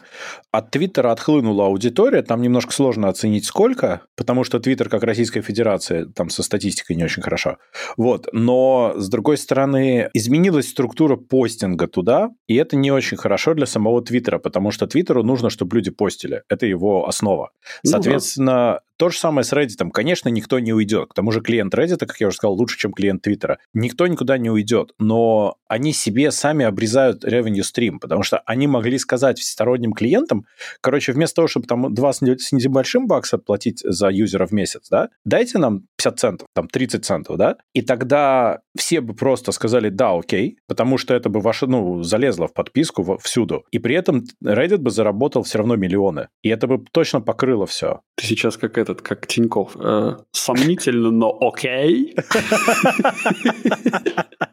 От 0.50 0.70
Твиттера 0.70 1.12
отхлынула 1.12 1.66
аудитория, 1.66 2.22
там 2.22 2.40
немножко 2.40 2.72
сложно 2.72 3.08
оценить 3.08 3.44
сколько, 3.44 4.02
потому 4.16 4.44
что 4.44 4.58
Твиттер 4.58 4.88
как 4.88 5.01
Российская 5.06 5.42
Федерация, 5.42 6.06
там 6.06 6.30
со 6.30 6.42
статистикой 6.42 6.96
не 6.96 7.04
очень 7.04 7.22
хорошо. 7.22 7.58
Вот, 7.96 8.28
но 8.32 8.94
с 8.96 9.08
другой 9.08 9.36
стороны, 9.36 10.10
изменилась 10.14 10.68
структура 10.68 11.16
постинга 11.16 11.86
туда, 11.86 12.30
и 12.46 12.56
это 12.56 12.76
не 12.76 12.90
очень 12.90 13.16
хорошо 13.16 13.54
для 13.54 13.66
самого 13.66 14.02
Твиттера, 14.02 14.38
потому 14.38 14.70
что 14.70 14.86
Твиттеру 14.86 15.22
нужно, 15.22 15.50
чтобы 15.50 15.76
люди 15.76 15.90
постили. 15.90 16.42
Это 16.48 16.66
его 16.66 17.08
основа. 17.08 17.50
Ну, 17.84 17.90
Соответственно, 17.90 18.80
То 19.02 19.08
же 19.08 19.18
самое 19.18 19.44
с 19.44 19.52
Reddit. 19.52 19.90
Конечно, 19.90 20.28
никто 20.28 20.60
не 20.60 20.72
уйдет. 20.72 21.08
К 21.08 21.14
тому 21.14 21.32
же 21.32 21.40
клиент 21.40 21.74
Reddit, 21.74 22.06
как 22.06 22.20
я 22.20 22.28
уже 22.28 22.36
сказал, 22.36 22.54
лучше, 22.54 22.78
чем 22.78 22.92
клиент 22.92 23.22
Твиттера. 23.22 23.58
Никто 23.74 24.06
никуда 24.06 24.38
не 24.38 24.48
уйдет. 24.48 24.92
Но 25.00 25.56
они 25.66 25.92
себе 25.92 26.30
сами 26.30 26.64
обрезают 26.64 27.24
revenue 27.24 27.62
stream, 27.62 27.98
потому 28.00 28.22
что 28.22 28.38
они 28.46 28.68
могли 28.68 28.98
сказать 28.98 29.40
всесторонним 29.40 29.92
клиентам, 29.92 30.44
короче, 30.80 31.10
вместо 31.10 31.36
того, 31.36 31.48
чтобы 31.48 31.66
там 31.66 31.92
2 31.92 32.12
с 32.12 32.20
небольшим 32.22 33.08
бакса 33.08 33.38
платить 33.38 33.80
за 33.82 34.08
юзера 34.08 34.46
в 34.46 34.52
месяц, 34.52 34.88
да, 34.88 35.08
дайте 35.24 35.58
нам 35.58 35.86
50 35.96 36.20
центов, 36.20 36.48
там 36.54 36.68
30 36.68 37.04
центов, 37.04 37.38
да, 37.38 37.56
и 37.72 37.82
тогда 37.82 38.60
все 38.76 39.00
бы 39.00 39.14
просто 39.14 39.50
сказали 39.52 39.88
«да, 39.88 40.12
окей», 40.12 40.58
потому 40.68 40.98
что 40.98 41.14
это 41.14 41.28
бы 41.28 41.40
ваше, 41.40 41.66
ну, 41.66 42.02
залезло 42.02 42.48
в 42.48 42.52
подписку 42.52 43.18
всюду. 43.22 43.64
И 43.70 43.78
при 43.78 43.94
этом 43.94 44.24
Reddit 44.44 44.78
бы 44.78 44.90
заработал 44.90 45.42
все 45.42 45.58
равно 45.58 45.76
миллионы. 45.76 46.28
И 46.42 46.50
это 46.50 46.66
бы 46.66 46.84
точно 46.92 47.20
покрыло 47.20 47.66
все. 47.66 48.00
Ты 48.16 48.26
сейчас 48.26 48.56
как 48.56 48.78
этот, 48.78 49.02
как 49.02 49.26
Тиньков. 49.26 49.76
Э, 49.76 50.16
сомнительно, 50.32 51.10
но 51.10 51.36
окей. 51.40 52.16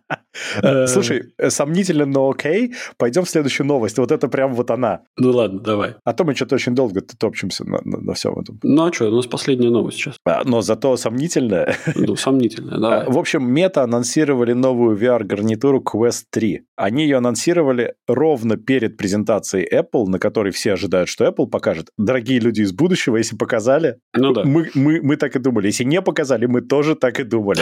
Э, 0.61 0.87
слушай, 0.87 1.33
э, 1.37 1.49
сомнительно, 1.49 2.05
но 2.05 2.29
окей. 2.29 2.73
Пойдем 2.97 3.23
в 3.23 3.29
следующую 3.29 3.67
новость. 3.67 3.97
Вот 3.97 4.11
это 4.11 4.27
прям 4.27 4.53
вот 4.53 4.71
она. 4.71 5.01
Ну 5.17 5.31
ладно, 5.31 5.59
давай. 5.59 5.95
А 6.03 6.13
то 6.13 6.23
мы 6.23 6.35
что-то 6.35 6.55
очень 6.55 6.75
долго 6.75 7.01
топчемся 7.01 7.65
на, 7.65 7.79
на, 7.83 7.99
на 7.99 8.13
всем 8.13 8.39
этом. 8.39 8.59
Ну 8.63 8.85
а 8.85 8.93
что, 8.93 9.09
у 9.09 9.15
нас 9.15 9.27
последняя 9.27 9.69
новость 9.69 9.97
сейчас. 9.97 10.15
А, 10.25 10.43
но 10.45 10.61
зато 10.61 10.95
сомнительная. 10.97 11.75
Ну, 11.95 12.15
сомнительная, 12.15 12.77
да. 12.77 13.05
В 13.07 13.17
общем, 13.17 13.51
Мета 13.51 13.83
анонсировали 13.83 14.53
новую 14.53 14.97
VR-гарнитуру 14.97 15.83
Quest 15.83 16.23
3. 16.31 16.61
Они 16.75 17.03
ее 17.03 17.17
анонсировали 17.17 17.95
ровно 18.07 18.55
перед 18.55 18.95
презентацией 18.97 19.67
Apple, 19.71 20.05
на 20.05 20.17
которой 20.17 20.51
все 20.51 20.73
ожидают, 20.73 21.09
что 21.09 21.25
Apple 21.25 21.47
покажет. 21.47 21.89
Дорогие 21.97 22.39
люди 22.39 22.61
из 22.61 22.71
будущего, 22.71 23.17
если 23.17 23.35
показали, 23.35 23.97
ну, 24.15 24.33
да. 24.33 24.43
мы, 24.45 24.69
мы, 24.75 25.01
мы 25.01 25.17
так 25.17 25.35
и 25.35 25.39
думали. 25.39 25.67
Если 25.67 25.83
не 25.83 26.01
показали, 26.01 26.45
мы 26.45 26.61
тоже 26.61 26.95
так 26.95 27.19
и 27.19 27.23
думали. 27.23 27.61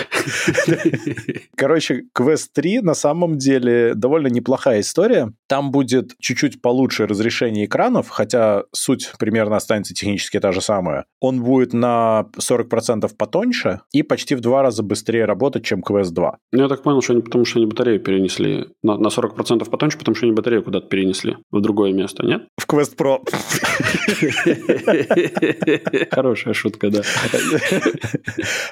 Короче, 1.56 2.04
Quest 2.16 2.48
3 2.54 2.67
на 2.82 2.94
самом 2.94 3.38
деле 3.38 3.94
довольно 3.96 4.28
неплохая 4.28 4.82
история. 4.82 5.34
Там 5.48 5.72
будет 5.72 6.14
чуть-чуть 6.20 6.62
получше 6.62 7.08
разрешение 7.08 7.66
экранов, 7.66 8.10
хотя 8.10 8.64
суть 8.72 9.12
примерно 9.20 9.56
останется 9.56 9.94
технически 9.94 10.40
та 10.40 10.52
же 10.52 10.62
самая. 10.62 11.06
Он 11.20 11.42
будет 11.42 11.74
на 11.74 12.28
40% 12.38 13.10
потоньше 13.18 13.82
и 13.92 14.04
почти 14.04 14.36
в 14.36 14.42
два 14.42 14.62
раза 14.62 14.84
быстрее 14.84 15.26
работать, 15.26 15.64
чем 15.64 15.82
Quest 15.82 16.12
2. 16.12 16.38
Ну, 16.52 16.62
я 16.64 16.68
так 16.70 16.84
понял, 16.84 17.02
что 17.02 17.14
они 17.14 17.22
потому 17.22 17.46
что 17.46 17.60
они 17.60 17.66
батарею 17.66 18.00
перенесли 18.00 18.68
на, 18.84 18.98
на 18.98 19.08
40% 19.08 19.70
потоньше, 19.70 19.98
потому 19.98 20.16
что 20.16 20.26
они 20.26 20.36
батарею 20.36 20.64
куда-то 20.64 20.88
перенесли 20.88 21.38
в 21.52 21.62
другое 21.62 21.94
место, 21.94 22.26
нет? 22.26 22.44
В 22.58 22.68
Quest 22.68 22.96
Pro. 22.98 23.20
Хорошая 26.12 26.54
шутка, 26.54 26.90
да. 26.90 27.02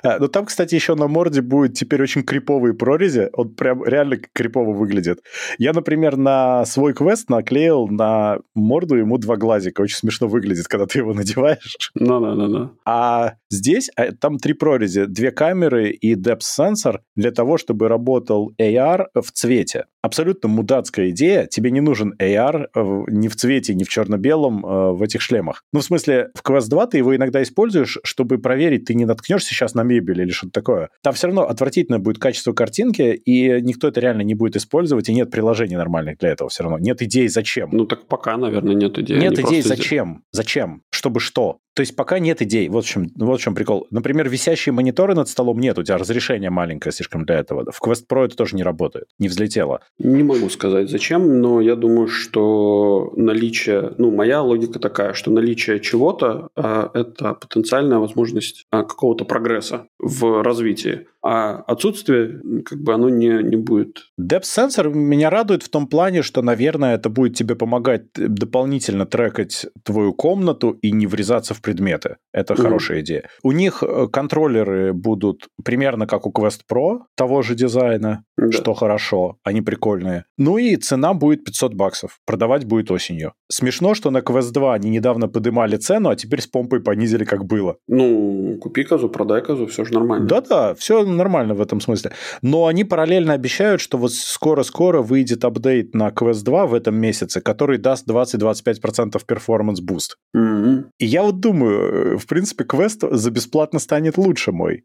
А, 0.04 0.20
ну, 0.20 0.28
там, 0.28 0.46
кстати, 0.46 0.76
еще 0.76 0.96
на 0.96 1.08
морде 1.08 1.42
будет 1.42 1.74
теперь 1.74 2.02
очень 2.02 2.24
криповые 2.24 2.74
прорези. 2.74 3.30
Он 3.34 3.54
прям 3.54 3.85
реально 3.86 4.18
крипово 4.34 4.72
выглядит. 4.72 5.24
Я, 5.58 5.74
например, 5.74 6.18
на 6.18 6.66
свой 6.66 6.94
квест 6.94 7.30
наклеил 7.30 7.88
на 7.88 8.40
морду 8.54 8.96
ему 8.96 9.18
два 9.18 9.38
глазика. 9.38 9.82
Очень 9.82 9.98
смешно 9.98 10.28
выглядит, 10.28 10.68
когда 10.68 10.86
ты 10.86 11.00
его 11.00 11.14
надеваешь. 11.14 11.92
Ну, 11.96 12.20
да. 12.20 12.72
А 12.86 13.34
здесь 13.50 13.90
а, 13.96 14.12
там 14.12 14.38
три 14.38 14.54
прорези. 14.54 15.06
Две 15.06 15.32
камеры 15.32 15.92
и 15.92 16.16
depth 16.16 16.42
сенсор 16.42 17.02
для 17.16 17.32
того, 17.32 17.58
чтобы 17.58 17.88
работал 17.88 18.54
AR 18.60 19.06
в 19.14 19.32
цвете. 19.32 19.86
Абсолютно 20.06 20.50
мудацкая 20.50 21.10
идея. 21.10 21.48
Тебе 21.48 21.72
не 21.72 21.82
нужен 21.82 22.14
AR 22.22 22.68
э, 22.76 23.04
ни 23.08 23.28
в 23.28 23.36
цвете, 23.36 23.74
ни 23.74 23.84
в 23.84 23.90
черно-белом 23.90 24.64
э, 24.64 24.92
в 24.92 25.02
этих 25.02 25.20
шлемах. 25.20 25.64
Ну, 25.74 25.80
в 25.80 25.84
смысле, 25.84 26.30
в 26.36 26.48
Quest 26.48 26.70
2 26.70 26.86
ты 26.86 27.00
его 27.00 27.16
иногда 27.16 27.42
используешь, 27.42 27.98
чтобы 28.04 28.38
проверить, 28.38 28.86
ты 28.86 28.94
не 28.94 29.06
наткнешься 29.06 29.50
сейчас 29.50 29.74
на 29.74 29.82
мебель 29.82 30.22
или 30.22 30.30
что-то 30.30 30.52
такое. 30.52 30.90
Там 31.02 31.16
все 31.16 31.26
равно 31.26 31.48
отвратительно 31.48 31.98
будет 31.98 32.20
качество 32.20 32.54
картинки, 32.54 33.14
и 33.16 33.60
никто 33.64 33.88
это 33.88 34.00
реально 34.00 34.22
не 34.22 34.36
будет 34.36 34.56
использовать, 34.58 35.10
и 35.10 35.14
нет 35.14 35.32
приложений 35.32 35.78
нормальных 35.78 36.20
для 36.20 36.30
этого 36.30 36.52
все 36.52 36.62
равно. 36.62 36.78
Нет 36.78 37.02
идей, 37.02 37.28
зачем. 37.28 37.70
Ну, 37.72 37.88
так 37.88 38.08
пока, 38.08 38.38
наверное, 38.38 38.76
нет 38.76 39.00
идей. 39.00 39.18
Нет 39.18 39.40
идей, 39.40 39.64
зачем? 39.64 40.22
Зачем? 40.32 40.84
Чтобы 40.92 41.20
что? 41.20 41.58
То 41.76 41.82
есть 41.82 41.96
пока 41.96 42.20
нет 42.20 42.42
идей. 42.42 42.70
Вот 42.70 42.86
в, 42.86 42.88
чем, 42.88 43.08
вот 43.16 43.40
в 43.40 43.44
чем 43.44 43.54
прикол. 43.54 43.86
Например, 43.92 44.30
висящие 44.30 44.72
мониторы 44.72 45.14
над 45.14 45.28
столом 45.28 45.60
нет, 45.60 45.78
у 45.78 45.84
тебя 45.84 45.98
разрешение 45.98 46.50
маленькое 46.50 46.94
слишком 46.94 47.26
для 47.26 47.36
этого. 47.36 47.70
В 47.70 47.82
Quest 47.82 48.06
Pro 48.10 48.26
это 48.26 48.38
тоже 48.38 48.56
не 48.56 48.64
работает, 48.64 49.08
не 49.20 49.28
взлетело. 49.28 49.82
Не 50.00 50.24
могу 50.24 50.50
сказать 50.50 50.90
зачем, 50.90 51.42
но 51.42 51.60
я 51.60 51.76
думаю, 51.76 52.08
что 52.08 53.12
наличие, 53.18 53.94
ну, 53.98 54.10
моя 54.10 54.42
логика 54.42 54.80
такая, 54.80 55.14
что 55.14 55.32
наличие 55.32 55.82
чего-то 55.82 56.48
а, 56.56 56.92
это 56.94 57.34
потенциальная 57.34 57.98
возможность 57.98 58.66
а, 58.72 58.84
какого-то 58.84 59.26
прогресса 59.26 59.88
в 60.00 60.44
развитии 60.44 61.08
а 61.28 61.64
отсутствие, 61.66 62.40
как 62.64 62.80
бы 62.84 62.94
оно 62.94 63.10
не, 63.10 63.42
не 63.42 63.56
будет. 63.56 64.04
Depth 64.22 64.44
Sensor 64.44 64.94
меня 64.94 65.32
радует 65.32 65.64
в 65.64 65.70
том 65.70 65.88
плане, 65.88 66.22
что, 66.22 66.44
наверное, 66.44 66.94
это 66.94 67.10
будет 67.10 67.36
тебе 67.36 67.56
помогать 67.56 68.04
дополнительно 68.14 69.08
трекать 69.08 69.66
твою 69.84 70.14
комнату 70.14 70.78
и 70.84 70.92
не 70.92 71.08
врезаться 71.08 71.56
в 71.56 71.64
предметы. 71.64 72.18
Это 72.32 72.54
mm-hmm. 72.54 72.62
хорошая 72.62 73.02
идея. 73.02 73.30
У 73.42 73.54
них 73.54 73.82
э, 73.82 74.08
контроллеры 74.08 74.94
будут 74.94 75.48
примерно 75.64 76.06
как 76.06 76.28
у 76.28 76.32
Quest 76.32 76.60
Pro, 76.72 77.00
того 77.16 77.42
же 77.42 77.56
дизайна, 77.56 78.24
да. 78.38 78.52
что 78.52 78.76
хорошо, 78.76 79.38
они 79.44 79.64
прикольные. 79.64 80.26
Ну 80.38 80.60
и 80.60 80.76
цена 80.76 81.16
будет 81.16 81.44
500 81.44 81.74
баксов. 81.74 82.20
Продавать 82.28 82.66
будет 82.66 82.92
осенью. 82.92 83.34
Смешно, 83.50 83.96
что 83.96 84.12
на 84.12 84.20
Quest 84.20 84.52
2 84.52 84.76
они 84.76 84.92
недавно 84.92 85.28
поднимали 85.28 85.78
цену, 85.78 86.10
а 86.10 86.16
теперь 86.16 86.42
с 86.42 86.48
помпой 86.48 86.82
понизили, 86.82 87.24
как 87.24 87.46
было. 87.46 87.78
Ну, 87.88 88.60
купи 88.62 88.84
козу, 88.84 89.10
продай 89.10 89.42
козу, 89.42 89.66
все 89.66 89.86
же 89.86 89.94
нормально. 89.94 90.28
Да-да, 90.28 90.76
все 90.76 91.15
нормально 91.16 91.54
в 91.54 91.62
этом 91.62 91.82
смысле. 91.82 92.12
Но 92.42 92.68
они 92.68 92.84
параллельно 92.84 93.34
обещают, 93.34 93.82
что 93.82 93.98
вот 93.98 94.14
скоро-скоро 94.14 95.02
выйдет 95.02 95.44
апдейт 95.46 95.96
на 95.96 96.10
Quest 96.10 96.44
2 96.44 96.68
в 96.68 96.74
этом 96.74 96.96
месяце, 96.96 97.42
который 97.42 97.78
даст 97.78 98.08
20-25% 98.08 99.22
performance 99.26 99.82
boost. 99.82 100.18
Mm-hmm. 100.36 100.86
И 101.00 101.06
я 101.06 101.24
вот 101.24 101.40
думаю, 101.40 102.18
в 102.18 102.28
принципе, 102.28 102.64
Quest 102.64 103.14
за 103.16 103.32
бесплатно 103.32 103.80
станет 103.80 104.18
лучше 104.18 104.52
мой. 104.52 104.84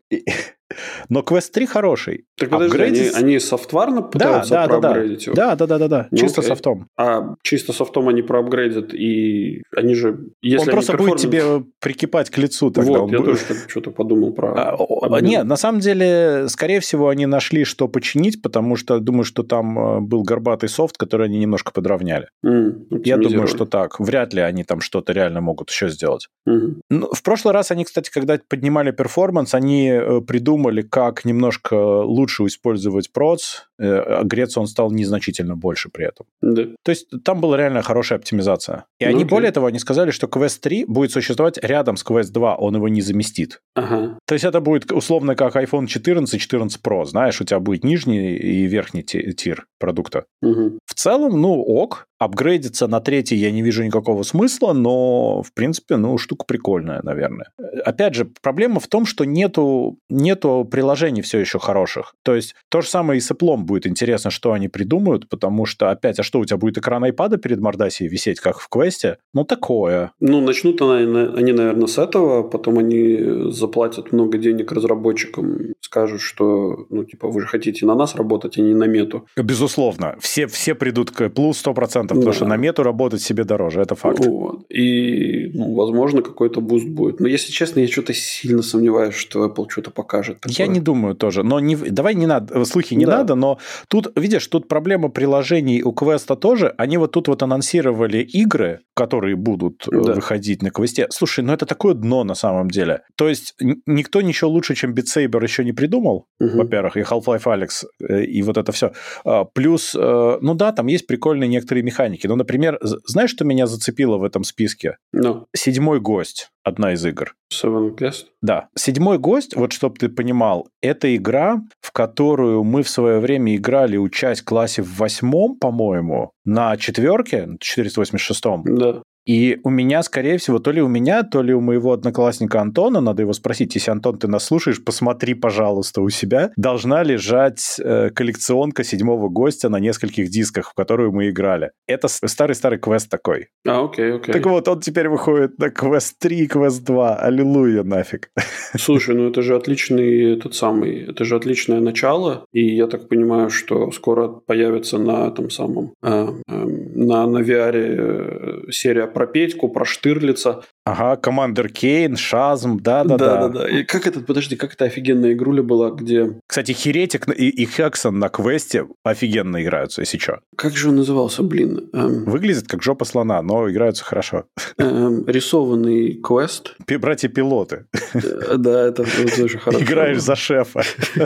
Но 1.09 1.21
Quest 1.21 1.51
3 1.53 1.67
хороший. 1.67 2.25
Так 2.37 2.51
подожди, 2.51 2.75
Апгрейдить... 2.75 3.15
они, 3.15 3.25
они 3.25 3.39
софтварно 3.39 4.03
пытаются 4.03 4.55
да, 4.55 4.67
да, 4.67 4.79
проапгрейдить 4.79 5.27
да, 5.27 5.33
да. 5.35 5.43
его? 5.43 5.57
Да, 5.57 5.57
да, 5.57 5.67
да, 5.67 5.79
да, 5.79 5.89
да. 5.89 6.09
Ну, 6.11 6.19
чисто 6.19 6.41
окей. 6.41 6.49
софтом. 6.49 6.89
А 6.97 7.35
чисто 7.43 7.73
софтом 7.73 8.09
они 8.09 8.23
проапгрейдят, 8.23 8.95
и 8.95 9.63
они 9.77 9.95
же... 9.95 10.31
Если 10.43 10.67
он 10.69 10.73
просто 10.73 10.93
performance... 10.93 11.23
будет 11.23 11.33
тебе 11.33 11.65
прикипать 11.81 12.31
к 12.31 12.39
лицу 12.39 12.71
тогда. 12.71 13.01
Вот, 13.01 13.11
я 13.11 13.19
будет... 13.19 13.47
тоже 13.47 13.61
что-то 13.69 13.91
подумал 13.91 14.33
про... 14.33 14.77
А, 14.77 15.21
нет, 15.21 15.45
на 15.45 15.57
самом 15.57 15.81
деле, 15.81 16.49
скорее 16.49 16.81
всего, 16.81 17.09
они 17.09 17.27
нашли, 17.27 17.65
что 17.65 17.89
починить, 17.89 18.43
потому 18.43 18.77
что 18.77 19.01
думаю, 19.01 19.25
что 19.25 19.43
там 19.43 19.79
э, 19.79 20.01
был 20.01 20.23
горбатый 20.23 20.69
софт, 20.69 20.97
который 20.97 21.27
они 21.27 21.39
немножко 21.39 21.73
подровняли. 21.73 22.29
Mm, 22.45 23.03
я 23.05 23.17
думаю, 23.17 23.47
что 23.47 23.67
так. 23.67 23.99
Вряд 24.01 24.33
ли 24.35 24.41
они 24.41 24.65
там 24.65 24.81
что-то 24.81 25.13
реально 25.13 25.41
могут 25.41 25.71
еще 25.71 25.89
сделать. 25.89 26.29
Mm-hmm. 26.49 26.81
Ну, 26.91 27.11
в 27.13 27.23
прошлый 27.23 27.53
раз 27.55 27.71
они, 27.71 27.85
кстати, 27.85 28.11
когда 28.11 28.39
поднимали 28.49 28.91
performance, 28.91 29.55
они 29.55 29.89
э, 29.89 30.21
придумали, 30.61 30.83
как 30.83 31.25
немножко 31.25 31.75
лучше 31.75 32.45
использовать 32.47 33.13
проц, 33.13 33.63
э, 33.79 33.87
а 33.87 34.25
греться 34.25 34.61
он 34.61 34.67
стал 34.67 34.91
незначительно 34.91 35.57
больше 35.57 35.89
при 35.89 36.07
этом. 36.07 36.27
Да. 36.43 36.65
То 36.83 36.91
есть 36.91 37.07
там 37.25 37.41
была 37.41 37.57
реально 37.57 37.83
хорошая 37.83 38.19
оптимизация. 38.19 38.85
И 38.99 39.05
ну, 39.05 39.11
они, 39.11 39.23
окей. 39.23 39.31
более 39.31 39.53
того, 39.53 39.67
они 39.67 39.79
сказали, 39.79 40.11
что 40.11 40.27
Quest 40.27 40.61
3 40.61 40.85
будет 40.87 41.13
существовать 41.13 41.59
рядом 41.63 41.97
с 41.97 42.05
Quest 42.05 42.33
2, 42.33 42.57
он 42.57 42.77
его 42.77 42.89
не 42.89 43.03
заместит. 43.03 43.61
Ага. 43.75 44.19
То 44.27 44.35
есть 44.35 44.45
это 44.45 44.61
будет 44.61 44.93
условно 44.93 45.35
как 45.35 45.57
iPhone 45.57 45.87
14, 45.87 46.41
14 46.41 46.81
Pro, 46.83 47.05
знаешь, 47.05 47.41
у 47.41 47.45
тебя 47.45 47.61
будет 47.61 47.85
нижний 47.85 48.37
и 48.37 48.67
верхний 48.67 49.03
tier 49.03 49.67
продукта. 49.79 50.25
Угу. 50.43 50.79
В 50.85 50.95
целом, 50.95 51.41
ну, 51.41 51.61
ок, 51.63 52.07
апгрейдиться 52.21 52.87
на 52.87 53.01
третий 53.01 53.35
я 53.35 53.51
не 53.51 53.63
вижу 53.63 53.83
никакого 53.83 54.23
смысла, 54.23 54.75
но, 54.75 55.43
в 55.43 55.53
принципе, 55.55 55.97
ну, 55.97 56.19
штука 56.19 56.45
прикольная, 56.47 57.01
наверное. 57.03 57.51
Опять 57.85 58.15
же, 58.15 58.31
проблема 58.43 58.79
в 58.79 58.87
том, 58.89 59.07
что 59.07 59.25
нету, 59.25 59.99
нету 60.11 60.69
приложений 60.71 61.23
все 61.23 61.39
еще 61.39 61.59
хороших. 61.59 62.15
То 62.23 62.35
есть 62.35 62.55
то 62.69 62.83
же 62.83 62.89
самое 62.89 63.19
и 63.19 63.21
с 63.21 63.31
Apple 63.31 63.57
будет 63.57 63.87
интересно, 63.87 64.31
что 64.31 64.53
они 64.53 64.69
придумают, 64.69 65.31
потому 65.31 65.65
что, 65.65 65.91
опять, 65.91 66.21
а 66.21 66.23
что, 66.23 66.41
у 66.41 66.45
тебя 66.45 66.59
будет 66.59 66.77
экран 66.77 67.03
iPad 67.05 67.39
перед 67.39 67.59
Мордасией 67.59 68.11
висеть, 68.11 68.39
как 68.39 68.61
в 68.61 68.69
квесте? 68.69 69.17
Ну, 69.33 69.45
такое. 69.45 70.13
Ну, 70.21 70.43
начнут 70.43 70.83
они, 70.83 71.05
они, 71.37 71.53
наверное, 71.53 71.87
с 71.87 71.97
этого, 71.97 72.43
потом 72.43 72.79
они 72.79 73.51
заплатят 73.51 74.13
много 74.13 74.37
денег 74.37 74.73
разработчикам, 74.73 75.73
скажут, 75.81 76.21
что, 76.21 76.85
ну, 76.91 77.05
типа, 77.05 77.29
вы 77.29 77.41
же 77.41 77.47
хотите 77.47 77.87
на 77.87 77.95
нас 77.95 78.15
работать, 78.15 78.59
а 78.59 78.61
не 78.61 78.75
на 78.75 78.85
мету. 78.85 79.27
Безусловно. 79.37 80.17
Все, 80.21 80.47
все 80.47 80.75
придут 80.75 81.11
к 81.11 81.23
Apple 81.23 81.53
100%, 81.53 82.10
потому 82.15 82.33
да. 82.33 82.37
что 82.37 82.47
на 82.47 82.57
мету 82.57 82.83
работать 82.83 83.23
себе 83.23 83.45
дороже, 83.45 83.81
это 83.81 83.95
факт. 83.95 84.25
Вот. 84.25 84.65
И, 84.69 85.51
ну, 85.55 85.75
возможно, 85.75 86.23
какой-то 86.23 86.61
boost 86.61 86.89
будет. 86.89 87.21
Но, 87.21 87.29
если 87.29 87.53
честно, 87.53 87.81
я 87.81 87.89
что-то 87.89 88.15
сильно 88.15 88.63
сомневаюсь, 88.63 89.15
что 89.15 89.47
Apple 89.47 89.67
что-то 89.69 89.91
покажет. 89.91 90.41
Такое. 90.41 90.55
Я 90.59 90.67
не 90.67 90.81
думаю 90.81 91.15
тоже. 91.15 91.43
Но 91.43 91.61
не, 91.61 91.77
давай 91.77 92.15
не 92.15 92.27
надо, 92.27 92.65
слухи 92.65 92.95
не 92.95 93.07
да. 93.07 93.19
надо, 93.19 93.35
но 93.35 93.59
тут, 93.89 94.13
видишь, 94.17 94.47
тут 94.47 94.69
проблема 94.69 95.09
приложений 95.09 95.83
у 95.83 95.93
Квеста 95.93 96.37
тоже. 96.37 96.75
Они 96.79 96.99
вот 96.99 97.13
тут 97.13 97.29
вот 97.29 97.43
анонсировали 97.43 98.19
игры, 98.19 98.81
которые 98.95 99.37
будут 99.37 99.87
э, 99.89 100.03
да. 100.03 100.13
выходить 100.13 100.63
на 100.63 100.71
Квесте. 100.71 101.07
Слушай, 101.11 101.45
ну 101.45 101.53
это 101.53 101.67
такое 101.67 101.95
дно 101.95 102.25
на 102.25 102.35
самом 102.35 102.71
деле. 102.71 103.03
То 103.17 103.29
есть 103.29 103.55
никто 103.87 104.21
ничего 104.21 104.51
лучше, 104.51 104.75
чем 104.75 104.95
Beat 104.95 105.07
Saber 105.17 105.43
еще 105.43 105.65
не 105.65 105.73
придумал, 105.73 106.27
угу. 106.39 106.59
во-первых, 106.59 106.97
и 106.97 107.01
Half-Life 107.01 107.45
Alyx, 107.45 107.85
э, 108.09 108.25
и 108.25 108.43
вот 108.43 108.57
это 108.57 108.73
все. 108.73 108.93
А, 109.25 109.45
плюс, 109.45 109.95
э, 109.95 110.39
ну 110.41 110.55
да, 110.55 110.73
там 110.73 110.87
есть 110.87 111.07
прикольные 111.07 111.49
некоторые 111.49 111.83
механики. 111.83 112.00
Ну, 112.29 112.37
например, 112.37 112.79
знаешь, 112.81 113.31
что 113.31 113.45
меня 113.45 113.67
зацепило 113.67 114.19
в 114.19 114.25
этом 114.25 114.45
списке? 114.45 114.97
No. 115.15 115.45
Седьмой 115.55 116.01
гость 116.01 116.51
одна 116.63 116.93
из 116.93 117.05
игр. 117.05 117.35
Seven 117.53 117.97
Guest? 117.97 118.27
Да. 118.43 118.69
Седьмой 118.77 119.19
гость, 119.19 119.57
вот 119.57 119.73
чтобы 119.73 119.97
ты 119.97 120.09
понимал, 120.09 120.69
это 120.81 121.15
игра, 121.15 121.63
в 121.81 121.93
которую 121.93 122.65
мы 122.65 122.83
в 122.83 122.89
свое 122.89 123.19
время 123.19 123.57
играли, 123.57 123.97
учась 123.97 124.41
в 124.41 124.45
классе 124.45 124.83
в 124.83 124.97
восьмом, 124.97 125.57
по-моему, 125.59 126.33
на 126.45 126.77
четверке, 126.77 127.49
486-м. 127.63 128.63
Да. 128.77 129.03
И 129.27 129.59
у 129.65 129.71
меня, 129.71 130.03
скорее 130.03 130.39
всего, 130.39 130.59
то 130.59 130.73
ли 130.73 130.81
у 130.81 130.89
меня, 130.89 131.23
то 131.23 131.43
ли 131.43 131.53
у 131.55 131.61
моего 131.61 131.93
одноклассника 131.93 132.61
Антона, 132.61 133.01
надо 133.01 133.23
его 133.23 133.33
спросить, 133.33 133.75
если, 133.75 133.91
Антон, 133.91 134.19
ты 134.19 134.29
нас 134.29 134.45
слушаешь, 134.45 134.83
посмотри, 134.83 135.35
пожалуйста, 135.35 136.01
у 136.01 136.09
себя, 136.09 136.51
должна 136.57 137.03
лежать 137.03 137.77
э, 137.79 138.11
коллекционка 138.11 138.85
седьмого 138.85 139.29
гостя 139.29 139.69
на 139.69 139.79
нескольких 139.79 140.31
дисках, 140.31 140.71
в 140.71 140.75
которую 140.75 141.13
мы 141.13 141.29
играли. 141.31 141.71
Это 141.87 142.09
старый-старый 142.09 142.79
квест 142.79 143.11
такой. 143.11 143.49
А, 143.67 143.85
окей, 143.85 144.15
окей. 144.15 144.33
Так 144.33 144.47
вот, 144.47 144.69
он 144.69 144.81
теперь 144.81 145.09
выходит 145.09 145.59
на 145.59 145.71
квест 145.71 146.19
3, 146.19 146.47
квест 146.47 146.83
2. 146.85 147.17
Аллилуйя 147.17 147.83
нафиг. 147.83 148.31
Слушай, 148.77 149.15
ну 149.15 149.29
это 149.29 149.43
же 149.43 149.55
отличный, 149.55 150.35
этот 150.35 150.55
самый, 150.55 151.05
это 151.11 151.25
же 151.25 151.37
отличное 151.37 151.81
начало, 151.81 152.47
и 152.53 152.75
я 152.75 152.87
так 152.87 153.09
понимаю, 153.09 153.51
что 153.51 153.91
скоро 153.93 154.29
появится 154.29 154.99
на 154.99 155.29
этом 155.29 155.51
самом, 155.51 155.93
э, 156.03 156.29
э, 156.49 156.65
на, 156.95 157.27
на 157.27 157.39
VR 157.39 157.75
э, 157.75 158.71
серия 158.71 159.07
про 159.21 159.27
Петьку, 159.27 159.69
про 159.69 159.85
Штырлица. 159.85 160.63
Ага, 160.87 161.17
Командер 161.17 161.69
Кейн, 161.69 162.17
Шазм, 162.17 162.79
да-да-да. 162.81 163.49
Да-да-да. 163.49 163.69
И 163.69 163.85
как 163.85 164.07
этот, 164.07 164.25
подожди, 164.25 164.57
как 164.57 164.73
это 164.73 164.87
офигенная 164.87 165.35
игруля 165.35 165.63
была, 165.63 165.91
где... 165.91 166.41
Кстати, 166.47 166.73
Херетик 166.73 167.29
и, 167.29 167.51
и 167.51 167.67
Хексон 167.67 168.19
на 168.19 168.31
квесте 168.31 168.87
офигенно 169.05 169.63
играются, 169.63 170.01
если 170.01 170.17
что. 170.17 170.41
Как 170.57 170.75
же 170.75 170.89
он 170.89 170.97
назывался, 170.97 171.43
блин? 171.43 171.91
Эм... 171.93 172.25
Выглядит 172.25 172.67
как 172.67 172.83
жопа 172.83 173.05
слона, 173.05 173.43
но 173.43 173.71
играются 173.71 174.05
хорошо. 174.05 174.47
Эм, 174.79 175.27
рисованный 175.27 176.15
квест. 176.15 176.75
Братья-пилоты. 176.89 177.85
Э, 178.15 178.57
да, 178.57 178.87
это 178.87 179.05
тоже 179.37 179.59
хорошо. 179.63 179.85
Играешь 179.85 180.23
за 180.23 180.35
шефа. 180.35 180.83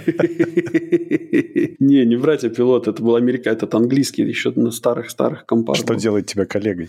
Не, 1.78 2.04
не 2.06 2.16
братья-пилоты, 2.16 2.90
это 2.90 3.02
был 3.02 3.14
Америка, 3.14 3.50
этот 3.50 3.74
английский 3.74 4.22
еще 4.22 4.52
на 4.56 4.70
старых-старых 4.70 5.46
компах. 5.46 5.76
Что 5.76 5.94
делает 5.94 6.26
тебя 6.26 6.44
коллегой? 6.46 6.88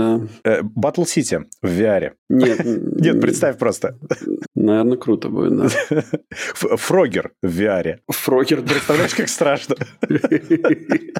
Э, 0.00 0.20
Э, 0.44 0.62
Battle 0.62 1.04
City 1.04 1.44
в 1.62 1.68
VR. 1.68 2.12
Нет. 2.28 2.64
Нет, 2.64 3.20
представь 3.20 3.58
просто. 3.58 3.98
Наверное, 4.54 4.96
круто 4.96 5.28
будет, 5.28 5.56
да. 5.56 5.68
Фрогер 6.54 7.32
в 7.42 7.60
VR. 7.60 7.98
Фрогер. 8.08 8.62
Представляешь, 8.62 9.14
как 9.14 9.28
страшно? 9.28 9.76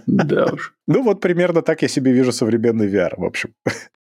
Да 0.07 0.47
уж. 0.53 0.74
Ну, 0.87 1.03
вот 1.03 1.20
примерно 1.20 1.62
так 1.62 1.83
я 1.83 1.89
себе 1.89 2.12
вижу 2.12 2.33
современный 2.33 2.89
VR, 2.89 3.14
в 3.16 3.24
общем. 3.24 3.51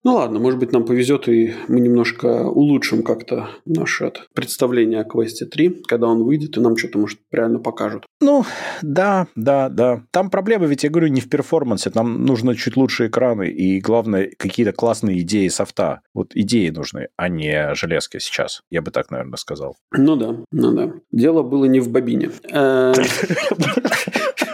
Ну 0.02 0.14
ладно, 0.14 0.40
может 0.40 0.58
быть, 0.58 0.72
нам 0.72 0.84
повезет, 0.84 1.28
и 1.28 1.54
мы 1.68 1.80
немножко 1.80 2.44
улучшим 2.44 3.02
как-то 3.02 3.48
наше 3.66 4.12
представление 4.34 5.00
о 5.00 5.04
квесте 5.04 5.44
3, 5.46 5.82
когда 5.86 6.06
он 6.08 6.24
выйдет, 6.24 6.56
и 6.56 6.60
нам 6.60 6.76
что-то, 6.76 6.98
может, 6.98 7.20
реально 7.30 7.58
покажут. 7.58 8.06
Ну, 8.20 8.44
да, 8.82 9.26
да, 9.36 9.68
да. 9.68 10.02
Там 10.10 10.30
проблема, 10.30 10.66
ведь 10.66 10.84
я 10.84 10.90
говорю, 10.90 11.08
не 11.08 11.20
в 11.20 11.28
перформансе, 11.28 11.90
нам 11.94 12.24
нужно 12.24 12.56
чуть 12.56 12.76
лучше 12.76 13.06
экраны, 13.06 13.48
и 13.50 13.80
главное, 13.80 14.30
какие-то 14.36 14.69
классные 14.72 15.20
идеи 15.20 15.48
софта. 15.48 16.00
Вот 16.14 16.34
идеи 16.34 16.70
нужны, 16.70 17.08
а 17.16 17.28
не 17.28 17.74
железки 17.74 18.18
сейчас. 18.18 18.62
Я 18.70 18.82
бы 18.82 18.90
так, 18.90 19.10
наверное, 19.10 19.36
сказал. 19.36 19.76
Ну 19.92 20.16
да, 20.16 20.36
ну 20.50 20.72
да. 20.72 20.92
Дело 21.12 21.42
было 21.42 21.66
не 21.66 21.80
в 21.80 21.90
бобине. 21.90 22.30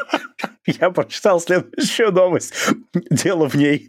Я 0.81 0.91
прочитал 0.91 1.41
следующую 1.41 2.12
новость. 2.12 2.53
Дело 3.11 3.49
в 3.49 3.55
ней. 3.55 3.89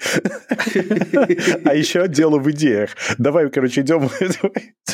А 1.66 1.74
еще 1.74 2.08
дело 2.08 2.40
в 2.40 2.50
идеях. 2.52 2.92
Давай, 3.18 3.50
короче, 3.50 3.82
идем. 3.82 4.10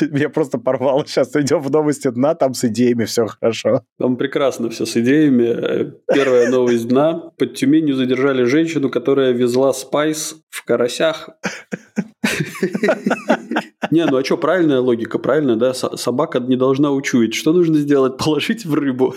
Я 0.12 0.28
просто 0.28 0.58
порвал. 0.58 1.04
Сейчас 1.06 1.34
идем 1.36 1.60
в 1.60 1.70
новости 1.70 2.08
дна, 2.08 2.34
там 2.34 2.54
с 2.54 2.64
идеями 2.64 3.04
все 3.04 3.26
хорошо. 3.26 3.82
Там 3.98 4.16
прекрасно 4.16 4.70
все 4.70 4.86
с 4.86 4.96
идеями. 4.96 5.92
Первая 6.12 6.50
новость 6.50 6.88
дна. 6.88 7.30
Под 7.38 7.54
Тюменью 7.54 7.94
задержали 7.96 8.44
женщину, 8.44 8.88
которая 8.88 9.32
везла 9.32 9.72
спайс 9.72 10.36
в 10.50 10.64
карасях. 10.64 11.30
Не, 13.90 14.06
ну 14.06 14.16
а 14.16 14.24
что, 14.24 14.38
правильная 14.38 14.80
логика, 14.80 15.18
правильно, 15.18 15.56
да? 15.56 15.74
Собака 15.74 16.40
не 16.40 16.56
должна 16.56 16.90
учуять. 16.90 17.34
Что 17.34 17.52
нужно 17.52 17.76
сделать? 17.76 18.16
Положить 18.16 18.64
в 18.64 18.72
рыбу. 18.74 19.14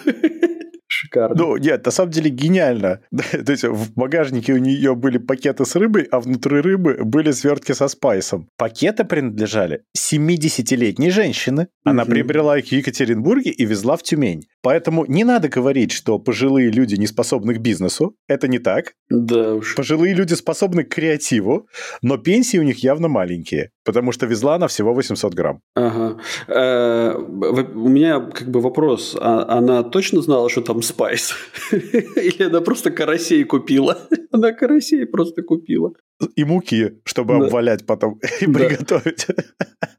Шикарно. 0.87 1.35
Ну, 1.35 1.57
нет, 1.57 1.85
на 1.85 1.91
самом 1.91 2.11
деле 2.11 2.29
гениально. 2.29 3.01
То 3.11 3.51
есть 3.51 3.63
в 3.63 3.93
багажнике 3.93 4.53
у 4.53 4.57
нее 4.57 4.95
были 4.95 5.17
пакеты 5.17 5.65
с 5.65 5.75
рыбой, 5.75 6.07
а 6.11 6.19
внутри 6.19 6.61
рыбы 6.61 7.03
были 7.03 7.31
свертки 7.31 7.73
со 7.73 7.87
спайсом. 7.87 8.49
Пакеты 8.57 9.03
принадлежали 9.03 9.83
70-летней 9.97 11.11
женщине. 11.11 11.67
Она 11.83 12.03
угу. 12.03 12.11
приобрела 12.11 12.57
их 12.57 12.67
в 12.67 12.71
Екатеринбурге 12.71 13.51
и 13.51 13.65
везла 13.65 13.97
в 13.97 14.03
Тюмень. 14.03 14.47
Поэтому 14.67 15.05
не 15.07 15.23
надо 15.23 15.47
говорить, 15.47 15.93
что 15.93 16.19
пожилые 16.19 16.69
люди 16.69 16.95
не 16.95 17.07
способны 17.07 17.53
к 17.53 17.59
бизнесу. 17.59 18.17
Это 18.27 18.49
не 18.49 18.59
так. 18.59 18.95
Да 19.09 19.53
уж. 19.53 19.75
Пожилые 19.75 20.13
люди 20.13 20.33
способны 20.33 20.83
к 20.83 20.93
креативу, 20.93 21.69
но 22.01 22.17
пенсии 22.17 22.57
у 22.57 22.63
них 22.63 22.83
явно 22.83 23.07
маленькие, 23.07 23.69
потому 23.85 24.11
что 24.11 24.25
везла 24.25 24.55
она 24.55 24.67
всего 24.67 24.93
800 24.93 25.33
грамм. 25.33 25.61
Ага. 25.73 26.19
Э, 26.49 27.15
у 27.15 27.87
меня 27.87 28.19
как 28.19 28.49
бы 28.49 28.59
вопрос. 28.59 29.15
А 29.17 29.57
она 29.57 29.83
точно 29.83 30.21
знала, 30.21 30.49
что 30.49 30.59
там 30.59 30.81
спайс? 30.81 31.33
Или 31.71 32.43
она 32.43 32.59
просто 32.59 32.91
карасей 32.91 33.45
купила? 33.45 33.97
Она 34.33 34.51
карасей 34.51 35.05
просто 35.05 35.43
купила. 35.43 35.93
И 36.35 36.43
муки, 36.43 36.99
чтобы 37.03 37.37
да. 37.37 37.45
обвалять 37.45 37.85
потом 37.85 38.19
и 38.41 38.47
да. 38.47 38.59
приготовить. 38.59 39.27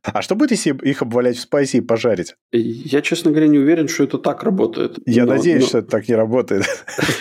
А 0.02 0.22
что 0.22 0.34
будет, 0.34 0.50
если 0.52 0.70
их 0.88 1.02
обвалять 1.02 1.36
в 1.36 1.40
спайсе 1.40 1.78
и 1.78 1.80
пожарить? 1.80 2.34
Я, 2.52 3.02
честно 3.02 3.30
говоря, 3.30 3.46
не 3.46 3.58
уверен, 3.58 3.88
что 3.88 4.04
это 4.04 4.18
так 4.18 4.42
работает. 4.42 4.98
Я 5.06 5.26
но, 5.26 5.34
надеюсь, 5.34 5.62
но... 5.62 5.68
что 5.68 5.78
это 5.78 5.88
так 5.88 6.08
не 6.08 6.14
работает. 6.14 6.64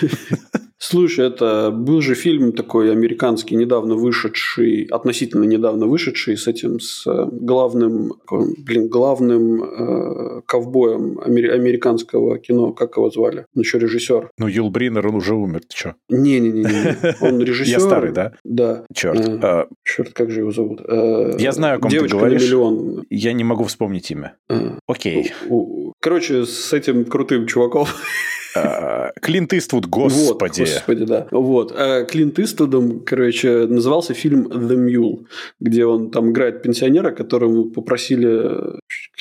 Слушай, 0.80 1.28
это 1.28 1.71
был 1.71 2.01
же 2.01 2.13
фильм 2.13 2.51
такой 2.51 2.91
американский, 2.91 3.55
недавно 3.55 3.95
вышедший, 3.95 4.84
относительно 4.91 5.43
недавно 5.43 5.88
вышедший, 5.88 6.38
с 6.38 6.47
этим, 6.47 6.80
с 6.80 7.07
э, 7.07 7.25
главным, 7.32 8.13
блин, 8.30 8.88
главным 8.88 9.63
э, 9.63 10.41
ковбоем 10.45 11.19
американского 11.19 12.38
кино, 12.38 12.73
как 12.73 12.97
его 12.97 13.09
звали? 13.09 13.45
Он 13.55 13.61
еще 13.61 13.80
режиссер. 13.80 14.30
Ну, 14.38 14.47
Юл 14.47 14.69
Бринер, 14.69 15.07
он 15.07 15.15
уже 15.15 15.34
умер, 15.34 15.61
ты 15.67 15.75
что? 15.75 15.95
Не-не-не, 16.09 17.15
он 17.21 17.41
режиссер. 17.41 17.71
Я 17.71 17.80
старый, 17.80 18.11
да? 18.11 18.34
Да. 18.43 18.84
Черт. 18.93 19.19
Э, 19.19 19.39
а... 19.41 19.67
Черт, 19.84 20.13
как 20.13 20.30
же 20.30 20.41
его 20.41 20.51
зовут? 20.51 20.82
Э, 20.88 21.36
Я 21.39 21.53
знаю, 21.53 21.78
о 21.78 21.80
ком 21.80 21.89
ты 21.89 22.07
говоришь. 22.07 22.43
миллион. 22.43 23.03
Я 23.09 23.34
не 23.34 23.43
могу 23.43 23.63
вспомнить 23.63 24.11
имя. 24.11 24.36
Окей. 24.88 25.32
Короче, 25.99 26.45
с 26.45 26.71
этим 26.73 27.05
крутым 27.05 27.47
чуваком 27.47 27.88
Клинт 29.22 29.54
Иствуд, 29.54 29.88
господи. 29.88 30.62
Вот, 30.62 30.74
господи, 30.74 31.06
да. 31.06 31.28
Вот. 31.32 31.74
А 31.76 32.04
Клинт 32.06 32.39
Иствудом, 32.39 33.02
короче, 33.02 33.68
назывался 33.68 34.14
фильм 34.14 34.48
«The 34.48 34.76
Mule», 34.78 35.26
где 35.60 35.86
он 35.86 36.12
там 36.12 36.32
играет 36.32 36.62
пенсионера, 36.62 37.12
которому 37.12 37.66
попросили... 37.66 38.78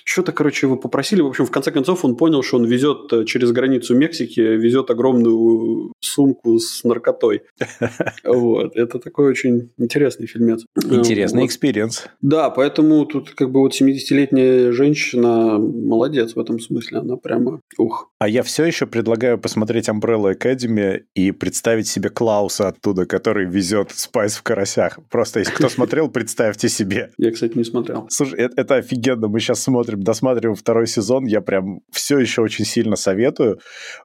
Что-то, 0.09 0.33
короче, 0.33 0.67
его 0.67 0.77
попросили. 0.77 1.21
В 1.21 1.27
общем, 1.27 1.47
в 1.47 1.51
конце 1.51 1.73
концов, 1.73 2.05
он 2.05 2.17
понял, 2.17 2.43
что 2.43 2.59
он 2.59 2.65
везет 2.65 3.13
э, 3.13 3.25
через 3.25 3.51
границу 3.51 3.97
Мексики, 3.97 4.41
везет 4.41 4.89
огромную 4.91 5.93
сумку 6.01 6.59
с 6.59 6.85
наркотой. 6.85 7.43
Вот. 8.25 8.77
Это 8.77 8.99
такой 8.99 9.31
очень 9.31 9.71
интересный 9.79 10.27
фильмец. 10.27 10.65
Интересный 10.77 11.47
experience. 11.47 12.07
Да, 12.21 12.51
поэтому 12.51 13.05
тут 13.07 13.31
как 13.31 13.51
бы 13.51 13.61
вот 13.61 13.73
70-летняя 13.73 14.73
женщина 14.73 15.59
молодец 15.59 16.35
в 16.35 16.39
этом 16.39 16.61
смысле. 16.61 16.99
Она 16.99 17.17
прямо... 17.17 17.61
Ух. 17.79 18.11
А 18.19 18.29
я 18.29 18.43
все 18.43 18.65
еще 18.65 18.87
предлагаю 18.87 19.16
предлагаю 19.17 19.39
посмотреть 19.39 19.89
Umbrella 19.89 20.37
Academy 20.37 21.05
и 21.15 21.31
представить 21.33 21.89
себе 21.89 22.11
Клауса 22.11 22.69
оттуда, 22.69 23.07
который 23.07 23.47
везет 23.47 23.91
спайс 23.95 24.37
в 24.37 24.43
карасях. 24.43 24.99
Просто 25.11 25.39
если 25.39 25.55
кто 25.55 25.69
смотрел, 25.71 26.11
представьте 26.11 26.69
себе. 26.69 27.13
Я, 27.17 27.31
кстати, 27.33 27.57
не 27.57 27.65
смотрел. 27.65 28.07
Слушай, 28.11 28.41
это, 28.41 28.61
это 28.61 28.75
офигенно. 28.75 29.29
Мы 29.29 29.41
сейчас 29.41 29.63
смотрим, 29.63 30.03
досматриваем 30.03 30.55
второй 30.55 30.87
сезон. 30.87 31.25
Я 31.25 31.41
прям 31.41 31.81
все 31.91 32.19
еще 32.19 32.43
очень 32.43 32.67
сильно 32.67 32.95
советую. 32.95 33.59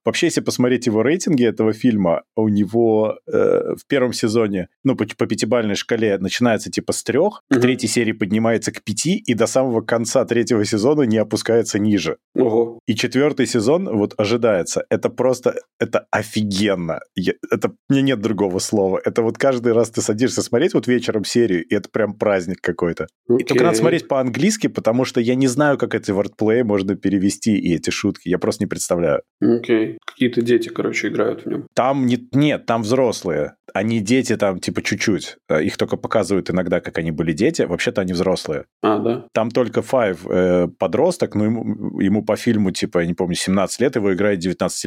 Вообще, 0.05 0.27
если 0.27 0.39
посмотреть 0.39 0.85
его 0.85 1.01
рейтинги 1.01 1.45
этого 1.45 1.73
фильма, 1.73 2.21
у 2.37 2.47
него 2.47 3.17
э, 3.27 3.75
в 3.75 3.85
первом 3.87 4.13
сезоне, 4.13 4.69
ну, 4.85 4.95
по, 4.95 5.05
по 5.17 5.25
пятибалльной 5.25 5.75
шкале 5.75 6.17
начинается 6.19 6.71
типа 6.71 6.93
с 6.93 7.03
трех, 7.03 7.43
угу. 7.49 7.59
к 7.59 7.61
третьей 7.61 7.89
серии 7.89 8.13
поднимается 8.13 8.71
к 8.71 8.81
пяти, 8.81 9.17
и 9.17 9.33
до 9.33 9.45
самого 9.45 9.81
конца 9.81 10.23
третьего 10.23 10.63
сезона 10.63 11.01
не 11.01 11.17
опускается 11.17 11.79
ниже. 11.79 12.15
Ого. 12.33 12.79
И 12.87 12.95
четвертый 12.95 13.45
сезон 13.45 13.89
вот 13.89 14.13
ожидается. 14.17 14.85
Это 14.89 15.00
просто, 15.09 15.55
это 15.79 16.05
офигенно. 16.11 16.99
Я, 17.15 17.33
это, 17.51 17.73
мне 17.89 18.01
нет 18.01 18.21
другого 18.21 18.59
слова. 18.59 18.99
Это 19.03 19.21
вот 19.21 19.37
каждый 19.37 19.73
раз 19.73 19.89
ты 19.89 20.01
садишься 20.01 20.41
смотреть 20.41 20.73
вот 20.73 20.87
вечером 20.87 21.25
серию, 21.25 21.65
и 21.65 21.75
это 21.75 21.89
прям 21.89 22.13
праздник 22.13 22.61
какой-то. 22.61 23.07
Okay. 23.29 23.41
И 23.41 23.43
только 23.43 23.63
надо 23.63 23.77
смотреть 23.77 24.07
по-английски, 24.07 24.67
потому 24.67 25.05
что 25.05 25.21
я 25.21 25.35
не 25.35 25.47
знаю, 25.47 25.77
как 25.77 25.95
эти 25.95 26.11
wordplay 26.11 26.63
можно 26.63 26.95
перевести 26.95 27.57
и 27.57 27.75
эти 27.75 27.89
шутки. 27.89 28.29
Я 28.29 28.37
просто 28.37 28.63
не 28.63 28.67
представляю. 28.67 29.21
Окей. 29.41 29.93
Okay. 29.93 29.97
Какие-то 30.05 30.41
дети, 30.41 30.69
короче, 30.69 31.07
играют 31.07 31.43
в 31.43 31.49
нем. 31.49 31.67
Там 31.73 32.05
не, 32.05 32.27
нет, 32.33 32.65
там 32.65 32.83
взрослые. 32.83 33.55
Они 33.73 33.99
дети 33.99 34.35
там 34.35 34.59
типа 34.59 34.81
чуть-чуть. 34.81 35.37
Их 35.61 35.77
только 35.77 35.95
показывают 35.95 36.49
иногда, 36.49 36.81
как 36.81 36.97
они 36.97 37.11
были 37.11 37.31
дети. 37.31 37.61
Вообще-то 37.61 38.01
они 38.01 38.13
взрослые. 38.13 38.65
А, 38.81 38.99
да? 38.99 39.25
Там 39.33 39.49
только 39.49 39.79
Five 39.79 40.19
э, 40.29 40.67
подросток, 40.77 41.35
но 41.35 41.45
ему, 41.45 41.99
ему 41.99 42.23
по 42.23 42.35
фильму, 42.35 42.71
типа, 42.71 42.99
я 42.99 43.05
не 43.05 43.13
помню, 43.13 43.35
17 43.35 43.79
лет, 43.81 43.95
его 43.95 44.13
играет 44.13 44.39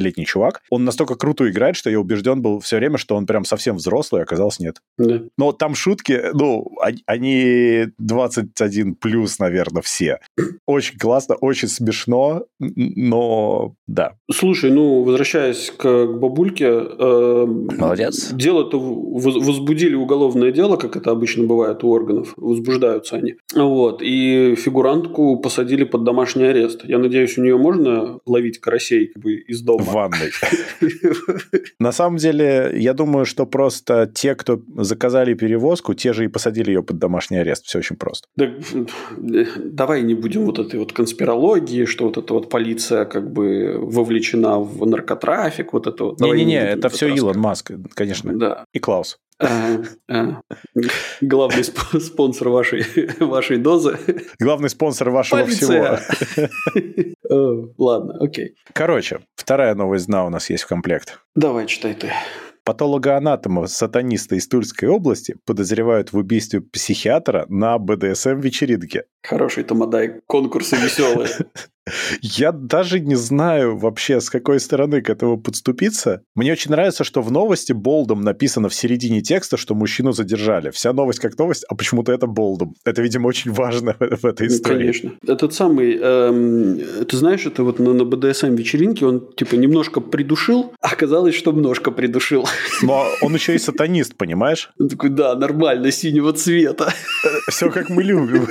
19-летний 0.05 0.26
чувак. 0.26 0.62
Он 0.70 0.84
настолько 0.84 1.14
круто 1.14 1.48
играет, 1.50 1.76
что 1.76 1.90
я 1.90 2.00
убежден 2.00 2.42
был 2.42 2.61
все 2.61 2.76
время, 2.76 2.98
что 2.98 3.16
он 3.16 3.26
прям 3.26 3.44
совсем 3.44 3.76
взрослый, 3.76 4.22
а 4.22 4.24
оказалось 4.24 4.61
нет. 4.61 4.76
Да. 4.98 5.20
Но 5.38 5.52
там 5.52 5.74
шутки, 5.74 6.20
ну, 6.32 6.70
они 7.07 7.86
21 7.98 8.94
плюс, 8.94 9.38
наверное, 9.38 9.82
все. 9.82 10.20
Очень 10.66 10.98
классно, 10.98 11.34
очень 11.36 11.68
смешно, 11.68 12.44
но 12.59 13.74
да. 13.86 14.14
Слушай, 14.30 14.70
ну, 14.70 15.02
возвращаясь 15.02 15.72
к, 15.76 15.82
к 15.82 16.12
бабульке, 16.18 16.66
э, 16.66 17.46
Молодец. 17.78 18.30
Дело-то 18.32 18.78
возбудили 18.78 19.94
уголовное 19.94 20.52
дело, 20.52 20.76
как 20.76 20.96
это 20.96 21.11
обычно 21.11 21.44
бывает 21.44 21.84
у 21.84 21.88
органов, 21.88 22.34
возбуждаются 22.36 23.16
они. 23.16 23.34
Вот, 23.55 24.02
и 24.02 24.55
фигурантку 24.57 25.38
посадили 25.38 25.84
под 25.84 26.05
домашний 26.05 26.44
арест. 26.44 26.84
Я 26.84 26.98
надеюсь, 26.98 27.36
у 27.38 27.42
нее 27.42 27.57
можно 27.57 28.18
ловить 28.26 28.59
карасей 28.59 29.09
как 29.09 29.22
бы 29.22 29.34
из 29.34 29.62
дома? 29.62 29.84
Ванной. 29.95 30.32
На 31.78 31.92
самом 31.92 32.16
деле, 32.16 32.72
я 32.74 32.92
думаю, 32.95 33.24
что 33.24 33.47
просто 33.47 34.11
те, 34.14 34.34
кто 34.34 34.61
заказали 34.76 35.34
перевозку, 35.34 35.95
те 35.95 36.12
же 36.12 36.24
и 36.24 36.28
посадили 36.28 36.70
ее 36.70 36.82
под 36.82 36.99
домашний 36.99 37.38
арест. 37.38 37.64
Все 37.66 37.78
очень 37.78 37.97
просто. 37.97 38.28
давай 39.57 40.03
не 40.03 40.14
будем 40.14 40.45
вот 40.45 40.59
этой 40.59 40.78
вот 40.78 40.92
конспирологии, 40.92 41.84
что 41.84 42.05
вот 42.05 42.18
эта 42.18 42.34
вот 42.34 42.49
полиция 42.49 43.05
как 43.05 43.32
бы 43.32 43.78
вовлечена 43.78 44.59
в 44.59 44.86
наркотрафик, 44.86 45.72
вот 45.72 45.86
это 45.86 46.05
вот. 46.05 46.20
Не-не-не, 46.20 46.72
это 46.76 46.88
все 46.88 47.09
Илон 47.09 47.38
Маск, 47.38 47.72
конечно. 47.95 48.32
Да. 48.38 48.64
И 48.72 48.78
Клаус. 48.78 49.18
А, 49.45 49.82
а. 50.09 50.40
Главный 51.20 51.64
спонсор 51.64 52.49
вашей, 52.49 52.84
вашей 53.20 53.59
дозы. 53.59 53.99
Главный 54.40 54.70
спонсор 54.70 55.11
вашего 55.11 55.45
всего. 55.47 55.99
Ладно, 57.78 58.16
окей. 58.20 58.57
Короче, 58.72 59.20
вторая 59.36 59.74
новость 59.74 60.07
дна 60.07 60.24
у 60.24 60.30
нас 60.30 60.51
есть 60.51 60.64
в 60.64 60.66
комплект. 60.66 61.20
Давай, 61.34 61.66
читай 61.66 61.95
ты. 61.95 62.11
Патологоанатома 62.64 63.66
сатаниста 63.66 64.36
из 64.36 64.49
Тульской 64.49 64.88
области 64.88 65.36
подозревают 65.45 66.14
в 66.14 66.16
убийстве 66.16 66.62
психиатра 66.62 67.45
на 67.51 67.76
БДСМ-вечеринке. 67.78 69.05
Хороший 69.22 69.64
тамадай, 69.64 70.22
конкурсы 70.26 70.76
веселые. 70.76 71.28
Я 72.22 72.53
даже 72.53 73.01
не 73.01 73.14
знаю 73.14 73.76
вообще, 73.76 74.20
с 74.20 74.30
какой 74.30 74.59
стороны 74.59 75.03
к 75.03 75.11
этому 75.11 75.39
подступиться. 75.39 76.22
Мне 76.35 76.53
очень 76.53 76.70
нравится, 76.70 77.05
что 77.05 77.20
в 77.20 77.30
новости 77.30 77.72
болдом 77.72 78.22
написано 78.22 78.68
в 78.68 78.74
середине 78.74 79.20
текста, 79.20 79.57
что 79.57 79.74
мужчину 79.74 80.12
задержали. 80.12 80.70
Вся 80.70 80.93
новость 80.93 81.20
как 81.20 81.39
новость, 81.39 81.64
а 81.68 81.74
почему-то 81.74 82.12
это 82.12 82.26
болдом. 82.26 82.74
Это, 82.85 83.03
видимо, 83.03 83.26
очень 83.26 83.53
важно 83.53 83.97
в, 83.99 84.16
в 84.22 84.24
этой 84.24 84.49
ну, 84.49 84.55
истории. 84.55 84.78
Конечно. 84.78 85.12
Этот 85.26 85.53
самый, 85.53 85.99
эм, 86.01 86.80
ты 87.07 87.16
знаешь, 87.16 87.45
это 87.45 87.62
вот 87.62 87.78
на, 87.78 87.93
на 87.93 88.05
БДСМ-вечеринке 88.05 89.05
он 89.05 89.32
типа 89.37 89.57
немножко 89.57 90.01
придушил, 90.01 90.72
а 90.80 90.89
оказалось, 90.89 91.35
что 91.35 91.53
немножко 91.53 91.91
придушил. 91.91 92.49
Но 92.82 93.07
он 93.20 93.35
еще 93.35 93.55
и 93.55 93.59
сатанист, 93.59 94.16
понимаешь? 94.16 94.70
Он 94.78 94.89
такой, 94.89 95.11
да, 95.11 95.35
нормально, 95.35 95.91
синего 95.91 96.32
цвета. 96.32 96.93
Все 97.49 97.70
как 97.70 97.91
мы 97.91 98.03
любим. 98.03 98.49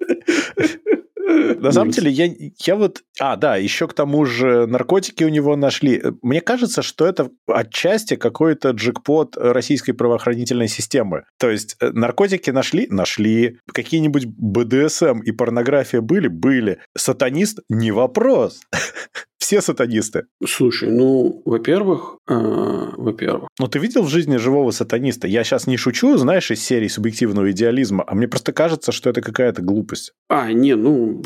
На 1.28 1.72
самом 1.72 1.90
деле, 1.90 2.10
я, 2.10 2.28
я 2.64 2.76
вот... 2.76 3.02
А, 3.20 3.36
да, 3.36 3.56
еще 3.56 3.86
к 3.86 3.92
тому 3.92 4.24
же 4.24 4.66
наркотики 4.66 5.24
у 5.24 5.28
него 5.28 5.56
нашли. 5.56 6.02
Мне 6.22 6.40
кажется, 6.40 6.80
что 6.80 7.06
это 7.06 7.30
отчасти 7.46 8.16
какой-то 8.16 8.70
джекпот 8.70 9.36
российской 9.36 9.92
правоохранительной 9.92 10.68
системы. 10.68 11.24
То 11.38 11.50
есть 11.50 11.76
э, 11.80 11.90
наркотики 11.90 12.50
нашли? 12.50 12.86
Нашли. 12.88 13.58
Какие-нибудь 13.72 14.26
БДСМ 14.26 15.20
и 15.20 15.32
порнография 15.32 16.00
были? 16.00 16.28
Были. 16.28 16.78
Сатанист? 16.96 17.60
Не 17.68 17.90
вопрос. 17.90 18.60
Все 19.48 19.62
сатанисты. 19.62 20.26
Слушай, 20.46 20.90
ну, 20.90 21.40
во-первых, 21.46 22.18
э, 22.28 22.34
во-первых. 22.98 23.48
Ну, 23.58 23.66
ты 23.66 23.78
видел 23.78 24.02
в 24.02 24.08
жизни 24.08 24.36
живого 24.36 24.72
сатаниста? 24.72 25.26
Я 25.26 25.42
сейчас 25.42 25.66
не 25.66 25.78
шучу, 25.78 26.18
знаешь, 26.18 26.50
из 26.50 26.62
серии 26.62 26.88
субъективного 26.88 27.50
идеализма, 27.50 28.04
а 28.06 28.14
мне 28.14 28.28
просто 28.28 28.52
кажется, 28.52 28.92
что 28.92 29.08
это 29.08 29.22
какая-то 29.22 29.62
глупость. 29.62 30.12
А, 30.28 30.52
не, 30.52 30.74
ну, 30.74 31.22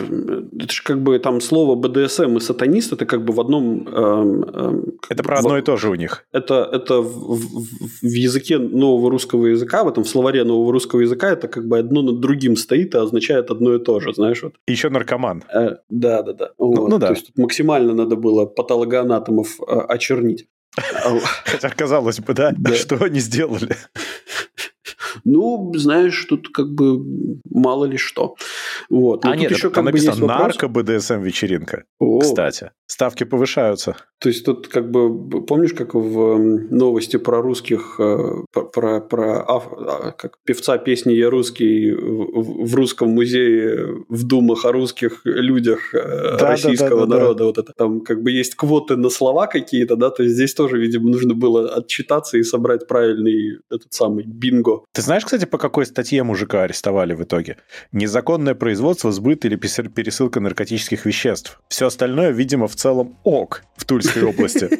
это 0.56 0.72
же 0.72 0.84
как 0.84 1.02
бы 1.02 1.18
там 1.18 1.40
слово 1.40 1.74
БДСМ 1.74 2.36
и 2.36 2.40
сатанист, 2.40 2.92
это 2.92 3.06
как 3.06 3.24
бы 3.24 3.32
в 3.32 3.40
одном... 3.40 3.88
Э, 3.88 4.42
э, 4.54 4.82
это 5.08 5.24
про 5.24 5.38
одно 5.38 5.54
в, 5.54 5.58
и 5.58 5.62
то 5.62 5.76
же 5.76 5.90
у 5.90 5.96
них. 5.96 6.24
Это, 6.30 6.68
это 6.72 7.00
в, 7.00 7.34
в, 7.34 7.66
в 8.02 8.14
языке 8.14 8.58
нового 8.58 9.10
русского 9.10 9.46
языка, 9.46 9.82
в 9.82 9.88
этом 9.88 10.04
словаре 10.04 10.44
нового 10.44 10.70
русского 10.70 11.00
языка, 11.00 11.32
это 11.32 11.48
как 11.48 11.66
бы 11.66 11.76
одно 11.76 12.02
над 12.02 12.20
другим 12.20 12.54
стоит 12.54 12.94
и 12.94 12.98
означает 12.98 13.50
одно 13.50 13.74
и 13.74 13.80
то 13.80 13.98
же, 13.98 14.14
знаешь. 14.14 14.44
Вот. 14.44 14.54
Еще 14.68 14.90
наркоман. 14.90 15.42
Э, 15.52 15.78
да, 15.90 16.22
да, 16.22 16.32
да. 16.34 16.50
Ну, 16.60 16.66
вот. 16.76 16.88
ну 16.88 16.98
да. 16.98 17.08
То 17.08 17.14
есть, 17.14 17.26
тут 17.26 17.38
максимально 17.38 17.92
надо 17.92 18.11
было 18.16 18.46
патологоанатомов 18.46 19.60
э, 19.60 19.78
очернить. 19.88 20.46
Хотя, 21.44 21.68
казалось 21.70 22.20
бы, 22.20 22.34
да? 22.34 22.52
да. 22.56 22.74
Что 22.74 23.02
они 23.04 23.20
сделали? 23.20 23.76
Ну, 25.24 25.72
знаешь, 25.74 26.24
тут 26.28 26.48
как 26.48 26.72
бы 26.72 27.00
мало 27.50 27.84
ли 27.84 27.96
что. 27.96 28.36
Вот. 28.90 29.24
Но 29.24 29.30
а 29.30 29.36
нет, 29.36 29.50
еще 29.50 29.70
там 29.70 29.84
как 29.84 29.94
написано 29.94 30.26
нарко-БДСМ-вечеринка, 30.26 31.84
кстати. 32.20 32.70
Ставки 32.86 33.24
повышаются. 33.24 33.96
То 34.20 34.28
есть 34.28 34.44
тут 34.44 34.68
как 34.68 34.90
бы, 34.90 35.44
помнишь, 35.46 35.72
как 35.72 35.94
в 35.94 36.38
новости 36.70 37.16
про 37.16 37.40
русских, 37.40 37.96
э, 37.98 38.44
про, 38.52 39.00
про 39.00 39.42
а, 39.42 40.12
как 40.12 40.36
певца 40.44 40.78
песни 40.78 41.12
«Я 41.12 41.30
русский» 41.30 41.90
в 41.92 42.74
русском 42.74 43.08
музее 43.08 44.04
в 44.08 44.24
думах 44.24 44.64
о 44.64 44.72
русских 44.72 45.22
людях 45.24 45.94
э, 45.94 46.36
да, 46.38 46.50
российского 46.50 47.06
да, 47.06 47.06
да, 47.06 47.16
народа, 47.16 47.38
да. 47.38 47.44
вот 47.46 47.58
это 47.58 47.72
там 47.76 48.00
как 48.00 48.22
бы 48.22 48.30
есть 48.30 48.54
квоты 48.54 48.96
на 48.96 49.10
слова 49.10 49.46
какие-то, 49.46 49.96
да, 49.96 50.10
то 50.10 50.22
есть 50.22 50.36
здесь 50.36 50.54
тоже, 50.54 50.78
видимо, 50.78 51.10
нужно 51.10 51.34
было 51.34 51.74
отчитаться 51.74 52.38
и 52.38 52.42
собрать 52.42 52.86
правильный 52.86 53.58
этот 53.70 53.92
самый 53.92 54.24
бинго. 54.24 54.82
Ты 54.92 55.01
знаешь, 55.02 55.24
кстати, 55.24 55.44
по 55.44 55.58
какой 55.58 55.86
статье 55.86 56.22
мужика 56.22 56.62
арестовали 56.62 57.14
в 57.14 57.22
итоге? 57.22 57.56
Незаконное 57.92 58.54
производство, 58.54 59.12
сбыт 59.12 59.44
или 59.44 59.56
пересылка 59.56 60.40
наркотических 60.40 61.04
веществ. 61.04 61.60
Все 61.68 61.86
остальное, 61.86 62.30
видимо, 62.30 62.68
в 62.68 62.76
целом 62.76 63.16
ок 63.24 63.62
в 63.76 63.84
Тульской 63.84 64.22
области. 64.22 64.70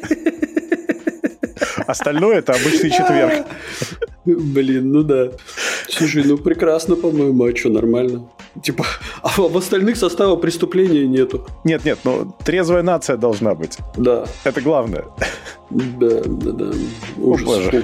Остальное 1.87 2.37
это 2.37 2.53
обычный 2.53 2.89
четверг. 2.89 3.45
Блин, 4.25 4.91
ну 4.91 5.03
да. 5.03 5.31
Слушай, 5.89 6.23
ну 6.23 6.37
прекрасно, 6.37 6.95
по-моему, 6.95 7.43
а 7.43 7.55
что, 7.55 7.69
нормально? 7.69 8.29
Типа, 8.63 8.85
а 9.21 9.29
в 9.41 9.57
остальных 9.57 9.97
состава 9.97 10.37
преступления 10.37 11.05
нету. 11.05 11.45
Нет, 11.65 11.83
нет, 11.83 11.99
ну 12.03 12.33
трезвая 12.45 12.83
нация 12.83 13.17
должна 13.17 13.53
быть. 13.53 13.77
Да. 13.97 14.25
Это 14.45 14.61
главное. 14.61 15.05
Да, 15.69 16.21
да, 16.25 16.51
да. 16.51 16.71
Ужас. 17.17 17.73
О. 17.73 17.83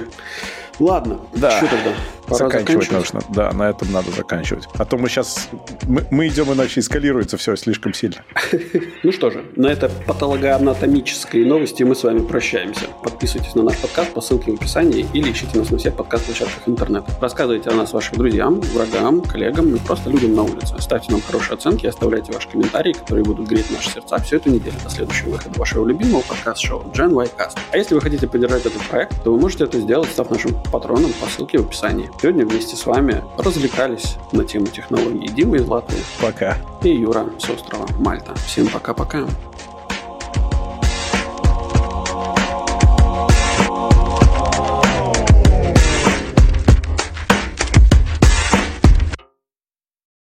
Ладно, 0.80 1.20
да. 1.34 1.50
что 1.58 1.66
тогда? 1.66 1.92
Заканчивать, 2.38 2.84
заканчивать 2.84 3.12
нужно. 3.12 3.20
Да, 3.34 3.52
на 3.52 3.70
этом 3.70 3.92
надо 3.92 4.10
заканчивать. 4.10 4.68
А 4.74 4.84
то 4.84 4.96
мы 4.96 5.08
сейчас... 5.08 5.48
Мы, 5.86 6.06
мы 6.10 6.28
идем, 6.28 6.52
иначе 6.52 6.80
эскалируется 6.80 7.36
все 7.36 7.56
слишком 7.56 7.94
сильно. 7.94 8.22
Ну 9.02 9.12
что 9.12 9.30
же, 9.30 9.44
на 9.56 9.68
этой 9.68 9.88
патологоанатомической 10.06 11.44
новости 11.44 11.82
мы 11.82 11.94
с 11.94 12.04
вами 12.04 12.20
прощаемся. 12.20 12.86
Подписывайтесь 13.02 13.54
на 13.54 13.62
наш 13.62 13.76
подкаст 13.78 14.12
по 14.12 14.20
ссылке 14.20 14.52
в 14.52 14.54
описании 14.56 15.06
или 15.14 15.32
ищите 15.32 15.58
нас 15.58 15.70
на 15.70 15.78
всех 15.78 15.96
подкаст-площадках 15.96 16.68
интернета. 16.68 17.06
Рассказывайте 17.20 17.70
о 17.70 17.74
нас 17.74 17.92
вашим 17.92 18.18
друзьям, 18.18 18.60
врагам, 18.60 19.22
коллегам 19.22 19.74
и 19.74 19.78
просто 19.78 20.10
людям 20.10 20.34
на 20.34 20.42
улице. 20.42 20.74
Ставьте 20.78 21.12
нам 21.12 21.22
хорошие 21.22 21.54
оценки, 21.54 21.86
оставляйте 21.86 22.32
ваши 22.32 22.48
комментарии, 22.48 22.92
которые 22.92 23.24
будут 23.24 23.48
греть 23.48 23.70
наши 23.70 23.90
сердца 23.90 24.18
всю 24.18 24.36
эту 24.36 24.50
неделю 24.50 24.76
до 24.84 24.90
следующего 24.90 25.30
выхода 25.30 25.58
вашего 25.58 25.86
любимого 25.86 26.22
подкаст-шоу 26.22 26.92
Gen 26.94 27.12
Y 27.14 27.28
Cast. 27.38 27.58
А 27.72 27.76
если 27.76 27.94
вы 27.94 28.00
хотите 28.00 28.26
поддержать 28.26 28.66
этот 28.66 28.82
проект, 28.82 29.22
то 29.22 29.32
вы 29.32 29.40
можете 29.40 29.64
это 29.64 29.78
сделать, 29.80 30.10
став 30.10 30.30
нашим 30.30 30.54
патроном 30.70 31.12
по 31.20 31.26
ссылке 31.26 31.58
в 31.58 31.66
описании. 31.66 32.10
Сегодня 32.20 32.44
вместе 32.44 32.76
с 32.76 32.84
вами 32.84 33.24
развлекались 33.38 34.18
на 34.32 34.44
тему 34.44 34.66
технологий 34.66 35.26
Дима 35.28 35.56
из 35.56 35.66
Латвии. 35.66 36.00
Пока. 36.20 36.58
И 36.82 36.90
Юра 36.90 37.24
с 37.38 37.48
острова 37.48 37.86
Мальта. 37.98 38.34
Всем 38.34 38.68
пока-пока. 38.68 39.26